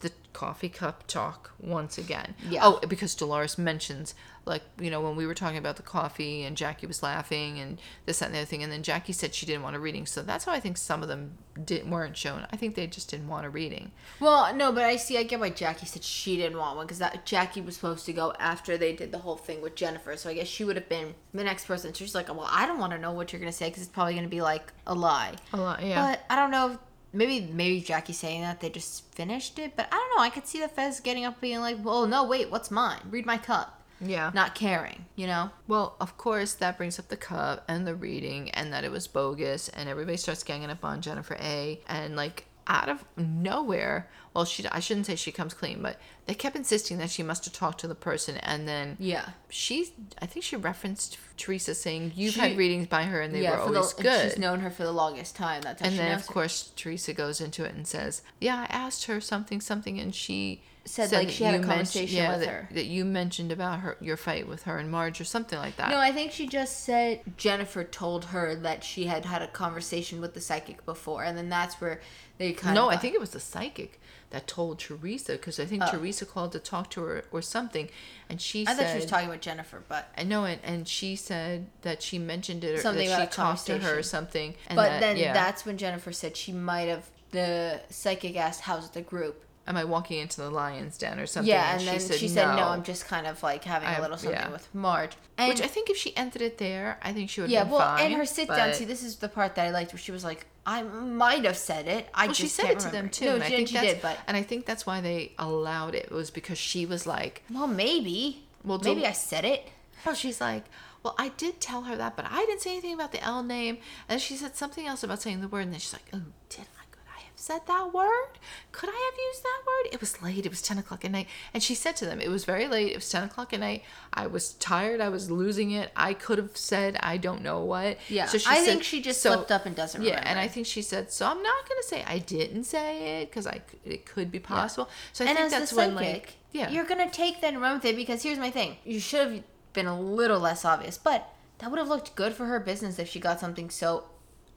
the 0.00 0.12
coffee 0.32 0.68
cup 0.68 1.06
talk 1.06 1.52
once 1.58 1.96
again. 1.98 2.34
Yeah. 2.48 2.60
Oh, 2.62 2.80
because 2.86 3.14
Dolores 3.14 3.56
mentions 3.56 4.14
like 4.46 4.62
you 4.80 4.90
know 4.90 5.00
when 5.00 5.16
we 5.16 5.26
were 5.26 5.34
talking 5.34 5.58
about 5.58 5.76
the 5.76 5.82
coffee 5.82 6.44
and 6.44 6.56
Jackie 6.56 6.86
was 6.86 7.02
laughing 7.02 7.58
and 7.58 7.80
this 8.06 8.20
that 8.20 8.26
and 8.26 8.34
the 8.34 8.38
other 8.38 8.46
thing, 8.46 8.62
and 8.62 8.72
then 8.72 8.82
Jackie 8.82 9.12
said 9.12 9.34
she 9.34 9.44
didn't 9.44 9.62
want 9.62 9.74
a 9.74 9.80
reading. 9.80 10.06
So 10.06 10.22
that's 10.22 10.44
how 10.44 10.52
I 10.52 10.60
think 10.60 10.76
some 10.76 11.02
of 11.02 11.08
them 11.08 11.32
didn't, 11.64 11.90
weren't 11.90 12.16
shown. 12.16 12.46
I 12.52 12.56
think 12.56 12.76
they 12.76 12.86
just 12.86 13.10
didn't 13.10 13.28
want 13.28 13.44
a 13.44 13.50
reading. 13.50 13.90
Well, 14.20 14.54
no, 14.54 14.70
but 14.70 14.84
I 14.84 14.96
see. 14.96 15.18
I 15.18 15.24
get 15.24 15.40
why 15.40 15.50
Jackie 15.50 15.86
said 15.86 16.04
she 16.04 16.36
didn't 16.36 16.58
want 16.58 16.76
one 16.76 16.86
because 16.86 17.00
that 17.00 17.26
Jackie 17.26 17.60
was 17.60 17.74
supposed 17.74 18.06
to 18.06 18.12
go 18.12 18.32
after 18.38 18.78
they 18.78 18.92
did 18.92 19.10
the 19.10 19.18
whole 19.18 19.36
thing 19.36 19.60
with 19.60 19.74
Jennifer. 19.74 20.16
So 20.16 20.30
I 20.30 20.34
guess 20.34 20.46
she 20.46 20.64
would 20.64 20.76
have 20.76 20.88
been 20.88 21.14
the 21.34 21.44
next 21.44 21.66
person. 21.66 21.92
So 21.92 22.04
she's 22.04 22.14
like, 22.14 22.28
"Well, 22.28 22.48
I 22.48 22.66
don't 22.66 22.78
want 22.78 22.92
to 22.92 22.98
know 22.98 23.12
what 23.12 23.32
you're 23.32 23.40
gonna 23.40 23.52
say 23.52 23.68
because 23.68 23.82
it's 23.82 23.92
probably 23.92 24.14
gonna 24.14 24.28
be 24.28 24.42
like 24.42 24.72
a 24.86 24.94
lie." 24.94 25.32
A 25.52 25.56
lie, 25.56 25.82
yeah. 25.82 26.12
But 26.12 26.20
I 26.30 26.36
don't 26.36 26.52
know. 26.52 26.78
Maybe 27.16 27.48
maybe 27.52 27.80
Jackie's 27.80 28.18
saying 28.18 28.42
that 28.42 28.60
they 28.60 28.70
just 28.70 29.12
finished 29.14 29.58
it. 29.58 29.74
But 29.76 29.88
I 29.90 29.96
don't 29.96 30.16
know. 30.16 30.22
I 30.22 30.30
could 30.30 30.46
see 30.46 30.60
the 30.60 30.68
Fez 30.68 31.00
getting 31.00 31.24
up 31.24 31.40
being 31.40 31.60
like, 31.60 31.82
"Well, 31.82 32.06
no, 32.06 32.24
wait, 32.24 32.50
what's 32.50 32.70
mine? 32.70 33.00
Read 33.10 33.26
my 33.26 33.38
cup." 33.38 33.76
yeah. 34.00 34.30
Not 34.34 34.54
caring, 34.54 35.06
you 35.14 35.26
know. 35.26 35.50
Well, 35.66 35.96
of 36.00 36.18
course, 36.18 36.54
that 36.54 36.76
brings 36.76 36.98
up 36.98 37.08
the 37.08 37.16
cup 37.16 37.64
and 37.68 37.86
the 37.86 37.94
reading, 37.94 38.50
and 38.50 38.72
that 38.72 38.84
it 38.84 38.90
was 38.90 39.06
bogus, 39.06 39.68
and 39.70 39.88
everybody 39.88 40.16
starts 40.16 40.42
ganging 40.42 40.70
up 40.70 40.84
on 40.84 41.00
Jennifer 41.00 41.36
A. 41.40 41.80
And 41.88 42.16
like 42.16 42.46
out 42.66 42.88
of 42.88 43.04
nowhere, 43.16 44.08
well, 44.34 44.44
she 44.44 44.66
I 44.68 44.80
shouldn't 44.80 45.06
say 45.06 45.16
she 45.16 45.32
comes 45.32 45.54
clean, 45.54 45.80
but 45.82 45.98
they 46.26 46.34
kept 46.34 46.56
insisting 46.56 46.98
that 46.98 47.10
she 47.10 47.22
must 47.22 47.44
have 47.44 47.54
talked 47.54 47.80
to 47.80 47.88
the 47.88 47.94
person, 47.94 48.36
and 48.38 48.66
then 48.66 48.96
Yeah. 48.98 49.30
she, 49.48 49.92
I 50.20 50.26
think 50.26 50.44
she 50.44 50.56
referenced 50.56 51.18
Teresa 51.36 51.74
saying 51.74 52.12
you've 52.16 52.34
She- 52.34 52.40
had 52.40 52.56
readings 52.56 52.88
by 52.88 53.04
her, 53.04 53.20
and 53.20 53.34
they 53.34 53.42
were 53.42 53.56
for 53.56 53.62
always 53.76 53.92
the, 53.94 54.02
good. 54.02 54.30
She's 54.30 54.38
known 54.38 54.60
her 54.60 54.70
for 54.70 54.82
the 54.82 54.92
longest 54.92 55.36
time. 55.36 55.62
That's 55.62 55.80
and 55.82 55.98
then 55.98 56.12
of 56.12 56.26
her. 56.26 56.32
course 56.32 56.70
Teresa 56.76 57.12
goes 57.12 57.40
into 57.40 57.64
it 57.64 57.74
and 57.74 57.86
says, 57.86 58.22
"Yeah, 58.40 58.66
I 58.68 58.74
asked 58.74 59.04
her 59.04 59.20
something, 59.20 59.60
something, 59.60 60.00
and 60.00 60.14
she." 60.14 60.62
Said, 60.88 61.10
like, 61.10 61.26
that 61.26 61.32
she 61.32 61.42
had 61.42 61.56
a 61.60 61.64
conversation 61.66 62.16
yeah, 62.16 62.30
with 62.30 62.46
that, 62.46 62.48
her. 62.48 62.68
that 62.70 62.84
you 62.86 63.04
mentioned 63.04 63.50
about 63.50 63.80
her 63.80 63.96
your 64.00 64.16
fight 64.16 64.46
with 64.46 64.62
her 64.62 64.78
and 64.78 64.88
Marge 64.88 65.20
or 65.20 65.24
something 65.24 65.58
like 65.58 65.74
that. 65.78 65.88
No, 65.90 65.98
I 65.98 66.12
think 66.12 66.30
she 66.30 66.46
just 66.46 66.84
said 66.84 67.22
Jennifer 67.36 67.82
told 67.82 68.26
her 68.26 68.54
that 68.54 68.84
she 68.84 69.06
had 69.06 69.24
had 69.24 69.42
a 69.42 69.48
conversation 69.48 70.20
with 70.20 70.34
the 70.34 70.40
psychic 70.40 70.84
before, 70.86 71.24
and 71.24 71.36
then 71.36 71.48
that's 71.48 71.80
where 71.80 72.00
they 72.38 72.52
kind 72.52 72.74
No, 72.74 72.88
of. 72.88 72.94
I 72.94 72.96
think 72.96 73.14
it 73.14 73.20
was 73.20 73.30
the 73.30 73.40
psychic 73.40 74.00
that 74.30 74.46
told 74.46 74.78
Teresa 74.78 75.32
because 75.32 75.60
I 75.60 75.64
think 75.64 75.82
Oh. 75.84 75.90
Teresa 75.90 76.26
called 76.26 76.52
to 76.52 76.58
talk 76.58 76.90
to 76.90 77.02
her 77.02 77.24
or 77.30 77.40
something, 77.42 77.88
and 78.28 78.40
she 78.40 78.66
I 78.66 78.74
said, 78.74 78.82
thought 78.86 78.90
she 78.92 78.96
was 78.98 79.06
talking 79.06 79.28
with 79.28 79.40
Jennifer, 79.40 79.82
but 79.88 80.08
I 80.18 80.24
know 80.24 80.44
it, 80.44 80.58
and 80.64 80.86
she 80.88 81.16
said 81.16 81.66
that 81.82 82.02
she 82.02 82.18
mentioned 82.18 82.64
it 82.64 82.78
or 82.78 82.82
Something 82.82 83.08
that 83.08 83.14
about 83.14 83.32
she 83.32 83.36
talked 83.36 83.66
to 83.66 83.78
her 83.78 83.98
or 83.98 84.02
something. 84.02 84.54
And 84.68 84.76
but 84.76 84.88
that, 84.88 85.00
then 85.00 85.16
yeah. 85.16 85.32
that's 85.32 85.64
when 85.64 85.78
Jennifer 85.78 86.12
said 86.12 86.36
she 86.36 86.52
might 86.52 86.88
have. 86.88 87.04
The 87.32 87.80
psychic 87.90 88.36
asked, 88.36 88.62
"How's 88.62 88.90
the 88.90 89.02
group?" 89.02 89.42
Am 89.66 89.76
I 89.76 89.84
walking 89.84 90.18
into 90.18 90.40
the 90.40 90.50
lion's 90.50 90.96
den 90.98 91.18
or 91.18 91.26
something? 91.26 91.48
Yeah, 91.50 91.76
and 91.76 91.86
then 91.86 92.00
she 92.00 92.28
said, 92.28 92.46
"No, 92.46 92.56
no. 92.56 92.68
I'm 92.68 92.82
just 92.82 93.06
kind 93.06 93.26
of 93.26 93.42
like 93.42 93.64
having 93.64 93.88
a 93.88 94.00
little 94.00 94.16
something 94.16 94.38
yeah. 94.40 94.50
with 94.50 94.72
Marge." 94.74 95.12
And 95.38 95.48
Which 95.48 95.60
I 95.62 95.66
think 95.66 95.90
if 95.90 95.96
she 95.96 96.16
ended 96.16 96.42
it 96.42 96.58
there, 96.58 96.98
I 97.02 97.12
think 97.12 97.30
she 97.30 97.40
would. 97.40 97.50
yeah, 97.50 97.64
well, 97.64 97.80
fine, 97.80 98.06
and 98.06 98.14
her 98.14 98.24
sit 98.26 98.48
down. 98.48 98.68
but- 98.68 98.76
See, 98.76 98.84
this 98.84 99.02
is 99.02 99.16
the 99.16 99.28
part 99.28 99.54
that 99.56 99.66
I 99.66 99.70
liked, 99.70 99.92
where 99.92 99.98
she 100.00 100.12
was 100.12 100.24
like, 100.24 100.46
"I 100.64 100.82
might 100.82 101.44
have 101.44 101.56
said 101.56 101.88
it. 101.88 102.08
I 102.14 102.26
Well, 102.26 102.34
just 102.34 102.40
she 102.40 102.48
said 102.48 102.70
it 102.70 102.78
to 102.80 102.90
them 102.90 103.08
too. 103.08 103.26
No, 103.26 103.34
and 103.34 103.42
I 103.44 103.48
think 103.48 103.68
she 103.68 103.78
did, 103.78 104.00
but 104.02 104.18
and 104.26 104.36
I 104.36 104.42
think 104.42 104.66
that's 104.66 104.86
why 104.86 105.00
they 105.00 105.32
allowed 105.38 105.94
it 105.94 106.10
was 106.10 106.30
because 106.30 106.58
she 106.58 106.86
was 106.86 107.06
like, 107.06 107.42
well, 107.52 107.66
maybe. 107.66 108.44
Well, 108.64 108.80
maybe 108.82 109.06
I 109.06 109.12
said 109.12 109.44
it. 109.44 109.68
Well, 110.04 110.14
she's 110.14 110.40
like, 110.40 110.64
well, 111.02 111.14
I 111.18 111.28
did 111.30 111.60
tell 111.60 111.82
her 111.82 111.94
that, 111.96 112.16
but 112.16 112.26
I 112.28 112.44
didn't 112.46 112.62
say 112.62 112.70
anything 112.72 112.94
about 112.94 113.12
the 113.12 113.22
L 113.22 113.42
name. 113.42 113.78
And 114.08 114.20
she 114.20 114.34
said 114.36 114.56
something 114.56 114.86
else 114.86 115.02
about 115.04 115.22
saying 115.22 115.40
the 115.40 115.48
word, 115.48 115.60
and 115.60 115.72
then 115.72 115.78
she's 115.80 115.92
like, 115.92 116.02
oh, 116.12 116.22
did 116.48 116.60
I? 116.60 116.84
Could 116.90 117.02
I 117.16 117.20
have 117.20 117.25
said 117.38 117.60
that 117.66 117.92
word? 117.92 118.38
Could 118.72 118.88
I 118.88 119.10
have 119.10 119.18
used 119.28 119.42
that 119.42 119.60
word? 119.66 119.94
It 119.94 120.00
was 120.00 120.22
late. 120.22 120.46
It 120.46 120.48
was 120.48 120.62
10 120.62 120.78
o'clock 120.78 121.04
at 121.04 121.10
night. 121.10 121.28
And 121.52 121.62
she 121.62 121.74
said 121.74 121.94
to 121.96 122.06
them, 122.06 122.18
it 122.20 122.28
was 122.30 122.44
very 122.46 122.66
late. 122.66 122.92
It 122.92 122.96
was 122.96 123.10
10 123.10 123.24
o'clock 123.24 123.52
at 123.52 123.60
night. 123.60 123.84
I 124.12 124.26
was 124.26 124.54
tired. 124.54 125.00
I 125.02 125.10
was 125.10 125.30
losing 125.30 125.70
it. 125.70 125.92
I 125.94 126.14
could 126.14 126.38
have 126.38 126.56
said, 126.56 126.96
I 127.02 127.18
don't 127.18 127.42
know 127.42 127.60
what. 127.60 127.98
Yeah, 128.08 128.24
So 128.26 128.38
she 128.38 128.48
I 128.48 128.56
said- 128.56 128.64
think 128.64 128.82
she 128.84 129.02
just 129.02 129.20
so- 129.22 129.34
slipped 129.34 129.52
up 129.52 129.66
and 129.66 129.76
doesn't 129.76 130.00
Yeah, 130.02 130.10
remember. 130.12 130.28
and 130.30 130.38
I 130.40 130.48
think 130.48 130.66
she 130.66 130.80
said, 130.80 131.12
so 131.12 131.26
I'm 131.26 131.42
not 131.42 131.68
going 131.68 131.80
to 131.82 131.86
say 131.86 132.02
I 132.06 132.18
didn't 132.18 132.64
say 132.64 133.20
it 133.20 133.30
because 133.30 133.46
I 133.46 133.60
it 133.84 134.06
could 134.06 134.32
be 134.32 134.38
possible. 134.40 134.88
So 135.12 135.24
I 135.24 135.28
and 135.28 135.36
think 135.38 135.50
that's 135.50 135.72
when, 135.74 135.94
psychic, 135.94 136.12
like, 136.14 136.34
yeah. 136.52 136.70
you're 136.70 136.84
gonna 136.86 137.10
take 137.10 137.42
that 137.42 137.52
and 137.52 137.60
run 137.60 137.74
with 137.74 137.84
it 137.84 137.96
because 137.96 138.22
here's 138.22 138.38
my 138.38 138.50
thing: 138.50 138.78
you 138.84 138.98
should 138.98 139.20
have 139.30 139.42
been 139.74 139.86
a 139.86 140.00
little 140.00 140.40
less 140.40 140.64
obvious, 140.64 140.96
but 140.96 141.28
that 141.58 141.70
would 141.70 141.78
have 141.78 141.88
looked 141.88 142.14
good 142.16 142.32
for 142.32 142.46
her 142.46 142.58
business 142.58 142.98
if 142.98 143.08
she 143.08 143.20
got 143.20 143.38
something 143.40 143.68
so 143.70 144.04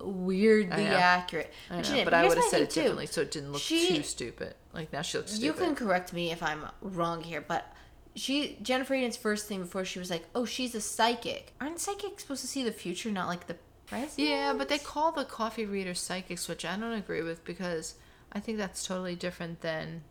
weirdly 0.01 0.85
accurate. 0.87 1.51
I 1.69 1.77
But, 1.77 1.89
know, 1.91 2.03
but 2.05 2.13
I 2.13 2.27
would 2.27 2.37
have 2.37 2.45
said 2.47 2.61
it 2.61 2.69
too. 2.69 2.81
differently 2.81 3.05
so 3.05 3.21
it 3.21 3.31
didn't 3.31 3.51
look 3.51 3.61
She- 3.61 3.97
too 3.97 4.03
stupid. 4.03 4.55
Like 4.73 4.93
now 4.93 5.01
she 5.01 5.17
looks 5.17 5.31
stupid. 5.31 5.45
You 5.45 5.53
can 5.53 5.75
correct 5.75 6.13
me 6.13 6.31
if 6.31 6.41
I'm 6.43 6.65
wrong 6.81 7.23
here, 7.23 7.41
but 7.41 7.73
she 8.15 8.57
Jennifer 8.61 8.93
Aydin's 8.95 9.17
first 9.17 9.47
thing 9.47 9.61
before 9.61 9.85
she 9.85 9.99
was 9.99 10.09
like, 10.09 10.25
"Oh, 10.35 10.45
she's 10.45 10.75
a 10.75 10.81
psychic." 10.81 11.53
Aren't 11.61 11.79
psychics 11.79 12.23
supposed 12.23 12.41
to 12.41 12.47
see 12.47 12.63
the 12.63 12.71
future, 12.71 13.11
not 13.11 13.27
like 13.27 13.47
the 13.47 13.55
present? 13.87 14.19
Yeah, 14.19 14.53
but 14.57 14.69
they 14.69 14.77
call 14.77 15.11
the 15.11 15.25
coffee 15.25 15.65
reader 15.65 15.93
psychics, 15.93 16.47
which 16.47 16.65
I 16.65 16.75
don't 16.77 16.93
agree 16.93 17.21
with 17.21 17.43
because 17.45 17.95
I 18.31 18.39
think 18.39 18.57
that's 18.57 18.85
totally 18.85 19.15
different 19.15 19.61
than 19.61 20.03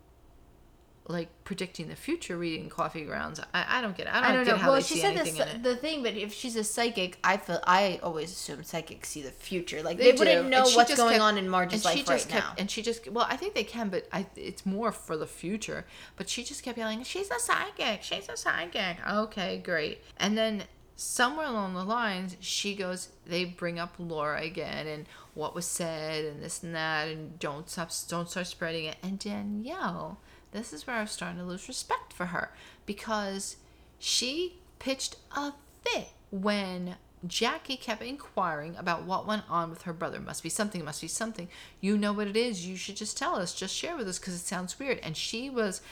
like 1.09 1.29
predicting 1.45 1.89
the 1.89 1.97
future 1.97 2.37
reading 2.37 2.69
coffee 2.69 3.05
grounds. 3.05 3.41
I, 3.55 3.79
I 3.79 3.81
don't 3.81 3.97
get 3.97 4.07
it. 4.07 4.13
I 4.13 4.21
don't, 4.21 4.25
I 4.31 4.35
don't 4.37 4.45
get 4.45 4.51
know. 4.53 4.59
how 4.59 4.73
Well, 4.73 4.81
she 4.83 4.99
said 4.99 5.17
this, 5.17 5.33
the 5.63 5.75
thing, 5.75 6.03
but 6.03 6.15
if 6.15 6.33
she's 6.33 6.55
a 6.55 6.63
psychic, 6.63 7.19
I 7.25 7.39
feel 7.39 7.61
I 7.67 7.99
always 8.03 8.31
assume 8.31 8.63
psychics 8.63 9.09
see 9.09 9.23
the 9.23 9.31
future. 9.31 9.83
Like 9.83 9.97
They 9.97 10.13
they, 10.13 10.19
wouldn't 10.19 10.49
know 10.51 10.63
what's 10.63 10.91
just 10.91 10.97
going 10.97 11.15
kept- 11.15 11.23
on 11.23 11.39
in 11.39 11.49
Marge's 11.49 11.85
life 11.85 12.09
right 12.09 12.21
kept, 12.21 12.35
now. 12.35 12.53
And 12.59 12.71
she 12.71 12.83
just, 12.83 13.11
well, 13.11 13.27
I 13.29 13.37
think 13.37 13.55
they 13.55 13.65
can, 13.65 13.89
but 13.89 14.07
I, 14.13 14.27
it's 14.37 14.67
more 14.67 14.93
for 14.93 15.17
the 15.17 15.27
future. 15.27 15.87
But 16.17 16.29
she 16.29 16.45
just 16.45 16.63
kept 16.63 16.77
yelling, 16.79 17.03
"She's 17.05 17.31
a 17.31 17.39
psychic. 17.41 18.03
She's 18.03 18.29
a 18.29 18.37
psychic." 18.37 18.99
Okay, 19.11 19.59
great. 19.65 20.03
And 20.19 20.37
then 20.37 20.65
somewhere 20.95 21.47
along 21.47 21.75
the 21.75 21.85
lines, 21.85 22.37
she 22.41 22.75
goes, 22.75 23.09
they 23.25 23.45
bring 23.45 23.79
up 23.79 23.95
Laura 23.99 24.43
again 24.43 24.87
and 24.89 25.07
what 25.35 25.55
was 25.55 25.65
said 25.65 26.25
and 26.25 26.43
this 26.43 26.63
and 26.65 26.75
that, 26.75 27.07
and 27.07 27.39
don't 27.39 27.71
stop, 27.71 27.91
don't 28.09 28.29
start 28.29 28.49
spreading 28.49 28.85
it. 28.87 28.97
And 29.03 29.17
Danielle, 29.19 30.21
this 30.53 30.73
is 30.73 30.87
where 30.87 30.97
I 30.97 31.03
was 31.03 31.11
starting 31.11 31.39
to 31.39 31.45
lose 31.45 31.69
respect 31.69 32.13
for 32.13 32.27
her 32.27 32.51
because 32.87 33.57
she 33.99 34.59
pitched 34.79 35.17
a 35.37 35.53
fit 35.83 36.09
when 36.31 36.97
Jackie 37.27 37.77
kept 37.77 38.03
inquiring 38.03 38.77
about 38.77 39.05
what 39.05 39.27
went 39.27 39.45
on 39.49 39.71
with 39.71 39.83
her 39.83 39.93
brother. 39.93 40.21
Must 40.21 40.43
be 40.43 40.49
something, 40.49 40.85
must 40.85 41.01
be 41.01 41.09
something. 41.09 41.49
You 41.81 41.99
know 41.99 42.13
what 42.13 42.29
it 42.29 42.37
is. 42.37 42.67
You 42.67 42.77
should 42.77 42.97
just 42.97 43.19
tell 43.19 43.35
us. 43.35 43.55
Just 43.55 43.75
share 43.75 43.97
with 43.97 44.09
us 44.09 44.19
because 44.19 44.35
it 44.35 44.47
sounds 44.47 44.79
weird. 44.79 45.01
And 45.03 45.17
she 45.17 45.51
was, 45.51 45.83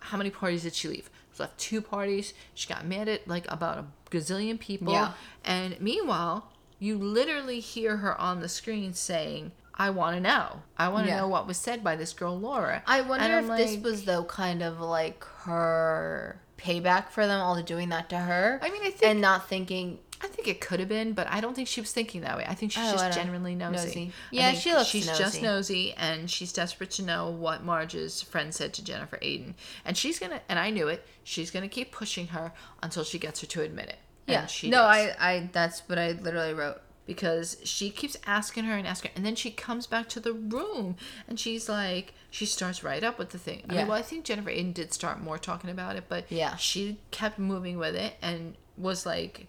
how 0.00 0.16
many 0.16 0.30
parties 0.30 0.62
did 0.62 0.74
she 0.74 0.88
leave? 0.88 1.10
She 1.34 1.42
left 1.42 1.58
two 1.58 1.80
parties. 1.80 2.34
She 2.54 2.68
got 2.68 2.86
mad 2.86 3.08
at 3.08 3.26
like 3.26 3.50
about 3.50 3.78
a 3.78 3.84
gazillion 4.10 4.58
people. 4.60 4.92
Yeah. 4.92 5.12
And 5.44 5.80
meanwhile, 5.80 6.52
you 6.78 6.96
literally 6.96 7.60
hear 7.60 7.98
her 7.98 8.18
on 8.20 8.40
the 8.40 8.48
screen 8.48 8.94
saying, 8.94 9.52
I 9.80 9.88
want 9.90 10.14
to 10.16 10.20
know. 10.20 10.60
I 10.76 10.88
want 10.88 11.06
to 11.06 11.10
Yeah. 11.10 11.20
know 11.20 11.28
what 11.28 11.46
was 11.46 11.56
said 11.56 11.82
by 11.82 11.96
this 11.96 12.12
girl, 12.12 12.38
Laura. 12.38 12.82
I 12.86 13.00
wonder 13.00 13.24
And 13.24 13.44
if 13.46 13.50
I'm 13.50 13.56
this 13.56 13.76
was 13.78 14.04
though 14.04 14.24
kind 14.24 14.62
of 14.62 14.78
like 14.78 15.24
her 15.44 16.38
payback 16.58 17.08
for 17.08 17.26
them 17.26 17.40
all 17.40 17.60
doing 17.62 17.88
that 17.88 18.10
to 18.10 18.18
her. 18.18 18.58
I 18.62 18.68
mean, 18.70 18.82
I 18.82 18.90
think- 18.90 19.02
and 19.10 19.20
not 19.20 19.48
thinking. 19.48 19.98
I 20.22 20.26
think 20.28 20.48
it 20.48 20.60
could 20.60 20.80
have 20.80 20.88
been, 20.90 21.14
but 21.14 21.26
I 21.30 21.40
don't 21.40 21.54
think 21.56 21.66
she 21.66 21.80
was 21.80 21.92
thinking 21.92 22.20
that 22.20 22.36
way. 22.36 22.44
I 22.46 22.54
think 22.54 22.72
she's 22.72 22.86
Oh, 22.86 22.92
just 22.92 23.16
genuinely 23.16 23.54
nosy. 23.54 23.72
nosy. 23.86 24.12
Yeah, 24.30 24.52
she 24.52 24.70
looks 24.74 24.90
She's 24.90 25.06
just 25.06 25.40
nosy. 25.40 25.42
nosy, 25.42 25.94
and 25.94 26.30
she's 26.30 26.52
desperate 26.52 26.90
to 26.92 27.02
know 27.02 27.30
what 27.30 27.64
Marge's 27.64 28.20
friend 28.20 28.54
said 28.54 28.74
to 28.74 28.84
Jennifer 28.84 29.16
Aydin, 29.22 29.54
and 29.86 29.96
she's 29.96 30.18
gonna. 30.18 30.42
And 30.46 30.58
I 30.58 30.68
knew 30.68 30.88
it. 30.88 31.06
She's 31.24 31.50
gonna 31.50 31.70
keep 31.70 31.90
pushing 31.90 32.26
her 32.28 32.52
until 32.82 33.02
she 33.02 33.18
gets 33.18 33.40
her 33.40 33.46
to 33.46 33.62
admit 33.62 33.86
it. 33.88 33.98
And 34.28 34.34
Yeah. 34.34 34.46
she 34.46 34.68
no, 34.68 34.82
does. 34.82 35.16
I, 35.18 35.30
I. 35.30 35.48
That's 35.52 35.80
what 35.88 35.98
I 35.98 36.10
literally 36.12 36.52
wrote 36.52 36.82
because 37.14 37.56
she 37.64 37.90
keeps 37.90 38.16
asking 38.24 38.64
her 38.64 38.76
and 38.76 38.86
asking 38.86 39.10
her, 39.10 39.16
and 39.16 39.26
then 39.26 39.34
she 39.34 39.50
comes 39.50 39.88
back 39.88 40.08
to 40.10 40.20
the 40.20 40.32
room 40.32 40.94
and 41.26 41.40
she's 41.40 41.68
like, 41.68 42.14
she 42.30 42.46
starts 42.46 42.84
right 42.84 43.02
up 43.02 43.18
with 43.18 43.30
the 43.30 43.38
thing. 43.38 43.64
I 43.68 43.74
mean, 43.74 43.88
well, 43.88 43.96
I 43.98 44.02
think 44.02 44.24
Jennifer 44.24 44.48
Aydin 44.50 44.72
did 44.72 44.92
start 44.92 45.20
more 45.20 45.36
talking 45.38 45.70
about 45.70 45.96
it, 45.96 46.04
but 46.08 46.30
Yeah. 46.30 46.54
she 46.54 46.98
kept 47.10 47.36
moving 47.40 47.78
with 47.78 47.96
it 47.96 48.14
and 48.22 48.54
was 48.78 49.04
like 49.04 49.48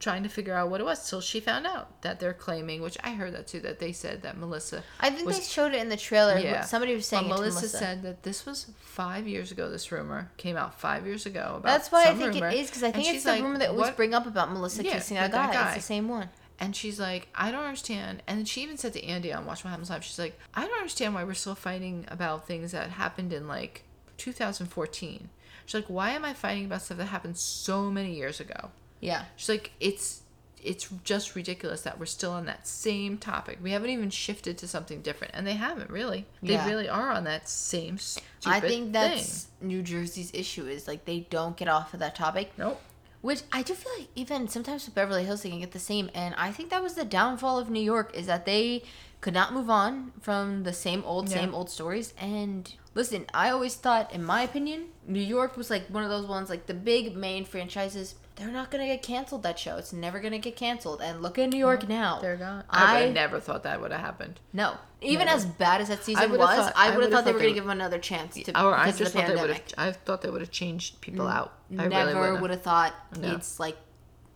trying 0.00 0.22
to 0.22 0.28
figure 0.28 0.54
out 0.54 0.68
what 0.70 0.80
it 0.80 0.84
was 0.84 1.08
till 1.08 1.20
she 1.20 1.40
found 1.40 1.66
out 1.66 2.00
that 2.02 2.20
they're 2.20 2.32
claiming, 2.34 2.80
which 2.80 2.96
I 3.04 3.12
heard 3.12 3.34
that 3.34 3.46
too, 3.46 3.60
that 3.60 3.78
they 3.80 3.92
said 3.92 4.22
that 4.22 4.36
Melissa. 4.38 4.82
I 5.00 5.10
think 5.10 5.26
was 5.26 5.38
they 5.38 5.44
showed 5.44 5.72
it 5.74 5.80
in 5.82 5.88
the 5.90 5.96
trailer. 5.96 6.38
yeah. 6.38 6.62
Somebody 6.62 6.94
was 6.94 7.06
saying 7.06 7.24
to 7.24 7.28
Melissa, 7.28 7.56
Melissa. 7.60 7.78
said 7.78 8.02
that 8.02 8.22
this 8.22 8.46
was 8.46 8.66
five 8.80 9.28
years 9.28 9.52
ago. 9.52 9.70
This 9.70 9.92
rumor 9.92 10.30
came 10.38 10.56
out 10.56 10.80
five 10.80 11.06
years 11.06 11.26
ago. 11.26 11.56
About 11.58 11.64
That's 11.64 11.92
why 11.92 12.04
I 12.04 12.14
think 12.14 12.34
rumor, 12.34 12.48
it 12.48 12.54
is 12.60 12.68
because 12.68 12.82
I 12.82 12.92
think 12.92 13.08
it's 13.14 13.24
the 13.24 13.30
like, 13.32 13.42
rumor 13.42 13.58
that 13.58 13.68
always 13.70 13.90
bring 13.90 14.14
up 14.14 14.26
about 14.26 14.50
Melissa 14.52 14.82
Yeah, 14.84 14.92
kissing 14.94 15.16
that 15.18 15.30
that 15.32 15.52
guy. 15.52 15.54
guy. 15.54 15.66
It's 15.68 15.76
the 15.76 15.82
same 15.82 16.08
one. 16.08 16.28
And 16.60 16.74
she's 16.76 17.00
like, 17.00 17.28
I 17.34 17.50
don't 17.50 17.64
understand. 17.64 18.22
And 18.26 18.48
she 18.48 18.62
even 18.62 18.76
said 18.76 18.92
to 18.92 19.04
Andy 19.04 19.32
on 19.32 19.44
Watch 19.44 19.64
What 19.64 19.70
Happens 19.70 19.90
Live, 19.90 20.04
she's 20.04 20.18
like, 20.18 20.38
I 20.54 20.64
don't 20.66 20.76
understand 20.78 21.14
why 21.14 21.24
we're 21.24 21.34
still 21.34 21.54
fighting 21.56 22.04
about 22.08 22.46
things 22.46 22.72
that 22.72 22.90
happened 22.90 23.32
in 23.32 23.48
like 23.48 23.82
2014. 24.18 25.28
She's 25.66 25.74
like, 25.74 25.86
why 25.86 26.10
am 26.10 26.24
I 26.24 26.34
fighting 26.34 26.66
about 26.66 26.82
stuff 26.82 26.98
that 26.98 27.06
happened 27.06 27.36
so 27.38 27.90
many 27.90 28.14
years 28.14 28.38
ago? 28.40 28.70
Yeah. 29.00 29.24
She's 29.36 29.48
like, 29.48 29.72
it's 29.80 30.20
it's 30.62 30.88
just 31.04 31.34
ridiculous 31.34 31.82
that 31.82 31.98
we're 32.00 32.06
still 32.06 32.32
on 32.32 32.46
that 32.46 32.66
same 32.66 33.18
topic. 33.18 33.58
We 33.62 33.72
haven't 33.72 33.90
even 33.90 34.08
shifted 34.08 34.56
to 34.58 34.66
something 34.68 35.02
different, 35.02 35.34
and 35.36 35.46
they 35.46 35.52
haven't 35.52 35.90
really. 35.90 36.24
They 36.42 36.54
Yeah. 36.54 36.66
really 36.66 36.88
are 36.88 37.10
on 37.10 37.24
that 37.24 37.50
same 37.50 37.98
I 38.46 38.60
think 38.60 38.92
that's 38.94 39.42
thing. 39.42 39.68
New 39.68 39.82
Jersey's 39.82 40.30
issue 40.32 40.66
is 40.66 40.88
like 40.88 41.04
they 41.04 41.20
don't 41.28 41.54
get 41.54 41.68
off 41.68 41.92
of 41.92 42.00
that 42.00 42.14
topic. 42.14 42.52
Nope. 42.56 42.80
Which 43.24 43.40
I 43.50 43.62
do 43.62 43.72
feel 43.72 43.90
like 43.98 44.08
even 44.14 44.48
sometimes 44.48 44.84
with 44.84 44.94
Beverly 44.94 45.24
Hills 45.24 45.40
they 45.42 45.48
can 45.48 45.60
get 45.60 45.72
the 45.72 45.78
same, 45.78 46.10
and 46.12 46.34
I 46.36 46.52
think 46.52 46.68
that 46.68 46.82
was 46.82 46.92
the 46.92 47.06
downfall 47.06 47.58
of 47.58 47.70
New 47.70 47.80
York 47.80 48.14
is 48.14 48.26
that 48.26 48.44
they 48.44 48.82
could 49.22 49.32
not 49.32 49.54
move 49.54 49.70
on 49.70 50.12
from 50.20 50.64
the 50.64 50.74
same 50.74 51.02
old, 51.06 51.30
Yeah. 51.30 51.36
same 51.36 51.54
old 51.54 51.70
stories. 51.70 52.12
And 52.18 52.70
listen, 52.92 53.24
I 53.32 53.48
always 53.48 53.76
thought, 53.76 54.12
in 54.12 54.22
my 54.22 54.42
opinion, 54.42 54.88
New 55.06 55.22
York 55.22 55.56
was 55.56 55.70
like 55.70 55.86
one 55.88 56.04
of 56.04 56.10
those 56.10 56.26
ones, 56.26 56.50
like 56.50 56.66
the 56.66 56.74
big 56.74 57.16
main 57.16 57.46
franchises. 57.46 58.14
They're 58.36 58.48
not 58.50 58.70
gonna 58.70 58.86
get 58.86 59.02
canceled. 59.02 59.44
That 59.44 59.58
show, 59.58 59.76
it's 59.76 59.92
never 59.92 60.18
gonna 60.18 60.38
get 60.40 60.56
canceled. 60.56 61.00
And 61.00 61.22
look 61.22 61.38
at 61.38 61.50
New 61.50 61.56
York 61.58 61.88
now. 61.88 62.18
They're 62.20 62.36
gone. 62.36 62.64
I, 62.68 63.04
I 63.04 63.10
never 63.10 63.38
thought 63.38 63.62
that 63.62 63.80
would 63.80 63.92
have 63.92 64.00
happened. 64.00 64.40
no, 64.52 64.76
even 65.00 65.26
Never. 65.26 65.36
as 65.36 65.46
bad 65.46 65.80
as 65.80 65.88
that 65.88 66.02
season 66.02 66.30
would've 66.30 66.38
was, 66.46 66.56
thought- 66.56 66.72
I 66.76 66.86
I 66.86 66.86
would 66.86 66.92
have 66.92 66.96
would've 66.96 67.12
thought 67.12 67.24
they 67.26 67.32
were 67.32 67.38
they 67.38 67.44
gonna 67.44 67.50
would- 67.50 67.54
give 67.54 67.64
them 67.64 67.70
another 67.70 67.98
chance 67.98 68.34
to 68.34 68.60
Or 68.60 68.74
I 68.74 68.86
just 68.86 68.98
the 68.98 69.04
thought 69.10 69.26
they 69.28 69.36
would 69.36 69.50
have. 69.50 69.62
I 69.78 69.92
thought 69.92 70.22
they 70.22 70.30
would 70.30 70.40
have 70.40 70.50
changed 70.50 71.00
people 71.00 71.28
out. 71.28 71.52
I 71.70 71.86
never 71.86 72.14
really 72.18 72.32
would 72.32 72.40
would 72.42 72.50
have 72.50 72.62
thought 72.62 72.92
No. 73.18 73.32
it's 73.36 73.60
like 73.60 73.76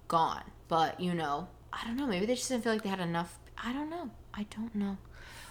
gone. 0.06 0.42
But 0.68 1.00
you 1.00 1.14
know, 1.14 1.48
I 1.72 1.84
don't 1.84 1.96
know. 1.96 2.06
Maybe 2.06 2.26
they 2.26 2.34
just 2.34 2.48
didn't 2.48 2.64
feel 2.64 2.72
like 2.72 2.82
they 2.82 2.88
had 2.90 3.00
enough. 3.00 3.38
I 3.62 3.72
don't 3.72 3.90
know. 3.90 4.10
I 4.34 4.44
don't 4.56 4.74
know. 4.74 4.98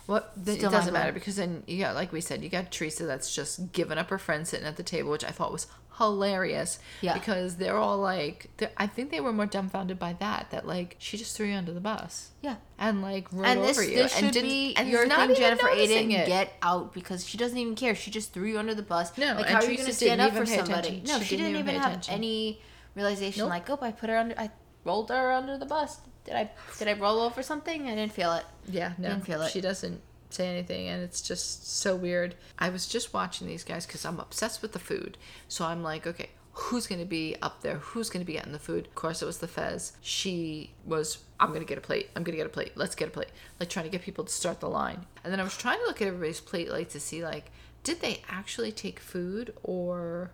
What 0.06 0.34
th- 0.46 0.60
it 0.64 0.72
doesn't 0.72 0.94
matter 0.94 1.12
because 1.12 1.36
then 1.36 1.64
you 1.68 1.80
got 1.84 1.96
like 1.96 2.14
we 2.14 2.22
said, 2.22 2.42
you 2.44 2.50
got 2.50 2.72
Teresa 2.72 3.06
that's 3.06 3.34
just 3.36 3.74
giving 3.74 3.98
up 3.98 4.10
her 4.10 4.18
friend 4.18 4.48
sitting 4.48 4.66
at 4.66 4.78
the 4.78 4.84
table, 4.84 5.12
which 5.12 5.26
I 5.26 5.32
thought 5.32 5.52
was 5.52 5.68
hilarious. 5.98 6.80
Yeah. 7.02 7.14
Because 7.14 7.58
they're 7.58 7.78
all 7.78 7.98
like, 7.98 8.50
they're, 8.58 8.72
I 8.78 8.88
think 8.88 9.12
they 9.12 9.20
were 9.20 9.34
more 9.34 9.46
dumbfounded 9.46 9.98
by 10.00 10.14
that. 10.20 10.52
That 10.52 10.68
like 10.68 10.96
she 11.00 11.18
just 11.18 11.36
threw 11.36 11.48
you 11.48 11.56
under 11.56 11.74
the 11.74 11.80
bus 11.80 12.32
Yeah. 12.42 12.56
and 12.78 13.02
like 13.02 13.28
rode 13.32 13.46
And 13.48 13.64
this, 13.64 13.78
over 13.78 13.88
you 13.88 14.02
and 14.02 14.32
didn't 14.34 14.50
be 14.50 14.76
and 14.76 14.90
your 14.90 15.06
not 15.08 15.20
thing, 15.20 15.30
even 15.32 15.42
Jennifer 15.42 15.68
Aydin. 15.68 16.12
it. 16.12 16.28
Get 16.28 16.54
out 16.62 16.94
because 16.94 17.26
she 17.28 17.38
doesnn't 17.38 17.58
even 17.58 17.76
care. 17.76 17.96
She 17.96 18.12
just 18.12 18.34
threw 18.34 18.46
you 18.48 18.60
under 18.60 18.76
the 18.76 18.82
bus. 18.84 19.18
No, 19.18 19.36
like 19.36 19.48
how 19.48 19.58
are 19.60 19.70
you 19.70 19.76
going 19.78 19.88
to 19.90 19.94
stand 19.94 20.22
up 20.22 20.34
for 20.34 20.46
somebody? 20.46 20.70
attention. 21.00 21.04
No, 21.06 21.20
She 21.20 21.26
she, 21.26 21.38
didn't 21.38 21.54
didn't, 21.54 21.60
even 21.62 21.70
even 21.76 21.82
have 21.82 21.92
attention. 21.94 22.14
any 22.14 22.62
realization. 22.96 23.42
Nope. 23.42 23.50
Like, 23.50 23.70
oh, 23.70 23.80
I 23.82 23.92
put 23.92 24.10
her 24.10 24.18
under. 24.18 24.40
I 24.40 24.50
rolled 24.84 25.10
her 25.10 25.32
under 25.32 25.58
the 25.58 25.66
bus. 25.66 26.00
Did 26.26 26.36
I? 26.36 26.50
Did 26.78 26.88
I 26.90 26.94
roll 26.94 27.20
over 27.22 27.42
something? 27.42 27.88
I 27.88 27.96
didn't 27.96 28.12
feel 28.14 28.34
it. 28.34 28.44
Yeah, 28.70 28.94
no, 28.98 29.10
Didn't 29.10 29.26
feel 29.26 29.42
it. 29.42 29.52
she 29.52 29.62
doesn't 29.62 30.02
say 30.30 30.48
anything, 30.48 30.88
and 30.88 31.02
it's 31.04 31.22
just 31.22 31.70
so 31.78 31.96
weird. 31.96 32.36
I 32.60 32.70
was 32.70 32.88
just 32.88 33.14
watching 33.14 33.48
these 33.48 33.64
guys 33.64 33.86
because 33.86 34.06
I'm 34.06 34.20
obsessed 34.20 34.62
with 34.62 34.74
the 34.74 34.80
food, 34.80 35.18
so 35.48 35.66
I'm 35.66 35.84
like, 35.84 36.06
okay, 36.08 36.30
who's 36.54 36.88
gonna 36.88 37.06
be 37.06 37.36
up 37.42 37.62
there? 37.62 37.76
Who's 37.78 38.10
gonna 38.10 38.26
be 38.26 38.34
getting 38.34 38.52
the 38.52 38.60
food? 38.60 38.88
Of 38.88 38.96
course, 38.96 39.22
it 39.22 39.26
was 39.26 39.38
the 39.38 39.48
Fez. 39.48 39.94
She 40.02 40.72
was, 40.86 41.20
I'm 41.40 41.54
gonna 41.54 41.66
get 41.66 41.78
a 41.78 41.82
plate. 41.82 42.10
I'm 42.16 42.24
gonna 42.24 42.38
get 42.38 42.46
a 42.48 42.50
plate. 42.50 42.72
Let's 42.76 42.96
get 42.96 43.08
a 43.10 43.12
plate. 43.12 43.30
Like 43.60 43.70
trying 43.70 43.86
to 43.86 43.92
get 43.92 44.02
people 44.02 44.24
to 44.24 44.32
start 44.34 44.60
the 44.60 44.70
line, 44.70 45.06
and 45.24 45.32
then 45.32 45.40
I 45.40 45.44
was 45.44 45.56
trying 45.58 45.80
to 45.80 45.86
look 45.86 46.02
at 46.02 46.08
everybody's 46.08 46.40
plate, 46.42 46.70
like 46.70 46.90
to 46.90 47.00
see 47.00 47.24
like, 47.24 47.52
did 47.84 48.02
they 48.02 48.22
actually 48.30 48.72
take 48.72 49.00
food 49.00 49.54
or 49.64 50.32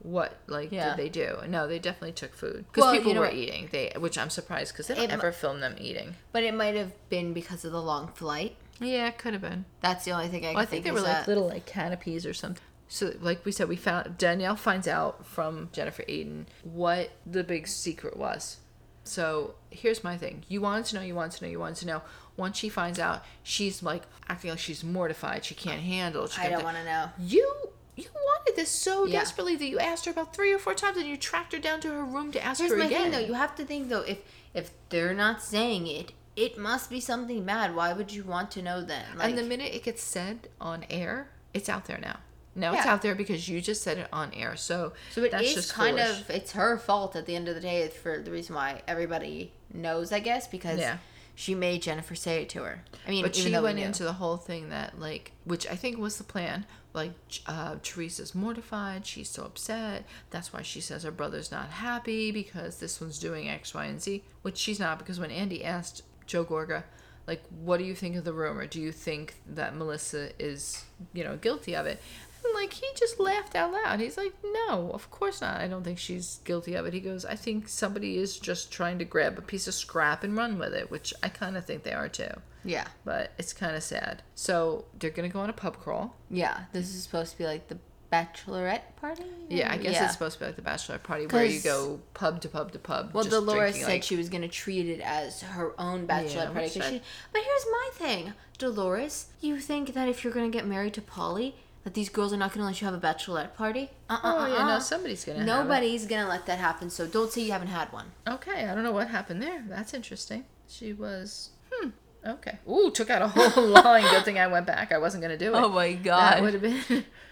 what 0.00 0.38
like 0.46 0.70
Yeah. 0.70 0.90
did 0.94 0.98
they 1.04 1.08
do 1.08 1.38
no 1.48 1.66
they 1.66 1.78
definitely 1.78 2.12
took 2.12 2.34
food 2.34 2.66
because 2.70 2.82
Well, 2.82 2.92
people 2.92 3.08
you 3.08 3.14
know 3.14 3.20
were 3.22 3.26
what? 3.28 3.34
eating 3.34 3.68
they 3.72 3.92
which 3.98 4.18
i'm 4.18 4.28
surprised 4.30 4.72
because 4.72 4.86
they 4.86 4.94
don't 4.94 5.04
It 5.04 5.10
ever 5.10 5.32
film 5.32 5.60
them 5.60 5.74
eating 5.80 6.14
But 6.32 6.44
it 6.44 6.54
might 6.54 6.74
have 6.76 6.92
been 7.08 7.32
because 7.32 7.64
of 7.64 7.72
the 7.72 7.80
long 7.82 8.08
flight. 8.08 8.56
Yeah 8.80 9.08
it 9.08 9.18
could 9.18 9.32
have 9.32 9.42
been 9.42 9.64
That's 9.80 10.04
the 10.04 10.10
only 10.12 10.28
thing 10.28 10.44
I, 10.44 10.50
well, 10.50 10.58
I 10.58 10.66
think 10.66 10.84
think 10.84 10.84
they 10.84 10.90
were 11.00 11.06
like 11.06 11.26
little 11.26 11.48
like 11.48 11.66
canopies 11.66 12.26
or 12.26 12.34
something. 12.34 12.62
So, 12.88 13.12
like 13.20 13.44
we 13.44 13.50
said, 13.50 13.68
we 13.68 13.74
found 13.76 14.16
Danielle 14.16 14.54
finds 14.54 14.86
out 14.86 15.26
from 15.26 15.70
Jennifer 15.72 16.04
Aydin 16.04 16.44
what 16.62 17.10
the 17.26 17.42
big 17.42 17.66
secret 17.66 18.16
was. 18.16 18.58
So 19.02 19.54
here's 19.70 20.04
my 20.04 20.16
thing: 20.16 20.44
you 20.48 20.60
wanted 20.60 20.84
to 20.86 20.96
know, 20.96 21.02
you 21.02 21.14
wanted 21.14 21.38
to 21.38 21.44
know, 21.44 21.50
you 21.50 21.58
wanted 21.58 21.76
to 21.78 21.86
know. 21.86 22.02
Once 22.36 22.58
she 22.58 22.68
finds 22.68 22.98
out, 22.98 23.24
she's 23.42 23.82
like 23.82 24.02
acting 24.28 24.50
like 24.50 24.58
she's 24.58 24.84
mortified. 24.84 25.44
She 25.44 25.54
can't 25.54 25.80
handle 25.80 26.24
it. 26.24 26.32
She 26.32 26.42
I 26.42 26.48
don't 26.50 26.62
want 26.64 26.76
to 26.76 26.84
know. 26.84 27.08
You 27.18 27.50
you 27.96 28.04
wanted 28.14 28.56
this 28.56 28.70
so 28.70 29.06
Yeah. 29.06 29.20
desperately 29.20 29.56
that 29.56 29.66
you 29.66 29.78
asked 29.78 30.04
her 30.04 30.10
about 30.10 30.34
three 30.34 30.52
or 30.52 30.58
four 30.58 30.74
times, 30.74 30.96
and 30.98 31.06
you 31.06 31.16
tracked 31.16 31.52
her 31.54 31.58
down 31.58 31.80
to 31.80 31.88
her 31.88 32.04
room 32.04 32.30
to 32.32 32.44
ask 32.44 32.60
Here's 32.60 32.72
her 32.72 32.76
my 32.76 32.86
again. 32.86 33.04
thing 33.04 33.12
though. 33.12 33.26
You 33.26 33.32
have 33.34 33.54
to 33.56 33.64
think 33.64 33.88
though 33.88 34.02
if 34.02 34.18
if 34.54 34.70
they're 34.90 35.14
not 35.14 35.42
saying 35.42 35.86
it, 35.86 36.12
it 36.36 36.58
must 36.58 36.90
be 36.90 37.00
something 37.00 37.44
bad. 37.44 37.74
Why 37.74 37.92
would 37.92 38.12
you 38.12 38.22
want 38.24 38.50
to 38.52 38.62
know 38.62 38.82
then? 38.82 39.04
Like, 39.16 39.30
and 39.30 39.38
the 39.38 39.42
minute 39.42 39.74
it 39.74 39.82
gets 39.82 40.02
said 40.02 40.48
on 40.60 40.84
air, 40.90 41.28
it's 41.54 41.68
out 41.68 41.86
there 41.86 41.98
now. 41.98 42.18
Now 42.54 42.72
it's 42.74 42.86
out 42.86 43.02
there 43.02 43.14
because 43.14 43.48
you 43.50 43.60
just 43.60 43.82
said 43.82 43.98
it 43.98 44.08
on 44.12 44.32
air. 44.32 44.56
So 44.56 44.92
so 45.12 45.22
it 45.24 45.30
that's 45.30 45.48
is 45.48 45.54
just 45.54 45.74
kind 45.74 45.98
foolish. 45.98 46.20
of 46.20 46.30
it's 46.30 46.52
her 46.52 46.78
fault 46.78 47.14
at 47.14 47.26
the 47.26 47.36
end 47.36 47.48
of 47.48 47.54
the 47.54 47.60
day 47.60 47.86
for 47.88 48.22
the 48.22 48.30
reason 48.30 48.54
why 48.54 48.80
everybody 48.88 49.52
knows, 49.74 50.10
I 50.10 50.20
guess, 50.20 50.48
because 50.48 50.78
Yeah. 50.78 50.96
she 51.34 51.54
made 51.54 51.82
Jennifer 51.82 52.14
say 52.14 52.40
it 52.42 52.48
to 52.50 52.62
her. 52.62 52.82
I 53.06 53.10
mean, 53.10 53.22
But 53.22 53.36
even 53.36 53.44
she 53.46 53.52
though 53.52 53.60
we 53.60 53.64
went 53.64 53.78
into 53.80 54.04
the 54.04 54.14
whole 54.14 54.38
thing 54.38 54.70
that 54.70 54.98
like, 54.98 55.32
which 55.44 55.66
I 55.66 55.76
think 55.76 55.98
was 55.98 56.16
the 56.16 56.24
plan. 56.24 56.64
Like, 56.94 57.12
uh, 57.44 57.76
Teresa's 57.82 58.34
mortified. 58.34 59.04
She's 59.04 59.28
so 59.28 59.42
upset. 59.44 60.06
That's 60.30 60.50
why 60.50 60.62
she 60.62 60.80
says 60.80 61.02
her 61.02 61.10
brother's 61.10 61.52
not 61.52 61.68
happy 61.68 62.30
because 62.32 62.78
this 62.78 63.02
one's 63.02 63.18
doing 63.18 63.50
X, 63.50 63.74
Y, 63.74 63.84
and 63.84 64.00
Z. 64.00 64.24
Which 64.40 64.56
she's 64.56 64.80
not 64.80 64.98
because 64.98 65.20
when 65.20 65.30
Andy 65.30 65.62
asked 65.62 66.00
Joe 66.26 66.44
Gorga, 66.44 66.84
like, 67.26 67.42
what 67.48 67.78
do 67.78 67.84
you 67.84 67.94
think 67.94 68.16
of 68.16 68.24
the 68.24 68.32
rumor? 68.32 68.66
Do 68.66 68.80
you 68.80 68.92
think 68.92 69.34
that 69.46 69.74
Melissa 69.74 70.30
is, 70.38 70.84
you 71.12 71.24
know, 71.24 71.36
guilty 71.36 71.74
of 71.74 71.86
it? 71.86 72.00
And 72.44 72.54
like 72.54 72.72
he 72.72 72.86
just 72.94 73.18
laughed 73.18 73.56
out 73.56 73.72
loud. 73.72 73.98
He's 73.98 74.16
like, 74.16 74.32
"No, 74.44 74.92
of 74.92 75.10
course 75.10 75.40
not. 75.40 75.60
I 75.60 75.66
don't 75.66 75.82
think 75.82 75.98
she's 75.98 76.38
guilty 76.44 76.74
of 76.74 76.86
it." 76.86 76.94
He 76.94 77.00
goes, 77.00 77.24
"I 77.24 77.34
think 77.34 77.68
somebody 77.68 78.18
is 78.18 78.38
just 78.38 78.70
trying 78.70 79.00
to 79.00 79.04
grab 79.04 79.36
a 79.36 79.42
piece 79.42 79.66
of 79.66 79.74
scrap 79.74 80.22
and 80.22 80.36
run 80.36 80.56
with 80.56 80.72
it," 80.72 80.88
which 80.88 81.12
I 81.24 81.28
kind 81.28 81.56
of 81.56 81.64
think 81.64 81.82
they 81.82 81.92
are 81.92 82.08
too 82.08 82.30
yeah, 82.66 82.86
but 83.04 83.32
it's 83.38 83.52
kind 83.52 83.76
of 83.76 83.82
sad. 83.82 84.22
So 84.34 84.84
they're 84.98 85.10
gonna 85.10 85.28
go 85.28 85.40
on 85.40 85.48
a 85.48 85.54
pub 85.54 85.78
crawl. 85.78 86.16
yeah. 86.28 86.64
This 86.72 86.94
is 86.94 87.02
supposed 87.02 87.32
to 87.32 87.38
be 87.38 87.44
like 87.44 87.68
the 87.68 87.78
bachelorette 88.12 88.82
party. 89.00 89.24
Yeah, 89.48 89.72
I 89.72 89.76
guess 89.76 89.94
Yeah. 89.94 90.04
it's 90.04 90.12
supposed 90.14 90.34
to 90.34 90.40
be 90.40 90.46
like 90.46 90.56
the 90.56 90.62
bachelorette 90.62 91.02
party 91.02 91.26
where 91.26 91.44
you 91.44 91.60
go 91.60 92.00
pub 92.14 92.40
to 92.42 92.48
pub 92.48 92.72
to 92.72 92.78
pub. 92.78 93.10
Well, 93.12 93.24
Dolores 93.24 93.58
drinking, 93.72 93.82
said 93.82 93.90
like- 93.90 94.02
she 94.02 94.16
was 94.16 94.28
gonna 94.28 94.48
treat 94.48 94.86
it 94.88 95.00
as 95.00 95.42
her 95.42 95.72
own 95.80 96.06
bachelorette 96.06 96.34
Yeah, 96.34 96.44
party. 96.46 96.60
which 96.64 96.74
'cause 96.74 96.82
I- 96.82 96.90
she, 96.90 97.02
but 97.32 97.42
here's 97.42 97.66
my 97.70 97.90
thing, 97.94 98.32
Dolores. 98.58 99.26
You 99.40 99.58
think 99.60 99.94
that 99.94 100.08
if 100.08 100.24
you're 100.24 100.32
gonna 100.32 100.48
get 100.50 100.66
married 100.66 100.94
to 100.94 101.00
Paulie, 101.00 101.54
that 101.84 101.94
these 101.94 102.08
girls 102.08 102.32
are 102.32 102.36
not 102.36 102.52
gonna 102.52 102.66
let 102.66 102.80
you 102.80 102.84
have 102.86 102.94
a 102.94 102.98
bachelorette 102.98 103.54
party? 103.54 103.90
Uh, 104.10 104.14
uh, 104.14 104.18
Oh 104.22 104.46
yeah, 104.46 104.54
uh, 104.64 104.66
no, 104.66 104.72
uh. 104.74 104.80
somebody's 104.80 105.24
gonna. 105.24 105.44
Nobody's 105.44 106.04
gonna 106.06 106.28
let 106.28 106.46
that 106.46 106.58
happen. 106.58 106.90
So 106.90 107.06
don't 107.06 107.30
say 107.30 107.42
you 107.42 107.52
haven't 107.52 107.68
had 107.68 107.92
one. 107.92 108.12
Okay, 108.26 108.66
I 108.66 108.74
don't 108.74 108.82
know 108.82 108.90
what 108.92 109.08
happened 109.08 109.40
there. 109.42 109.64
That's 109.68 109.94
interesting. 109.94 110.44
She 110.68 110.92
was. 110.92 111.50
Hmm. 111.72 111.90
Okay. 112.26 112.58
Ooh, 112.68 112.90
took 112.90 113.08
out 113.08 113.22
a 113.22 113.28
whole 113.28 113.66
line. 113.68 114.02
Good 114.02 114.24
thing 114.24 114.36
I 114.36 114.48
went 114.48 114.66
back. 114.66 114.90
I 114.90 114.98
wasn't 114.98 115.22
gonna 115.22 115.36
do 115.38 115.54
it. 115.54 115.56
Oh 115.56 115.68
my 115.68 115.92
God. 115.92 116.32
That 116.32 116.42
would 116.42 116.54
have 116.54 116.62
been 116.62 117.04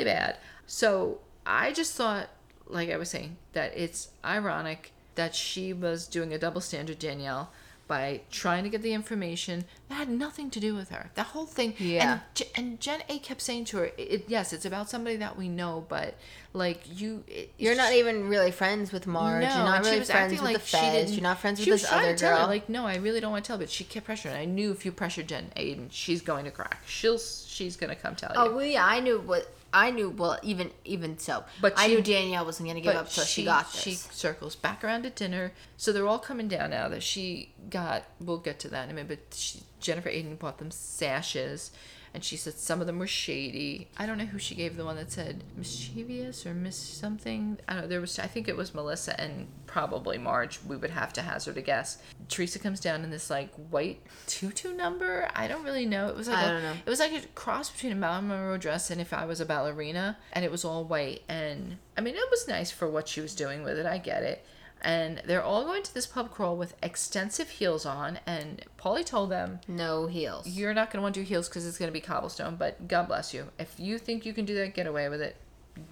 really 0.00 0.12
bad. 0.12 0.36
So 0.66 1.18
I 1.46 1.72
just 1.72 1.94
thought, 1.94 2.28
like 2.66 2.90
I 2.90 2.96
was 2.96 3.10
saying, 3.10 3.36
that 3.52 3.76
it's 3.76 4.08
ironic 4.24 4.92
that 5.16 5.34
she 5.34 5.72
was 5.72 6.06
doing 6.06 6.32
a 6.32 6.38
double 6.38 6.60
standard, 6.60 6.98
Danielle, 6.98 7.50
by 7.88 8.20
trying 8.30 8.62
to 8.62 8.70
get 8.70 8.82
the 8.82 8.92
information 8.94 9.64
that 9.88 9.96
had 9.96 10.08
nothing 10.08 10.48
to 10.48 10.60
do 10.60 10.76
with 10.76 10.90
her. 10.90 11.10
The 11.16 11.24
whole 11.24 11.44
thing. 11.46 11.74
Yeah. 11.76 12.20
And, 12.38 12.48
and 12.54 12.80
Jen 12.80 13.02
A 13.08 13.18
kept 13.18 13.42
saying 13.42 13.64
to 13.66 13.78
her, 13.78 13.84
it, 13.86 13.94
it- 13.98 14.24
"Yes, 14.28 14.52
it's 14.52 14.64
about 14.64 14.88
somebody 14.88 15.16
that 15.16 15.36
we 15.36 15.48
know, 15.48 15.84
but 15.88 16.14
like 16.52 16.82
you, 17.00 17.24
it, 17.26 17.52
You're 17.58 17.74
not 17.74 17.92
even 17.92 18.28
really 18.28 18.52
friends 18.52 18.92
with 18.92 19.08
Marge. 19.08 19.42
no, 19.42 19.48
you're 19.48 19.64
not 19.64 19.84
really 19.84 20.04
friends 20.04 20.32
with 20.34 20.42
like 20.42 20.60
the 20.60 20.64
she 20.66 20.76
feds. 20.76 20.94
didn't. 20.94 21.12
You're 21.14 21.22
not 21.24 21.40
friends 21.40 21.58
with 21.58 21.68
this 21.68 21.90
other 21.90 22.16
girl. 22.16 22.38
her, 22.38 22.46
like, 22.46 22.68
no, 22.68 22.86
I 22.86 22.96
really 22.96 23.18
don't 23.18 23.32
want 23.32 23.44
to 23.44 23.48
tell. 23.48 23.58
But 23.58 23.70
she 23.70 23.82
kept 23.82 24.06
pressuring. 24.06 24.36
I 24.36 24.44
knew 24.44 24.70
if 24.70 24.84
you 24.86 24.92
pressure 24.92 25.24
Jen 25.24 25.50
Aydin, 25.56 25.88
she's 25.90 26.22
going 26.22 26.44
to 26.44 26.52
crack. 26.52 26.78
She'll, 26.86 27.18
she's 27.18 27.76
going 27.76 27.90
to 27.90 27.96
come 27.96 28.14
tell 28.14 28.30
oh, 28.36 28.44
you. 28.44 28.50
oh 28.52 28.56
well, 28.56 28.66
yeah, 28.66 28.86
I 28.86 29.00
knew 29.00 29.18
what 29.20 29.52
I 29.72 29.90
knew. 29.90 30.10
Well, 30.10 30.38
even 30.42 30.70
even 30.84 31.18
so, 31.18 31.44
But 31.60 31.74
I 31.78 31.86
she- 31.86 31.94
knew 31.94 32.02
Danielle 32.02 32.44
wasn't 32.44 32.68
going 32.68 32.76
to 32.76 32.80
give 32.82 32.96
up 32.96 33.08
till 33.08 33.24
she, 33.24 33.44
got 33.44 33.70
this. 33.72 33.80
She 33.82 33.94
circles 33.94 34.56
back 34.56 34.82
around 34.82 35.02
to 35.04 35.10
dinner. 35.10 35.52
So 35.76 35.92
they're 35.92 36.08
all 36.08 36.18
coming 36.18 36.48
down 36.48 36.70
now 36.70 36.88
that 36.88 37.02
she 37.02 37.52
got. 37.70 38.04
We'll 38.20 38.38
get 38.38 38.58
to 38.60 38.68
that 38.68 38.84
in 38.84 38.90
a 38.90 38.94
minute. 38.94 39.08
But 39.08 39.36
she, 39.36 39.60
Jennifer 39.80 40.10
Aydin 40.10 40.38
bought 40.38 40.58
them 40.58 40.70
sashes. 40.70 41.70
And 42.12 42.24
she 42.24 42.36
said 42.36 42.54
some 42.54 42.80
of 42.80 42.86
them 42.88 42.98
were 42.98 43.06
shady. 43.06 43.88
I 43.96 44.04
don't 44.04 44.18
know 44.18 44.24
who 44.24 44.38
she 44.38 44.56
gave 44.56 44.76
the 44.76 44.84
one 44.84 44.96
that 44.96 45.12
said 45.12 45.44
mischievous 45.56 46.44
or 46.44 46.54
miss 46.54 46.76
something. 46.76 47.58
I 47.68 47.74
don't 47.74 47.82
know. 47.82 47.88
There 47.88 48.00
was, 48.00 48.18
I 48.18 48.26
think 48.26 48.48
it 48.48 48.56
was 48.56 48.74
Melissa 48.74 49.18
and 49.20 49.46
probably 49.66 50.18
Marge. 50.18 50.58
We 50.66 50.76
would 50.76 50.90
have 50.90 51.12
to 51.14 51.22
hazard 51.22 51.56
a 51.56 51.62
guess. 51.62 51.98
Teresa 52.28 52.58
comes 52.58 52.80
down 52.80 53.04
in 53.04 53.10
this 53.10 53.30
like 53.30 53.52
white 53.70 54.00
tutu 54.26 54.74
number. 54.74 55.28
I 55.36 55.46
don't 55.46 55.62
really 55.64 55.86
know. 55.86 56.08
It 56.08 56.16
was 56.16 56.26
like 56.28 56.38
I 56.38 56.42
a- 56.44 56.52
don't 56.52 56.62
know. 56.62 56.74
it 56.84 56.90
was 56.90 56.98
like 56.98 57.12
a 57.12 57.26
cross 57.28 57.70
between 57.70 57.92
a 57.92 57.96
Marilyn 57.96 58.26
Monroe 58.28 58.56
dress 58.56 58.90
and 58.90 59.00
if 59.00 59.12
I 59.12 59.24
was 59.24 59.40
a 59.40 59.46
ballerina, 59.46 60.18
and 60.32 60.44
it 60.44 60.50
was 60.50 60.64
all 60.64 60.84
white. 60.84 61.22
And 61.28 61.76
I 61.96 62.00
mean, 62.00 62.16
it 62.16 62.30
was 62.30 62.48
nice 62.48 62.70
for 62.72 62.88
what 62.88 63.06
she 63.08 63.20
was 63.20 63.34
doing 63.36 63.62
with 63.62 63.78
it. 63.78 63.86
I 63.86 63.98
get 63.98 64.22
it. 64.24 64.44
And 64.82 65.20
they're 65.26 65.42
all 65.42 65.64
going 65.64 65.82
to 65.82 65.92
this 65.92 66.06
pub 66.06 66.30
crawl 66.30 66.56
with 66.56 66.74
extensive 66.82 67.50
heels 67.50 67.84
on. 67.84 68.18
And 68.26 68.64
Paulie 68.78 69.04
told 69.04 69.30
them, 69.30 69.60
no 69.68 70.06
heels. 70.06 70.46
"You're 70.46 70.74
not 70.74 70.90
going 70.90 70.98
to 70.98 71.02
want 71.02 71.14
to 71.16 71.20
do 71.20 71.26
heels 71.26 71.48
because 71.48 71.66
it's 71.66 71.76
going 71.78 71.88
to 71.88 71.92
be 71.92 72.00
cobblestone. 72.00 72.56
But 72.56 72.88
God 72.88 73.08
bless 73.08 73.34
you. 73.34 73.48
If 73.58 73.74
you 73.78 73.98
think 73.98 74.24
you 74.24 74.32
can 74.32 74.44
do 74.44 74.54
that, 74.54 74.74
get 74.74 74.86
away 74.86 75.08
with 75.08 75.20
it. 75.20 75.36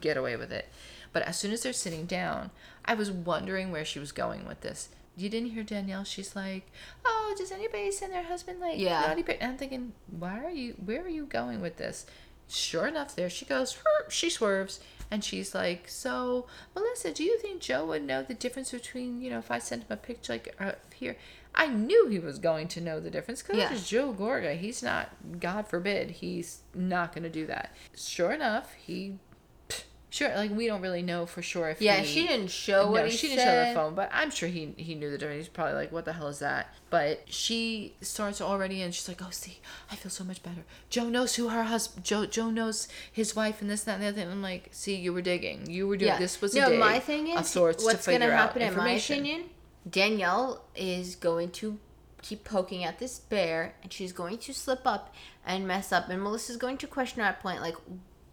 Get 0.01 0.17
away 0.17 0.37
with 0.37 0.51
it." 0.53 0.69
But 1.13 1.23
as 1.23 1.39
soon 1.39 1.53
as 1.53 1.63
they're 1.63 1.73
sitting 1.73 2.07
down, 2.07 2.51
I 2.85 2.95
was 2.95 3.11
wondering 3.11 3.71
where 3.73 3.85
she 3.85 3.99
was 3.99 4.13
going 4.13 4.47
with 4.47 4.61
this. 4.61 4.89
You 5.17 5.29
didn't 5.29 5.51
hear 5.51 5.65
Danielle? 5.65 6.05
She's 6.05 6.37
like, 6.37 6.71
"Oh, 7.05 7.35
does 7.37 7.51
anybody 7.51 7.91
send 7.91 8.13
their 8.13 8.23
husband 8.23 8.61
like 8.61 8.79
Yeah. 8.79 9.01
naughty?" 9.01 9.23
pic-" 9.23 9.39
And 9.41 9.53
I'm 9.53 9.59
thinking, 9.59 9.93
why 10.11 10.45
are 10.45 10.51
you? 10.51 10.75
Where 10.85 11.03
are 11.03 11.09
you 11.09 11.27
going 11.27 11.61
with 11.61 11.77
this? 11.77 12.07
Sure 12.49 12.87
enough, 12.87 13.15
there 13.17 13.29
she 13.29 13.45
goes. 13.45 13.77
She 14.09 14.31
swerves, 14.31 14.81
and 15.11 15.25
she's 15.25 15.55
like, 15.55 15.89
"So, 15.89 16.47
Melissa, 16.75 17.13
do 17.13 17.25
you 17.25 17.39
think 17.39 17.61
Joe 17.61 17.87
would 17.87 18.03
know 18.05 18.23
the 18.23 18.35
difference 18.35 18.71
between 18.71 19.21
you 19.21 19.31
know 19.31 19.39
if 19.39 19.51
I 19.51 19.59
sent 19.59 19.83
him 19.83 19.89
a 19.91 19.97
picture 19.97 20.33
like 20.35 20.55
uh, 20.61 20.73
here?" 20.95 21.17
I 21.55 21.67
knew 21.67 22.07
he 22.09 22.19
was 22.21 22.39
going 22.39 22.69
to 22.69 22.81
know 22.81 23.01
the 23.01 23.11
difference 23.11 23.43
because 23.43 23.57
Yeah. 23.59 23.73
it's 23.73 23.89
Joe 23.89 24.13
Gorga. 24.17 24.57
He's 24.57 24.81
not, 24.83 25.11
God 25.41 25.67
forbid, 25.67 26.11
he's 26.11 26.61
not 26.75 27.13
going 27.13 27.25
to 27.25 27.31
do 27.31 27.47
that. 27.47 27.75
Sure 27.97 28.31
enough, 28.33 28.75
he. 28.75 29.19
Sure, 30.11 30.35
like 30.35 30.51
we 30.51 30.67
don't 30.67 30.81
really 30.81 31.03
know 31.03 31.27
for 31.27 31.43
sure 31.43 31.69
if 31.69 31.83
yeah, 31.83 31.97
he, 31.97 32.07
she 32.07 32.27
didn't 32.27 32.49
show 32.49 32.91
what 32.91 33.03
no, 33.03 33.05
he 33.05 33.11
she 33.11 33.29
said. 33.29 33.37
didn't 33.37 33.45
show 33.45 33.69
the 33.69 33.75
phone, 33.75 33.95
but 33.95 34.09
I'm 34.11 34.31
sure 34.31 34.49
he 34.49 34.73
he 34.79 34.95
knew 34.95 35.11
the 35.11 35.19
difference. 35.19 35.41
He's 35.41 35.49
probably 35.49 35.75
like, 35.75 35.93
"What 35.93 36.07
the 36.07 36.15
hell 36.15 36.29
is 36.29 36.39
that?" 36.39 36.75
But 36.89 37.25
she 37.27 37.95
starts 38.01 38.41
already, 38.41 38.81
and 38.81 38.95
she's 38.95 39.07
like, 39.07 39.21
"Oh, 39.23 39.29
see, 39.31 39.59
I 39.91 39.97
feel 39.97 40.11
so 40.11 40.25
much 40.25 40.43
better. 40.43 40.65
Joe 40.89 41.11
knows 41.11 41.35
who 41.35 41.49
her 41.49 41.65
husband. 41.65 42.07
Joe 42.07 42.25
Joe 42.25 42.49
knows 42.49 42.89
his 43.13 43.37
wife, 43.37 43.61
and 43.61 43.71
this, 43.71 43.87
and 43.87 43.89
that, 43.89 43.95
and 43.97 44.03
the 44.03 44.09
other 44.09 44.17
thing." 44.17 44.31
I'm 44.31 44.43
like, 44.43 44.71
"See, 44.73 44.95
you 44.95 45.13
were 45.13 45.21
digging. 45.21 45.69
You 45.69 45.87
were 45.87 45.99
doing. 45.99 46.19
This 46.19 46.41
was 46.41 46.55
a 46.55 46.61
no. 46.61 46.79
my 46.79 47.01
thing 47.01 47.37
of 47.37 47.43
is 47.43 47.51
sorts 47.51 47.85
what's 47.85 48.07
to 48.07 48.13
gonna 48.13 48.31
happen 48.31 48.63
in 48.63 48.69
my 48.69 48.79
information." 48.79 49.17
opinion. 49.19 49.45
Danielle 49.89 50.65
is 50.75 51.17
going 51.17 51.51
to 51.51 51.79
keep 52.23 52.45
poking 52.45 52.83
at 52.83 52.99
this 52.99 53.19
bear, 53.19 53.75
and 53.83 53.93
she's 53.93 54.13
going 54.13 54.39
to 54.39 54.55
slip 54.55 54.87
up 54.87 55.15
and 55.45 55.69
mess 55.69 55.93
up, 55.93 56.09
and 56.09 56.23
Melissa's 56.23 56.57
going 56.57 56.79
to 56.79 56.87
question 56.87 57.21
her 57.21 57.29
at 57.29 57.41
point 57.41 57.61
like. 57.61 57.77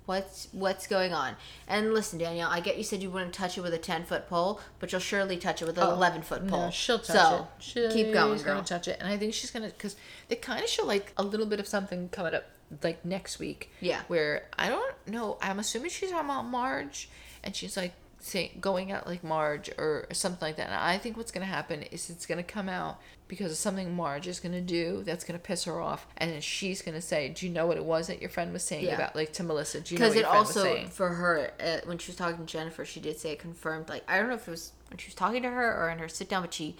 What's 0.05 0.47
what's 0.51 0.87
going 0.87 1.13
on? 1.13 1.35
And 1.67 1.93
listen, 1.93 2.19
Danielle, 2.19 2.49
I 2.49 2.59
get 2.59 2.77
you 2.77 2.83
said 2.83 3.01
you 3.01 3.09
wouldn't 3.09 3.33
touch 3.33 3.57
it 3.57 3.61
with 3.61 3.73
a 3.73 3.77
ten 3.77 4.03
foot 4.05 4.27
pole, 4.29 4.59
but 4.79 4.91
you'll 4.91 5.01
surely 5.01 5.37
touch 5.37 5.61
it 5.61 5.65
with 5.65 5.77
an 5.77 5.83
Oh, 5.83 5.93
eleven 5.93 6.21
foot 6.21 6.47
pole. 6.47 6.65
No, 6.65 6.71
she'll 6.71 6.99
touch 6.99 7.17
so, 7.17 7.35
it. 7.35 7.63
She's 7.63 7.93
keep 7.93 8.13
going, 8.13 8.27
girl. 8.27 8.33
She's 8.35 8.43
gonna 8.43 8.63
touch 8.63 8.87
it, 8.87 8.97
and 8.99 9.09
I 9.09 9.17
think 9.17 9.33
she's 9.33 9.51
gonna 9.51 9.67
because 9.67 9.95
they 10.27 10.35
kind 10.35 10.63
of 10.63 10.69
show 10.69 10.85
like 10.85 11.13
a 11.17 11.23
little 11.23 11.45
bit 11.45 11.59
of 11.59 11.67
something 11.67 12.09
coming 12.09 12.35
up 12.35 12.45
like 12.83 13.03
next 13.03 13.39
week. 13.39 13.71
Yeah. 13.81 14.01
Where 14.07 14.43
I 14.57 14.69
don't 14.69 14.95
know. 15.07 15.37
I'm 15.41 15.59
assuming 15.59 15.89
she's 15.89 16.11
talking 16.11 16.25
about 16.29 16.45
Marge, 16.45 17.09
and 17.43 17.55
she's 17.55 17.75
like 17.75 17.93
saying 18.25 18.57
going 18.59 18.91
out 18.91 19.05
like 19.05 19.23
Marge 19.23 19.69
or 19.77 20.07
something 20.11 20.39
like 20.41 20.55
that. 20.57 20.65
And 20.67 20.75
I 20.75 20.97
think 20.97 21.15
what's 21.15 21.31
gonna 21.31 21.45
happen 21.45 21.83
is 21.83 22.09
it's 22.09 22.25
gonna 22.25 22.41
come 22.41 22.67
out 22.67 22.99
because 23.27 23.51
of 23.51 23.57
something 23.57 23.95
Marge 23.95 24.27
is 24.27 24.39
gonna 24.39 24.61
do 24.61 25.03
that's 25.03 25.23
gonna 25.23 25.37
piss 25.37 25.65
her 25.65 25.79
off, 25.79 26.07
and 26.17 26.31
then 26.31 26.41
she's 26.41 26.81
gonna 26.81 27.01
say, 27.01 27.29
"Do 27.29 27.45
you 27.45 27.51
know 27.51 27.67
what 27.67 27.77
it 27.77 27.85
was 27.85 28.07
that 28.07 28.21
your 28.21 28.31
friend 28.31 28.51
was 28.51 28.63
saying 28.63 28.85
Yeah. 28.85 28.95
about 28.95 29.15
like 29.15 29.31
to 29.33 29.43
Melissa? 29.43 29.79
Do 29.81 29.93
you 29.93 29.99
know 29.99 30.05
because 30.09 30.15
what 30.15 30.19
it 30.19 30.21
your 30.23 30.29
friend 30.31 30.47
was 30.47 30.57
also 30.57 30.63
saying?" 30.63 30.87
for 30.89 31.09
her 31.09 31.51
uh, 31.59 31.77
when 31.85 31.99
she 31.99 32.09
was 32.11 32.17
talking 32.17 32.37
to 32.45 32.51
jennifer 32.51 32.83
she 32.83 32.99
did 32.99 33.19
say 33.19 33.31
it 33.33 33.39
confirmed 33.39 33.89
like 33.89 34.03
i 34.07 34.17
don't 34.17 34.27
know 34.29 34.35
if 34.35 34.47
it 34.47 34.51
was 34.51 34.71
when 34.89 34.97
she 34.97 35.07
was 35.07 35.15
talking 35.15 35.43
to 35.43 35.49
her 35.49 35.77
or 35.83 35.89
in 35.89 35.99
her 35.99 36.07
sit 36.09 36.27
down 36.29 36.41
but 36.41 36.53
she 36.53 36.75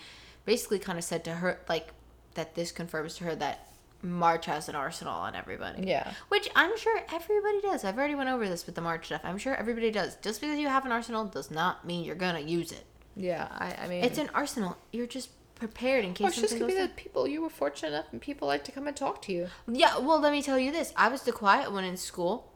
basically 0.46 0.80
kind 0.80 0.98
of 0.98 1.04
said 1.04 1.24
to 1.24 1.32
her 1.36 1.60
like 1.70 1.90
that 2.34 2.56
this 2.56 2.72
confirms 2.72 3.16
to 3.16 3.24
her 3.24 3.36
that 3.36 3.68
Marge 4.06 4.46
has 4.46 4.70
an 4.70 4.76
arsenal 4.76 5.14
on 5.14 5.36
everybody 5.36 5.84
Yeah. 5.88 6.12
which 6.30 6.50
i'm 6.56 6.78
sure 6.78 7.02
everybody 7.14 7.62
does 7.62 7.84
i've 7.84 7.98
already 7.98 8.16
went 8.16 8.30
over 8.30 8.48
this 8.48 8.66
with 8.66 8.76
the 8.76 8.82
Marge 8.82 9.06
stuff 9.08 9.22
i'm 9.24 9.38
sure 9.38 9.56
everybody 9.56 9.92
does 9.92 10.16
just 10.22 10.40
because 10.42 10.60
you 10.60 10.68
have 10.68 10.86
an 10.86 10.92
arsenal 10.92 11.26
does 11.26 11.50
not 11.52 11.86
mean 11.86 12.04
you're 12.06 12.16
gonna 12.16 12.40
use 12.40 12.72
it 12.72 12.86
Yeah. 13.16 13.48
I, 13.52 13.76
I 13.84 13.88
mean, 13.88 14.04
it's 14.04 14.18
an 14.18 14.30
arsenal 14.34 14.78
you're 14.92 15.08
just 15.08 15.30
prepared 15.56 16.04
in 16.04 16.14
case 16.14 16.26
Or 16.26 16.28
it's 16.28 16.42
just 16.42 16.58
could 16.58 16.68
be 16.68 16.74
the 16.76 16.90
people 16.90 17.28
you 17.28 17.42
were 17.42 17.50
fortunate 17.50 17.90
enough 17.94 18.06
and 18.12 18.20
people 18.22 18.46
like 18.48 18.64
to 18.66 18.72
come 18.74 18.88
and 18.88 18.96
talk 18.96 19.22
to 19.24 19.32
you. 19.32 19.48
Yeah, 19.72 19.98
well, 20.00 20.20
let 20.20 20.34
me 20.34 20.42
tell 20.44 20.60
you 20.60 20.70
this. 20.72 20.92
I 20.98 21.08
was 21.08 21.22
the 21.22 21.32
quiet 21.32 21.72
one 21.72 21.86
in 21.86 21.96
school, 21.96 22.52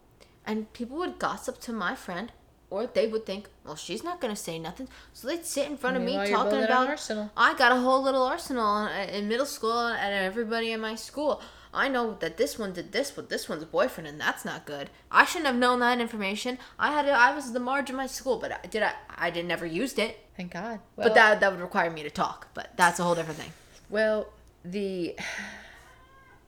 and 0.46 0.72
people 0.74 0.98
would 0.98 1.18
gossip 1.18 1.62
to 1.62 1.72
my 1.72 1.96
friend, 1.96 2.34
or 2.70 2.86
they 2.86 3.08
would 3.08 3.26
think, 3.26 3.50
well, 3.66 3.76
she's 3.76 4.04
not 4.04 4.22
going 4.22 4.34
to 4.34 4.40
say 4.40 4.60
nothing. 4.60 4.88
So 5.14 5.28
they'd 5.28 5.46
sit 5.46 5.68
in 5.68 5.78
front 5.78 5.98
of 5.98 6.04
me 6.04 6.14
talking 6.30 6.64
about. 6.64 7.10
I 7.36 7.54
got 7.56 7.72
a 7.72 7.78
whole 7.78 8.02
little 8.02 8.24
arsenal 8.24 8.86
in 8.86 9.10
uh, 9.10 9.12
in 9.12 9.28
middle 9.28 9.46
school 9.46 9.88
and 9.88 10.14
everybody 10.14 10.72
in 10.72 10.80
my 10.80 10.96
school. 10.96 11.42
I 11.74 11.88
know 11.88 12.16
that 12.20 12.38
this 12.38 12.58
one 12.58 12.74
did 12.74 12.92
this 12.92 13.16
with 13.16 13.30
this 13.30 13.48
one's 13.48 13.64
boyfriend, 13.64 14.08
and 14.08 14.20
that's 14.20 14.44
not 14.44 14.66
good. 14.66 14.90
I 15.12 15.26
shouldn't 15.26 15.46
have 15.46 15.56
known 15.56 15.80
that 15.82 16.02
information. 16.02 16.58
I 16.80 16.92
had, 16.92 17.06
a, 17.06 17.12
I 17.12 17.36
was 17.36 17.54
the 17.54 17.60
marge 17.60 17.92
of 17.92 17.96
my 17.96 18.08
school, 18.08 18.38
but 18.40 18.52
I, 18.52 18.68
did 18.68 18.82
I? 18.82 18.94
I 19.16 19.30
did 19.30 19.46
never 19.46 19.68
used 19.68 20.00
it. 20.00 20.18
Thank 20.36 20.54
God. 20.54 20.80
Well, 20.96 21.10
but 21.10 21.14
that 21.14 21.40
that 21.42 21.52
would 21.52 21.62
require 21.62 21.92
me 21.92 22.04
to 22.04 22.10
talk. 22.10 22.48
But 22.54 22.72
that's 22.76 23.00
a 23.00 23.04
whole 23.04 23.16
different 23.16 23.40
thing. 23.40 23.52
well, 23.90 24.30
the 24.66 25.16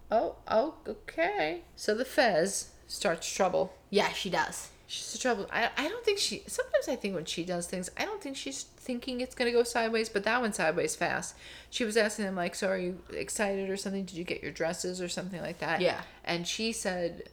oh, 0.09 0.36
oh, 0.47 0.76
okay. 0.88 1.61
So 1.76 1.93
the 1.93 2.05
Fez 2.05 2.72
starts 2.88 3.32
trouble. 3.32 3.74
Yeah, 3.89 4.09
she 4.13 4.30
does. 4.30 4.70
She's 4.92 5.16
a 5.16 5.20
trouble. 5.20 5.48
I, 5.54 5.70
I 5.78 5.88
don't 5.88 6.04
think 6.04 6.20
she. 6.20 6.44
Sometimes 6.48 6.89
I 6.89 6.98
think 6.98 7.16
when 7.16 7.24
she 7.24 7.46
does 7.46 7.66
things, 7.66 7.89
I 7.98 8.04
don't 8.04 8.22
think 8.22 8.36
she's 8.36 8.64
thinking 8.64 9.22
it's 9.22 9.34
gonna 9.36 9.54
go 9.54 9.64
sideways. 9.64 10.10
But 10.10 10.26
that 10.26 10.42
went 10.42 10.56
sideways 10.56 10.98
fast. 10.98 11.34
She 11.70 11.86
was 11.86 11.96
asking 11.96 12.26
them 12.26 12.36
like, 12.36 12.56
"So 12.56 12.68
are 12.68 12.78
you 12.78 13.00
excited 13.14 13.70
or 13.70 13.78
something? 13.78 14.04
Did 14.04 14.18
you 14.18 14.26
get 14.26 14.44
your 14.44 14.52
dresses 14.52 15.02
or 15.02 15.08
something 15.08 15.39
like 15.42 15.60
that?" 15.60 15.80
Yeah. 15.80 16.02
And 16.26 16.46
she 16.46 16.74
said, 16.74 17.30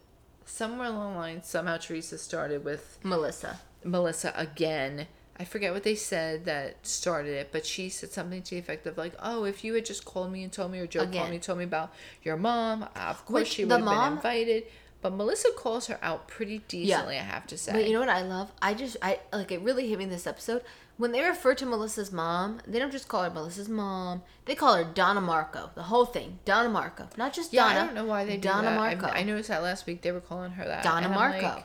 somewhere 0.46 0.86
along 0.88 1.14
the 1.14 1.18
line, 1.18 1.42
somehow 1.42 1.78
Teresa 1.78 2.16
started 2.18 2.64
with 2.64 2.98
Melissa. 3.02 3.58
Melissa 3.82 4.32
again. 4.36 5.08
I 5.40 5.44
forget 5.44 5.72
what 5.72 5.82
they 5.84 5.94
said 5.94 6.44
that 6.46 6.84
started 6.86 7.32
it, 7.32 7.50
but 7.52 7.64
she 7.64 7.88
said 7.88 8.10
something 8.10 8.42
to 8.42 8.50
the 8.56 8.58
effect 8.58 8.86
of 8.86 8.96
like, 8.98 9.14
"Oh, 9.20 9.42
if 9.44 9.64
you 9.64 9.74
had 9.74 9.84
just 9.84 10.04
called 10.04 10.30
me 10.30 10.44
and 10.44 10.52
told 10.52 10.70
me, 10.70 10.78
or 10.78 10.86
Joe 10.86 11.00
Again. 11.02 11.12
called 11.14 11.30
me 11.30 11.36
and 11.36 11.42
told 11.44 11.58
me 11.58 11.64
about 11.64 11.92
your 12.22 12.36
mom, 12.36 12.84
of 12.94 13.24
course 13.26 13.40
Which 13.42 13.48
she 13.48 13.62
the 13.64 13.68
would 13.68 13.80
have 13.80 13.88
been 13.88 13.94
mom- 13.96 14.12
invited." 14.18 14.64
But 15.00 15.12
Melissa 15.12 15.50
calls 15.56 15.86
her 15.86 15.98
out 16.02 16.26
pretty 16.26 16.58
decently, 16.66 17.16
I 17.18 17.22
have 17.22 17.46
to 17.48 17.56
say. 17.58 17.72
But 17.72 17.86
you 17.86 17.92
know 17.92 18.00
what 18.00 18.08
I 18.08 18.22
love? 18.22 18.52
I 18.60 18.74
just 18.74 18.96
I 19.00 19.20
like 19.32 19.52
it 19.52 19.60
really 19.62 19.88
hit 19.88 19.98
me 19.98 20.04
in 20.04 20.10
this 20.10 20.26
episode. 20.26 20.62
When 20.96 21.12
they 21.12 21.22
refer 21.22 21.54
to 21.54 21.64
Melissa's 21.64 22.10
mom, 22.10 22.60
they 22.66 22.80
don't 22.80 22.90
just 22.90 23.06
call 23.06 23.22
her 23.22 23.30
Melissa's 23.30 23.68
mom. 23.68 24.22
They 24.46 24.56
call 24.56 24.74
her 24.74 24.82
Donna 24.82 25.20
Marco. 25.20 25.70
The 25.76 25.84
whole 25.84 26.04
thing, 26.04 26.40
Donna 26.44 26.68
Marco, 26.68 27.08
not 27.16 27.32
just 27.32 27.52
yeah, 27.52 27.68
Donna. 27.68 27.80
I 27.80 27.86
don't 27.86 27.94
know 27.94 28.04
why 28.06 28.24
they 28.24 28.36
do 28.36 28.48
Donna. 28.48 28.72
Marco. 28.74 29.06
I, 29.06 29.20
I 29.20 29.22
noticed 29.22 29.48
that 29.50 29.62
last 29.62 29.86
week 29.86 30.02
they 30.02 30.10
were 30.10 30.20
calling 30.20 30.50
her 30.52 30.64
that. 30.64 30.82
Donna 30.82 31.08
Marco. 31.08 31.40
like, 31.46 31.64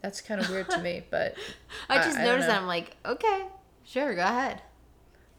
That's 0.00 0.22
kind 0.22 0.40
of 0.40 0.48
weird 0.48 0.70
to 0.70 0.78
me, 0.78 1.02
but 1.10 1.34
I 1.90 1.96
just 1.96 2.18
I 2.18 2.24
noticed 2.24 2.48
know. 2.48 2.54
that. 2.54 2.62
I'm 2.62 2.66
like, 2.66 2.96
okay, 3.04 3.44
sure, 3.84 4.14
go 4.14 4.22
ahead. 4.22 4.62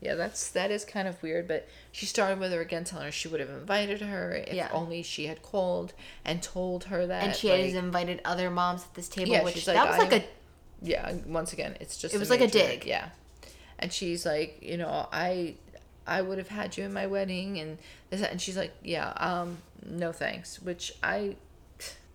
Yeah, 0.01 0.15
that's 0.15 0.49
that 0.51 0.71
is 0.71 0.85
kind 0.85 1.07
of 1.07 1.21
weird, 1.23 1.47
but 1.47 1.67
she 1.91 2.05
started 2.05 2.37
with 2.39 2.51
her 2.51 2.61
again, 2.61 2.83
telling 2.83 3.05
her 3.05 3.11
she 3.11 3.27
would 3.27 3.39
have 3.39 3.49
invited 3.49 4.01
her 4.01 4.31
if 4.33 4.53
Yeah. 4.53 4.69
only 4.71 5.01
she 5.01 5.25
had 5.27 5.41
called 5.41 5.93
and 6.23 6.43
told 6.43 6.85
her 6.85 7.07
that. 7.07 7.23
And 7.23 7.35
she 7.35 7.49
like, 7.49 7.61
has 7.63 7.73
invited 7.73 8.21
other 8.25 8.49
moms 8.51 8.83
at 8.83 8.93
this 8.93 9.07
table, 9.07 9.31
Yeah, 9.31 9.43
which 9.43 9.55
she's 9.55 9.65
that 9.65 9.75
like, 9.75 9.89
was 9.89 9.97
like 9.97 10.13
a. 10.21 10.25
yeah. 10.81 11.13
Once 11.25 11.53
again, 11.53 11.75
it's 11.79 11.97
just 11.97 12.13
It 12.13 12.19
was 12.19 12.29
like 12.29 12.41
a 12.41 12.47
dig. 12.47 12.85
Yeah, 12.85 13.09
and 13.79 13.91
she's 13.91 14.25
like, 14.25 14.59
you 14.61 14.77
know, 14.77 15.07
I, 15.11 15.55
I 16.05 16.21
would 16.21 16.37
have 16.37 16.49
had 16.49 16.77
you 16.77 16.83
in 16.83 16.93
my 16.93 17.07
wedding, 17.07 17.57
and 17.57 17.77
this, 18.09 18.21
and 18.21 18.39
she's 18.39 18.57
like, 18.57 18.73
yeah, 18.83 19.09
um, 19.17 19.57
no 19.87 20.11
thanks. 20.11 20.61
Which 20.61 20.93
I, 21.01 21.37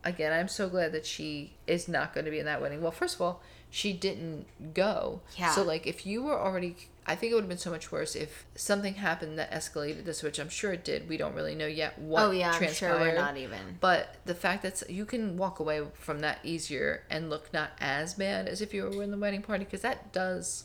again, 0.05 0.33
I'm 0.33 0.49
so 0.49 0.69
glad 0.69 0.93
that 0.93 1.07
she 1.07 1.55
is 1.67 1.89
not 1.89 2.13
going 2.15 2.25
to 2.27 2.31
be 2.31 2.39
in 2.39 2.45
that 2.47 2.61
wedding. 2.61 2.83
Well, 2.83 2.93
first 2.93 3.17
of 3.17 3.23
all, 3.23 3.43
she 3.71 3.93
didn't 3.93 4.47
go. 4.75 5.21
Yeah. 5.37 5.51
So 5.53 5.63
like, 5.63 5.87
if 5.87 6.05
you 6.07 6.23
were 6.23 6.39
already. 6.39 6.77
I 7.07 7.17
think 7.17 7.33
it 7.33 7.35
would 7.35 7.45
have 7.45 7.49
been 7.49 7.59
so 7.59 7.71
much 7.71 7.91
worse 7.91 8.15
if 8.15 8.45
something 8.55 8.95
happened 8.95 9.37
that 9.39 9.51
escalated 9.51 10.05
this, 10.05 10.23
which 10.23 10.39
I'm 10.39 10.51
sure 10.51 10.73
it 10.73 10.85
did. 10.85 11.09
We 11.09 11.17
don't 11.17 11.35
really 11.35 11.57
know 11.57 11.67
yet 11.67 11.99
what 11.99 12.23
oh 12.23 12.31
yeah, 12.31 12.53
I'm 12.53 12.59
transpired. 12.59 12.99
sure 12.99 13.01
we're 13.01 13.15
not 13.15 13.37
even. 13.37 13.79
But 13.81 14.17
the 14.27 14.35
fact 14.35 14.63
that 14.63 14.89
you 14.89 15.05
can 15.07 15.37
walk 15.37 15.59
away 15.59 15.83
from 15.95 16.21
that 16.21 16.39
easier 16.45 17.03
and 17.11 17.29
look 17.29 17.53
not 17.53 17.71
as 17.81 18.15
bad 18.15 18.47
as 18.47 18.61
if 18.61 18.73
you 18.73 18.85
were 18.85 19.03
in 19.03 19.11
the 19.11 19.17
wedding 19.19 19.43
party, 19.43 19.65
because 19.65 19.81
that 19.81 20.13
does 20.13 20.65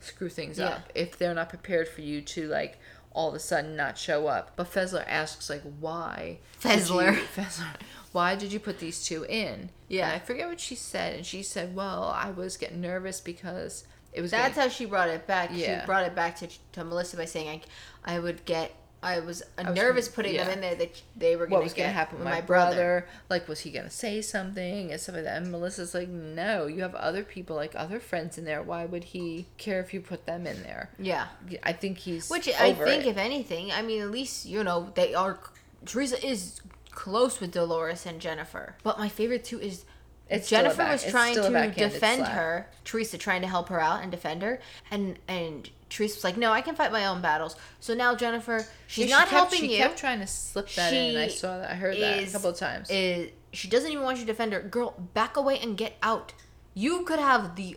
screw 0.00 0.28
things 0.28 0.58
Yeah. 0.58 0.66
up 0.66 0.90
if 0.94 1.16
they're 1.16 1.32
not 1.34 1.48
prepared 1.48 1.88
for 1.88 2.02
you 2.02 2.20
to 2.20 2.46
like 2.48 2.78
all 3.14 3.28
of 3.30 3.34
a 3.34 3.38
sudden 3.38 3.76
not 3.76 3.96
show 3.96 4.26
up. 4.26 4.52
But 4.56 4.70
Fessler 4.72 5.04
asks 5.06 5.48
like, 5.48 5.62
why? 5.80 6.38
Fessler. 6.60 7.14
Fessler. 7.36 7.74
Why 8.12 8.34
did 8.36 8.52
you 8.52 8.60
put 8.60 8.78
these 8.78 9.02
two 9.04 9.24
in? 9.24 9.70
Yeah. 9.88 10.06
And 10.06 10.14
I 10.14 10.18
forget 10.18 10.48
what 10.48 10.60
she 10.60 10.74
said, 10.74 11.14
and 11.14 11.24
she 11.26 11.42
said, 11.42 11.74
"Well, 11.74 12.04
I 12.04 12.30
was 12.30 12.56
getting 12.56 12.80
nervous 12.80 13.20
because 13.20 13.84
it 14.12 14.20
was." 14.20 14.30
That's 14.30 14.54
getting- 14.54 14.62
how 14.62 14.68
she 14.68 14.84
brought 14.84 15.08
it 15.08 15.26
back. 15.26 15.50
Yeah. 15.52 15.80
She 15.80 15.86
brought 15.86 16.04
it 16.04 16.14
back 16.14 16.36
to, 16.36 16.48
to 16.72 16.84
Melissa 16.84 17.16
by 17.16 17.24
saying, 17.24 17.62
I, 18.04 18.14
I 18.16 18.18
would 18.20 18.44
get, 18.44 18.72
I 19.04 19.20
was, 19.20 19.42
uh, 19.58 19.64
was 19.66 19.76
nervous 19.76 20.08
gonna- 20.08 20.14
putting 20.16 20.36
them 20.38 20.48
in 20.50 20.60
there 20.60 20.74
that 20.74 21.02
they 21.16 21.36
were 21.36 21.46
going 21.46 21.52
what 21.58 21.62
was 21.62 21.74
going 21.74 21.88
to 21.88 21.92
happen 21.92 22.18
with 22.18 22.24
my, 22.24 22.40
brother. 22.40 23.06
Like, 23.28 23.46
was 23.46 23.60
he 23.60 23.70
going 23.70 23.84
to 23.84 23.90
say 23.90 24.22
something 24.22 24.90
and 24.90 25.00
stuff 25.00 25.16
like 25.16 25.24
that? 25.24 25.42
And 25.42 25.52
Melissa's 25.52 25.94
like, 25.94 26.08
no, 26.08 26.66
you 26.66 26.82
have 26.82 26.94
other 26.94 27.22
people, 27.22 27.54
like 27.54 27.74
other 27.76 28.00
friends 28.00 28.38
in 28.38 28.44
there. 28.44 28.62
Why 28.62 28.84
would 28.86 29.04
he 29.04 29.46
care 29.58 29.80
if 29.80 29.92
you 29.94 30.00
put 30.00 30.26
them 30.26 30.46
in 30.46 30.62
there? 30.62 30.90
Yeah. 30.98 31.26
I 31.62 31.72
think 31.72 31.98
he's 31.98 32.30
Which 32.30 32.48
I 32.48 32.72
think, 32.72 33.04
it. 33.04 33.10
if 33.10 33.16
anything, 33.16 33.70
I 33.70 33.82
mean, 33.82 34.00
at 34.02 34.10
least, 34.10 34.46
you 34.46 34.64
know, 34.64 34.90
they 34.94 35.14
are, 35.14 35.38
Teresa 35.84 36.24
is 36.26 36.60
close 36.90 37.40
with 37.40 37.50
Dolores 37.52 38.06
and 38.06 38.20
Jennifer. 38.20 38.76
But 38.82 38.98
my 38.98 39.08
favorite 39.08 39.44
too 39.44 39.60
is 39.60 39.84
It's 40.30 40.48
Jennifer 40.48 40.84
was 40.84 41.04
trying 41.04 41.34
to 41.34 41.72
defend 41.76 42.26
her, 42.28 42.68
Teresa 42.84 43.18
trying 43.18 43.42
to 43.42 43.48
help 43.48 43.68
her 43.68 43.80
out 43.80 44.02
and 44.02 44.10
defend 44.10 44.42
her, 44.42 44.60
and 44.90 45.18
and 45.28 45.68
Teresa 45.94 46.16
was 46.16 46.24
like, 46.24 46.36
"No, 46.36 46.50
I 46.52 46.60
can 46.60 46.74
fight 46.74 46.90
my 46.90 47.06
own 47.06 47.20
battles." 47.22 47.54
So 47.78 47.94
now 47.94 48.14
Jennifer, 48.16 48.66
she's 48.88 49.08
Yeah, 49.08 49.16
not 49.16 49.28
she 49.28 49.30
kept, 49.30 49.40
helping 49.40 49.60
she 49.60 49.66
you. 49.66 49.76
She 49.76 49.82
kept 49.82 49.98
trying 49.98 50.18
to 50.20 50.26
slip 50.26 50.68
that 50.70 50.92
in. 50.92 51.16
I 51.16 51.28
saw 51.28 51.58
that. 51.58 51.70
I 51.70 51.74
heard 51.74 51.96
that 51.98 52.28
a 52.28 52.32
couple 52.32 52.50
of 52.50 52.56
times. 52.56 52.88
Is 52.90 53.30
she 53.52 53.68
doesn't 53.68 53.90
even 53.90 54.02
want 54.02 54.18
you 54.18 54.24
to 54.24 54.32
defend 54.32 54.52
her. 54.52 54.60
Girl, 54.60 54.94
back 55.14 55.36
away 55.36 55.58
and 55.60 55.76
get 55.76 55.96
out. 56.02 56.32
You 56.74 57.04
could 57.04 57.20
have 57.20 57.54
the 57.54 57.76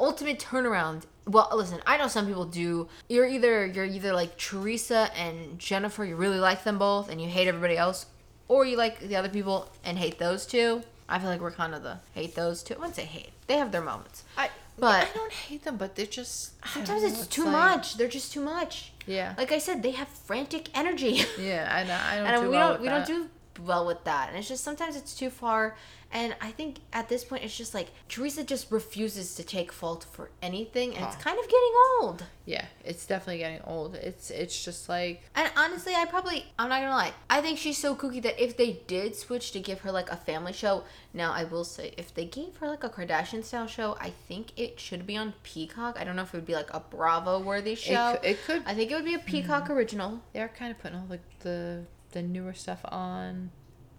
ultimate 0.00 0.38
turnaround. 0.38 1.02
Well, 1.26 1.50
listen, 1.52 1.80
I 1.86 1.98
know 1.98 2.08
some 2.08 2.26
people 2.26 2.46
do. 2.46 2.88
You're 3.08 3.26
either 3.26 3.66
you're 3.66 3.84
either 3.84 4.14
like 4.14 4.38
Teresa 4.38 5.10
and 5.14 5.58
Jennifer, 5.58 6.04
you 6.04 6.16
really 6.16 6.38
like 6.38 6.64
them 6.64 6.78
both 6.78 7.10
and 7.10 7.20
you 7.20 7.28
hate 7.28 7.48
everybody 7.48 7.76
else, 7.76 8.06
or 8.48 8.64
you 8.64 8.78
like 8.78 8.98
the 9.00 9.16
other 9.16 9.28
people 9.28 9.70
and 9.84 9.98
hate 9.98 10.18
those 10.18 10.46
two. 10.46 10.82
I 11.06 11.18
feel 11.18 11.28
like 11.28 11.40
we're 11.40 11.50
kind 11.52 11.74
of 11.74 11.82
the 11.82 11.98
hate 12.12 12.34
those 12.34 12.62
two. 12.62 12.74
I 12.74 12.78
wouldn't 12.78 12.96
say 12.96 13.04
hate. 13.04 13.30
They 13.46 13.56
have 13.56 13.72
their 13.72 13.82
moments. 13.82 14.24
I, 14.36 14.50
but- 14.78 15.04
I 15.08 15.12
don't 15.14 15.32
hate 15.32 15.62
them, 15.64 15.76
but 15.76 15.94
they're 15.96 16.06
just 16.06 16.52
Sometimes 16.66 17.02
know, 17.02 17.08
it's 17.08 17.26
too 17.26 17.44
like- 17.44 17.52
much. 17.52 17.96
They're 17.96 18.08
just 18.08 18.32
too 18.32 18.40
much. 18.42 18.92
Yeah, 19.06 19.34
Like 19.38 19.52
I 19.52 19.58
said, 19.58 19.82
they 19.82 19.92
have 19.92 20.08
frantic 20.08 20.68
energy. 20.74 21.22
yeah. 21.38 21.66
I 21.78 21.84
know. 21.84 21.94
I 22.10 22.16
don't 22.18 22.26
and 22.26 22.36
do 22.42 22.48
we 22.50 22.56
well 22.56 22.68
don't 22.72 22.82
we 22.82 22.88
that. 22.88 23.06
don't 23.06 23.24
do 23.24 23.30
well 23.58 23.86
with 23.86 24.04
that. 24.04 24.28
And 24.28 24.38
it's 24.38 24.48
just 24.48 24.64
sometimes 24.64 24.96
it's 24.96 25.14
too 25.14 25.30
far. 25.30 25.76
And 26.10 26.34
i 26.40 26.50
think 26.50 26.78
at 26.94 27.10
this 27.10 27.22
point 27.22 27.44
it's 27.44 27.54
just 27.54 27.74
like 27.74 27.88
teresa 28.08 28.42
just 28.42 28.70
refuses 28.70 29.34
to 29.34 29.44
take 29.44 29.70
fault 29.70 30.06
for 30.10 30.30
anything 30.40 30.94
and 30.96 31.04
it's 31.04 31.16
kind 31.16 31.38
of 31.38 31.44
getting 31.44 31.72
old. 32.00 32.24
Yeah, 32.46 32.64
it's 32.82 33.04
definitely 33.04 33.38
getting 33.38 33.60
old. 33.62 33.94
It's 33.94 34.30
it's 34.30 34.64
just 34.64 34.88
like 34.88 35.22
and 35.34 35.50
honestly 35.56 35.94
i 35.94 36.06
probably 36.06 36.46
i'm 36.58 36.70
not 36.70 36.80
gonna 36.80 36.94
lie 36.94 37.12
i 37.28 37.40
think 37.40 37.58
she's 37.58 37.76
so 37.76 37.94
kooky 37.94 38.22
that 38.22 38.42
if 38.42 38.56
they 38.56 38.80
did 38.86 39.16
switch 39.16 39.52
to 39.52 39.60
give 39.60 39.80
her 39.80 39.92
like 39.92 40.10
a 40.10 40.16
family 40.16 40.52
show 40.52 40.84
now 41.12 41.32
i 41.32 41.44
will 41.44 41.64
say 41.64 41.92
if 41.96 42.14
they 42.14 42.24
gave 42.24 42.56
her 42.56 42.68
like 42.68 42.84
a 42.84 42.88
kardashian 42.88 43.44
style 43.44 43.66
show 43.66 43.96
i 44.00 44.10
think 44.28 44.52
it 44.58 44.80
should 44.80 45.06
be 45.06 45.16
on 45.16 45.34
peacock. 45.42 45.98
I 46.00 46.04
don't 46.04 46.16
know 46.16 46.22
if 46.22 46.32
it 46.32 46.38
would 46.38 46.46
be 46.46 46.54
like 46.54 46.72
a 46.72 46.80
bravo 46.80 47.38
worthy 47.40 47.74
show. 47.74 48.10
it, 48.10 48.20
could, 48.20 48.30
it 48.30 48.44
could. 48.46 48.62
i 48.66 48.74
think 48.74 48.90
it 48.90 48.94
would 48.94 49.04
be 49.04 49.14
a 49.14 49.18
mm-hmm. 49.18 49.26
peacock 49.26 49.70
original. 49.70 50.20
They're 50.32 50.48
kind 50.48 50.70
of 50.70 50.78
putting 50.78 50.98
all 50.98 51.06
the, 51.06 51.20
the 51.40 51.84
the 52.12 52.22
newer 52.22 52.54
stuff 52.54 52.80
on 52.84 53.50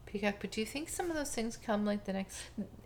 Peacock. 0.05 0.35
But 0.41 0.51
do 0.51 0.61
you 0.61 0.65
think 0.67 0.89
some 0.89 1.09
of 1.09 1.15
those 1.15 1.31
things 1.33 1.57
come 1.57 1.85
like 1.85 2.05
the 2.05 2.13
next? 2.13 2.41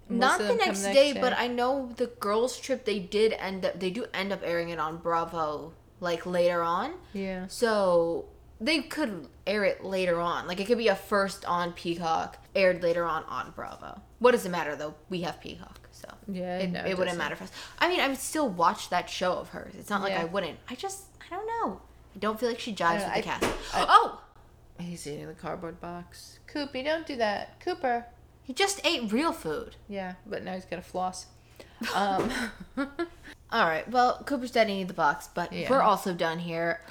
Not 0.09 0.39
the 0.39 0.47
come 0.47 0.57
next 0.57 0.84
day, 0.84 1.13
but? 1.13 1.34
I 1.38 1.47
know 1.47 1.91
the 1.95 2.07
girls' 2.07 2.59
trip 2.59 2.86
they 2.86 2.99
did 2.99 3.34
end 3.34 3.65
up 3.65 3.80
they 3.80 3.89
do 3.89 4.05
end 4.13 4.32
up 4.34 4.41
airing 4.43 4.69
it 4.69 4.80
on 4.80 4.97
Bravo 4.97 5.74
like 5.99 6.26
later 6.26 6.61
on. 6.61 6.93
yeah. 7.13 7.47
So 7.47 8.26
they 8.59 8.82
could 8.82 9.28
air 9.47 9.63
it 9.63 9.84
later 9.84 10.19
on. 10.19 10.47
Like 10.47 10.59
it 10.59 10.67
could 10.67 10.78
be 10.78 10.89
a 10.89 10.95
first 10.95 11.45
on 11.45 11.71
Peacock, 11.74 12.38
aired 12.55 12.84
later 12.84 13.05
on 13.05 13.24
on 13.24 13.51
Bravo. 13.55 14.01
What 14.19 14.32
does 14.32 14.45
it 14.45 14.49
matter 14.49 14.76
though? 14.76 14.95
We 15.09 15.21
have 15.21 15.39
Peacock, 15.41 15.88
so 15.91 16.07
Yeah, 16.28 16.59
it, 16.59 16.71
no, 16.71 16.82
it 16.82 16.91
it 16.91 16.97
wouldn't 16.97 17.17
matter 17.17 17.36
for 17.38 17.45
us. 17.45 17.51
I 17.80 17.88
mean, 17.89 17.99
I 18.01 18.07
would 18.09 18.17
still 18.17 18.49
watch 18.49 18.89
that 18.89 19.09
show 19.09 19.34
of 19.34 19.49
hers. 19.49 19.74
It's 19.80 19.89
not 19.89 20.01
like 20.01 20.11
Yeah. 20.11 20.21
I 20.21 20.26
wouldn't. 20.26 20.59
I 20.69 20.76
just 20.76 21.03
I 21.26 21.34
don't 21.34 21.47
know. 21.47 21.82
I 22.15 22.19
don't 22.19 22.38
feel 22.39 22.49
like 22.49 22.59
she 22.59 22.74
jives 22.74 22.84
I- 22.86 22.93
with 22.95 23.05
the 23.05 23.11
I- 23.17 23.21
cast. 23.21 23.43
I- 23.74 23.86
oh, 23.88 24.21
He's 24.80 25.05
eating 25.07 25.28
the 25.28 25.34
cardboard 25.34 25.80
box. 25.80 26.39
Coopy, 26.47 26.84
don't 26.84 27.05
do 27.05 27.15
that. 27.17 27.59
Cooper. 27.59 28.05
he 28.43 28.53
just 28.53 28.86
ate 28.86 29.11
real 29.11 29.32
food. 29.32 29.76
Yeah, 29.88 30.13
but 30.26 30.43
now 30.43 30.53
he's 30.53 30.65
got 30.65 30.80
a 30.80 30.84
floss. 30.84 31.28
Um, 31.95 32.32
All 33.51 33.65
right. 33.67 33.88
Well, 33.89 34.24
Cooper's 34.26 34.51
dead 34.51 34.67
and 34.67 34.78
eat 34.78 34.88
the 34.88 34.93
box, 34.93 35.30
but 35.34 35.51
Yeah. 35.51 35.69
we're 35.69 35.82
also 35.82 36.13
done 36.13 36.39
here. 36.39 36.82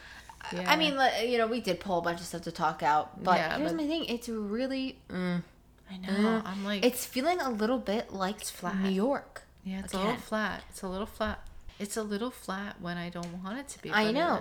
Yeah. 0.53 0.70
I 0.70 0.76
mean, 0.76 0.99
you 1.28 1.39
know, 1.39 1.47
we 1.47 1.61
did 1.61 1.80
pull 1.80 1.99
a 1.99 2.03
bunch 2.03 2.20
of 2.20 2.26
stuff 2.26 2.43
to 2.43 2.53
talk 2.53 2.83
out, 2.83 3.22
but 3.22 3.37
Yeah, 3.39 3.57
here's 3.59 3.72
but- 3.72 3.78
my 3.80 3.87
thing: 3.87 4.05
it's 4.07 4.28
really, 4.28 4.99
mm, 5.09 5.43
I 5.91 5.97
know. 5.99 6.43
I'm 6.45 6.64
like, 6.64 6.85
it's 6.85 7.05
feeling 7.07 7.41
a 7.41 7.49
little 7.51 7.78
bit 7.78 8.12
like 8.12 8.41
it's 8.43 8.51
flat. 8.51 8.76
New 8.76 8.91
York. 8.91 9.43
yeah, 9.64 9.80
it's 9.80 9.95
a 9.95 9.99
little 9.99 10.16
flat. 10.16 10.62
It's 10.70 10.83
a 10.83 10.89
little 10.89 11.07
flat. 11.07 11.47
It's 11.78 11.97
a 11.97 12.03
little 12.03 12.30
flat 12.30 12.80
when 12.80 12.97
I 12.99 13.09
don't 13.09 13.43
want 13.43 13.59
it 13.59 13.68
to 13.68 13.83
be. 13.83 13.91
I 13.93 14.12
know. 14.12 14.37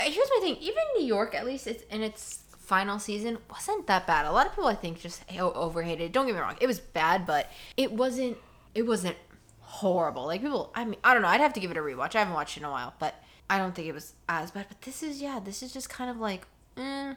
Here's 0.00 0.30
my 0.36 0.40
thing: 0.40 0.56
even 0.56 0.82
New 0.98 1.04
York, 1.06 1.34
at 1.34 1.46
least 1.46 1.66
it's 1.66 1.82
in 1.84 2.02
its 2.02 2.40
final 2.68 2.98
season, 2.98 3.38
wasn't 3.50 3.86
that 3.86 4.06
bad. 4.06 4.26
A 4.26 4.32
lot 4.32 4.46
of 4.46 4.52
people, 4.52 4.68
I 4.68 4.74
think, 4.74 5.00
just 5.00 5.22
overhated. 5.38 6.06
it. 6.06 6.12
Don't 6.12 6.26
get 6.26 6.34
me 6.34 6.40
wrong; 6.40 6.56
it 6.60 6.66
was 6.66 6.80
bad, 6.80 7.26
but 7.26 7.50
it 7.76 7.90
wasn't. 7.92 8.36
It 8.74 8.82
wasn't 8.86 9.16
horrible. 9.60 10.26
Like 10.26 10.42
people, 10.42 10.70
I 10.74 10.84
mean, 10.84 11.00
I 11.02 11.12
don't 11.12 11.22
know. 11.22 11.28
I'd 11.28 11.40
have 11.40 11.54
to 11.54 11.60
give 11.60 11.70
it 11.70 11.76
a 11.76 11.80
rewatch. 11.80 12.14
I 12.14 12.20
haven't 12.20 12.34
watched 12.34 12.56
it 12.56 12.60
in 12.60 12.66
a 12.66 12.70
while, 12.70 12.94
but 12.98 13.14
I 13.50 13.58
don't 13.58 13.74
think 13.74 13.88
it 13.88 13.92
was 13.94 14.12
as 14.28 14.50
bad. 14.50 14.66
But 14.68 14.80
this 14.82 15.02
is, 15.02 15.20
yeah, 15.22 15.40
this 15.40 15.62
is 15.62 15.72
just 15.72 15.88
kind 15.88 16.10
of 16.10 16.18
like. 16.18 16.46
Mm, 16.76 17.16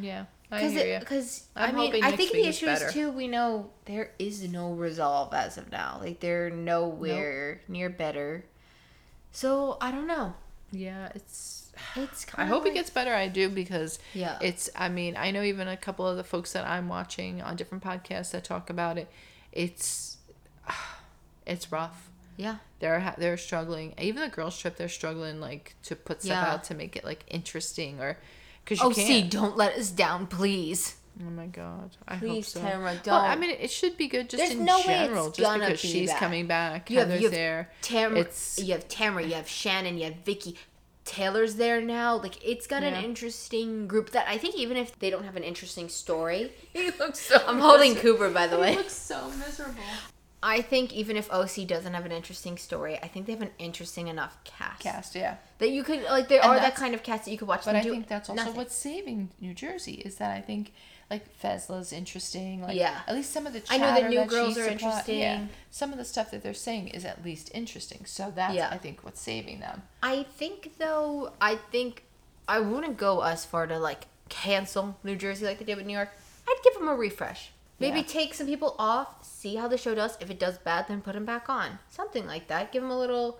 Yeah, 0.00 0.24
Because 0.50 0.74
because 1.00 1.44
I 1.56 1.72
mean 1.72 2.04
I 2.04 2.12
think 2.16 2.30
the 2.32 2.46
is 2.46 2.56
issue 2.56 2.66
is 2.68 2.78
better. 2.80 2.92
too 2.92 3.10
we 3.10 3.26
know 3.28 3.70
there 3.86 4.12
is 4.18 4.48
no 4.48 4.72
resolve 4.72 5.34
as 5.34 5.58
of 5.58 5.70
now. 5.72 5.98
Like 6.00 6.20
they're 6.20 6.50
nowhere 6.50 7.60
near 7.68 7.90
better. 7.90 8.44
So 9.32 9.76
I 9.80 9.90
don't 9.90 10.06
know. 10.06 10.34
Yeah, 10.70 11.10
it's. 11.14 11.63
It's 11.96 12.26
I 12.36 12.46
hope 12.46 12.66
it 12.66 12.74
gets 12.74 12.90
better. 12.90 13.14
I 13.14 13.28
do 13.28 13.48
because 13.48 13.98
Yeah. 14.12 14.38
it's. 14.40 14.70
I 14.76 14.88
mean, 14.88 15.16
I 15.16 15.30
know 15.30 15.42
even 15.42 15.68
a 15.68 15.76
couple 15.76 16.06
of 16.06 16.16
the 16.16 16.24
folks 16.24 16.52
that 16.52 16.66
I'm 16.66 16.88
watching 16.88 17.42
on 17.42 17.56
different 17.56 17.82
podcasts 17.84 18.30
that 18.32 18.44
talk 18.44 18.70
about 18.70 18.98
it. 18.98 19.08
It's, 19.52 20.16
it's 21.46 21.70
rough. 21.70 22.08
yeah 22.36 22.56
They're 22.80 23.14
they're 23.18 23.36
struggling. 23.36 23.94
Even 23.98 24.22
the 24.22 24.28
girls 24.34 24.58
trip, 24.58 24.76
they're 24.76 24.88
struggling 24.88 25.40
like 25.40 25.74
to 25.84 25.96
put 25.96 26.22
stuff 26.22 26.32
Yeah. 26.46 26.52
out 26.54 26.64
to 26.64 26.74
make 26.74 26.96
it 26.96 27.04
like 27.04 27.24
interesting 27.28 28.00
or 28.00 28.18
because 28.64 28.80
you 28.80 28.86
Oh, 28.86 28.90
can't. 28.94 29.06
see, 29.06 29.22
don't 29.22 29.56
let 29.56 29.74
us 29.76 29.90
down, 29.90 30.26
please. 30.26 30.96
Oh 31.20 31.30
my 31.30 31.46
god! 31.46 31.90
I 32.08 32.16
Please, 32.16 32.52
hope 32.52 32.62
so. 32.64 32.68
Tamara, 32.68 32.98
Well, 33.06 33.14
I 33.14 33.28
don't. 33.28 33.30
I 33.30 33.36
mean, 33.36 33.50
it 33.60 33.70
should 33.70 33.96
be 33.96 34.08
good 34.08 34.28
just 34.28 34.40
There's 34.40 34.58
in 34.58 34.64
no 34.64 34.82
general, 34.82 35.30
just 35.30 35.60
because 35.60 35.80
be 35.82 35.88
she's 35.88 36.08
that. 36.10 36.18
coming 36.18 36.48
back. 36.48 36.90
You 36.90 36.98
have- 36.98 37.06
Heather's 37.06 37.22
you 37.22 37.28
have 37.28 37.34
there. 37.36 37.70
Tamara, 37.82 38.20
It's 38.22 38.58
you 38.58 38.72
have 38.72 38.88
Tamara, 38.88 39.22
you 39.24 39.34
have 39.34 39.46
Shannon, 39.48 39.96
you 39.96 40.06
have 40.06 40.16
Vicki. 40.24 40.56
Taylor's 41.04 41.56
there 41.56 41.80
now. 41.80 42.16
Like 42.16 42.42
it's 42.44 42.66
got 42.66 42.82
Yeah. 42.82 42.88
an 42.90 43.04
interesting 43.04 43.86
group 43.86 44.10
that 44.10 44.26
I 44.28 44.38
think 44.38 44.54
even 44.56 44.76
if 44.76 44.98
they 44.98 45.10
don't 45.10 45.24
have 45.24 45.36
an 45.36 45.42
interesting 45.44 45.88
story, 45.88 46.52
he 46.72 46.90
looks 46.98 47.18
so. 47.20 47.42
I'm 47.46 47.58
holding. 47.58 47.94
Cooper 47.96 48.30
by 48.30 48.46
the 48.46 48.56
He 48.56 48.62
way. 48.62 48.76
looks 48.76 48.92
so 48.94 49.30
miserable. 49.30 49.80
I 50.42 50.60
think 50.60 50.92
even 50.92 51.16
if 51.16 51.30
OC 51.32 51.66
doesn't 51.66 51.94
have 51.94 52.04
an 52.04 52.12
interesting 52.12 52.58
story, 52.58 52.98
I 53.02 53.08
think 53.08 53.24
they 53.24 53.32
have 53.32 53.40
an 53.40 53.52
interesting 53.58 54.08
enough 54.08 54.36
cast. 54.44 54.80
Cast, 54.82 55.14
yeah. 55.14 55.36
That 55.58 55.70
you 55.70 55.82
could 55.82 56.02
like 56.04 56.28
there 56.28 56.42
And 56.42 56.50
are 56.52 56.56
that 56.60 56.74
kind 56.74 56.94
of 56.94 57.02
cast 57.02 57.24
that 57.24 57.30
you 57.30 57.38
could 57.38 57.48
watch 57.48 57.64
But 57.64 57.76
I 57.76 57.80
think 57.82 58.08
that's 58.08 58.28
also 58.28 58.42
nothing. 58.42 58.56
what's 58.56 58.74
saving 58.74 59.30
New 59.40 59.54
Jersey 59.54 60.02
is 60.04 60.16
that 60.16 60.36
I 60.36 60.42
think 60.42 60.72
like 61.14 61.26
Fessler's 61.42 61.92
interesting. 61.92 62.62
Like 62.62 62.76
Yeah. 62.76 63.00
at 63.08 63.14
least 63.14 63.30
some 63.32 63.46
of 63.46 63.52
the 63.52 63.62
I 63.70 63.78
know 63.78 63.94
the 64.00 64.08
new 64.08 64.24
girls 64.26 64.56
are 64.58 64.64
supply- 64.70 65.02
Yeah, 65.06 65.34
interesting. 65.34 65.48
some 65.70 65.92
of 65.92 65.98
the 65.98 66.04
stuff 66.04 66.30
that 66.32 66.42
they're 66.42 66.54
saying 66.68 66.88
is 66.88 67.04
at 67.04 67.24
least 67.24 67.50
interesting. 67.54 68.02
So 68.06 68.32
that's 68.34 68.54
Yeah. 68.54 68.68
I 68.70 68.78
think 68.78 69.04
what's 69.04 69.20
saving 69.20 69.60
them. 69.60 69.82
I 70.02 70.24
think 70.24 70.78
though, 70.78 71.32
I 71.40 71.56
think 71.56 72.04
I 72.46 72.60
wouldn't 72.60 72.96
go 72.96 73.22
as 73.22 73.44
far 73.44 73.66
to 73.66 73.78
like 73.78 74.02
cancel 74.28 74.96
New 75.02 75.16
Jersey 75.16 75.44
like 75.46 75.58
they 75.58 75.64
did 75.64 75.76
with 75.76 75.86
New 75.86 75.92
York. 76.00 76.10
I'd 76.48 76.60
give 76.64 76.74
them 76.74 76.88
a 76.88 76.94
refresh. 76.94 77.50
Maybe 77.78 77.98
Yeah. 78.00 78.06
take 78.06 78.34
some 78.34 78.46
people 78.46 78.76
off, 78.78 79.08
see 79.24 79.56
how 79.56 79.66
the 79.68 79.76
show 79.78 79.94
does. 79.94 80.16
If 80.20 80.30
it 80.30 80.38
does 80.38 80.58
bad, 80.58 80.86
then 80.88 81.00
put 81.02 81.14
them 81.14 81.24
back 81.24 81.48
on. 81.48 81.78
Something 81.90 82.26
like 82.26 82.46
that. 82.48 82.70
Give 82.72 82.82
them 82.82 82.90
a 82.90 82.98
little, 82.98 83.38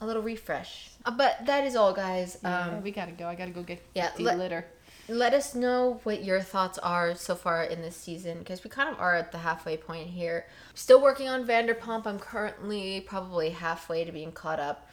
a 0.00 0.06
little 0.06 0.22
refresh. 0.22 0.90
Uh, 1.04 1.10
but 1.10 1.44
that 1.46 1.64
is 1.64 1.76
all, 1.76 1.92
guys. 1.92 2.38
Yeah, 2.42 2.68
Um, 2.68 2.82
we 2.82 2.90
gotta 2.90 3.12
go. 3.12 3.26
I 3.28 3.34
gotta 3.34 3.50
go 3.50 3.62
get 3.62 3.82
yeah, 3.94 4.10
the 4.16 4.22
let- 4.24 4.38
litter. 4.38 4.66
Let 5.08 5.32
us 5.34 5.54
know 5.54 6.00
what 6.02 6.24
your 6.24 6.40
thoughts 6.40 6.78
are 6.78 7.14
so 7.14 7.34
far 7.34 7.62
in 7.64 7.80
this 7.82 7.96
season 7.96 8.38
because 8.40 8.64
we 8.64 8.70
kind 8.70 8.88
of 8.88 8.98
are 8.98 9.14
at 9.14 9.30
the 9.32 9.38
halfway 9.38 9.76
point 9.76 10.08
here. 10.08 10.46
Still 10.74 11.00
working 11.00 11.28
on 11.28 11.46
Vanderpump. 11.46 12.06
I'm 12.06 12.18
currently 12.18 13.00
probably 13.02 13.50
halfway 13.50 14.04
to 14.04 14.10
being 14.12 14.32
caught 14.32 14.58
up, 14.58 14.90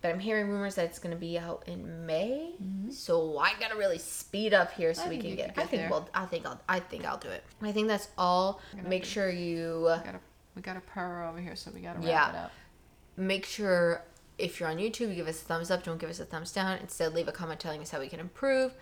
but 0.00 0.10
I'm 0.10 0.20
hearing 0.20 0.48
rumors 0.48 0.76
that 0.76 0.84
it's 0.84 0.98
going 1.00 1.14
to 1.14 1.20
be 1.20 1.38
out 1.38 1.64
in 1.66 2.06
May. 2.06 2.52
So 2.90 3.38
I 3.38 3.52
gotta 3.58 3.76
really 3.76 3.98
speed 3.98 4.54
up 4.54 4.72
here 4.72 4.94
so 4.94 5.02
Mm-hmm. 5.02 5.10
I 5.10 5.14
we 5.16 5.18
can 5.22 5.36
get. 5.36 5.54
could 5.54 5.62
I 5.64 5.66
think 5.66 5.82
there. 5.82 5.90
well, 5.90 6.08
I 6.14 6.24
think 6.26 6.46
I'll. 6.46 6.60
I 6.68 6.78
think 6.80 7.04
I'll 7.04 7.18
do 7.18 7.28
it. 7.28 7.42
I 7.60 7.72
think 7.72 7.88
that's 7.88 8.08
all. 8.16 8.60
Make 8.86 9.02
to- 9.02 9.08
sure 9.08 9.30
you 9.30 9.80
We 9.82 10.04
got 10.04 10.14
a 10.14 10.20
we 10.54 10.62
got 10.62 10.76
a 10.76 10.80
purr 10.80 11.24
over 11.28 11.40
here, 11.40 11.56
so 11.56 11.70
we 11.74 11.80
gotta 11.80 11.98
wrap 11.98 12.08
Yeah. 12.08 12.30
it 12.30 12.36
up. 12.36 12.52
make 13.16 13.44
sure 13.44 14.02
if 14.38 14.60
you're 14.60 14.68
on 14.68 14.76
YouTube, 14.76 15.08
you 15.08 15.14
give 15.16 15.26
us 15.26 15.42
a 15.42 15.44
thumbs 15.44 15.68
up. 15.70 15.82
Don't 15.82 15.98
give 15.98 16.10
us 16.10 16.20
a 16.20 16.24
thumbs 16.24 16.52
down. 16.52 16.78
Instead, 16.78 17.12
leave 17.12 17.26
a 17.26 17.32
comment 17.32 17.58
telling 17.58 17.80
us 17.82 17.90
how 17.90 17.98
we 17.98 18.08
can 18.08 18.20
improve. 18.20 18.72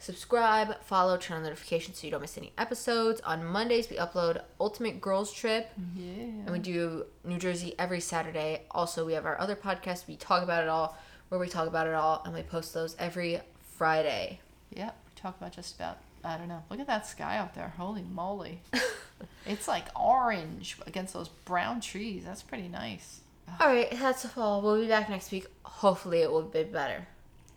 Subscribe, 0.00 0.82
follow, 0.82 1.18
turn 1.18 1.36
on 1.36 1.42
notifications 1.42 1.98
so 1.98 2.06
you 2.06 2.10
don't 2.10 2.22
miss 2.22 2.38
any 2.38 2.54
episodes. 2.56 3.20
On 3.20 3.44
Mondays, 3.44 3.90
we 3.90 3.98
upload 3.98 4.40
Ultimate 4.58 4.98
Girls 4.98 5.30
Trip. 5.30 5.70
Yeah. 5.94 6.22
And 6.22 6.50
we 6.50 6.58
do 6.58 7.04
New 7.22 7.36
Jersey 7.36 7.74
every 7.78 8.00
Saturday. 8.00 8.62
Also, 8.70 9.04
we 9.04 9.12
have 9.12 9.26
our 9.26 9.38
other 9.38 9.54
podcast, 9.54 10.08
We 10.08 10.16
Talk 10.16 10.42
About 10.42 10.62
It 10.62 10.70
All, 10.70 10.96
where 11.28 11.38
we 11.38 11.48
talk 11.48 11.68
about 11.68 11.86
it 11.86 11.92
all, 11.92 12.22
and 12.24 12.32
we 12.32 12.40
post 12.42 12.72
those 12.72 12.96
every 12.98 13.40
Friday. 13.76 14.40
Yep. 14.74 14.96
We 15.06 15.20
talk 15.20 15.36
about 15.38 15.52
just 15.52 15.76
about. 15.76 15.98
I 16.24 16.38
don't 16.38 16.48
know. 16.48 16.62
Look 16.70 16.80
at 16.80 16.86
that 16.86 17.06
sky 17.06 17.36
out 17.36 17.54
there. 17.54 17.74
Holy 17.76 18.02
moly. 18.02 18.62
it's 19.46 19.68
like 19.68 19.84
orange 19.94 20.78
against 20.86 21.12
those 21.12 21.28
brown 21.28 21.82
trees. 21.82 22.24
That's 22.24 22.42
pretty 22.42 22.68
nice. 22.68 23.20
All 23.60 23.66
right, 23.66 23.90
that's 23.90 24.26
all. 24.38 24.62
We'll 24.62 24.80
be 24.80 24.88
back 24.88 25.10
next 25.10 25.30
week. 25.30 25.46
Hopefully, 25.62 26.22
it 26.22 26.30
will 26.30 26.40
be 26.42 26.62
better. 26.62 27.06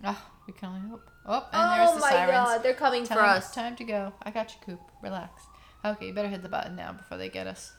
Oh, 0.03 0.21
we 0.45 0.51
can 0.51 0.67
only 0.69 0.89
hope. 0.89 1.09
Oh, 1.26 1.47
and 1.53 1.80
there's 1.80 1.89
oh 1.91 1.95
the 1.95 2.01
my 2.01 2.09
sirens. 2.09 2.32
god, 2.32 2.63
they're 2.63 2.74
coming 2.74 3.05
time, 3.05 3.17
for 3.17 3.24
us. 3.24 3.53
Time 3.53 3.76
to 3.78 3.84
go. 3.84 4.13
I 4.24 4.32
got 4.32 4.53
you, 4.53 4.59
Coop. 4.65 4.82
Relax. 5.01 5.43
Okay, 5.86 6.07
you 6.07 6.13
better 6.13 6.28
hit 6.28 6.43
the 6.43 6.49
button 6.49 6.76
now 6.76 6.93
before 6.93 7.17
they 7.17 7.30
get 7.30 7.47
us. 7.47 7.74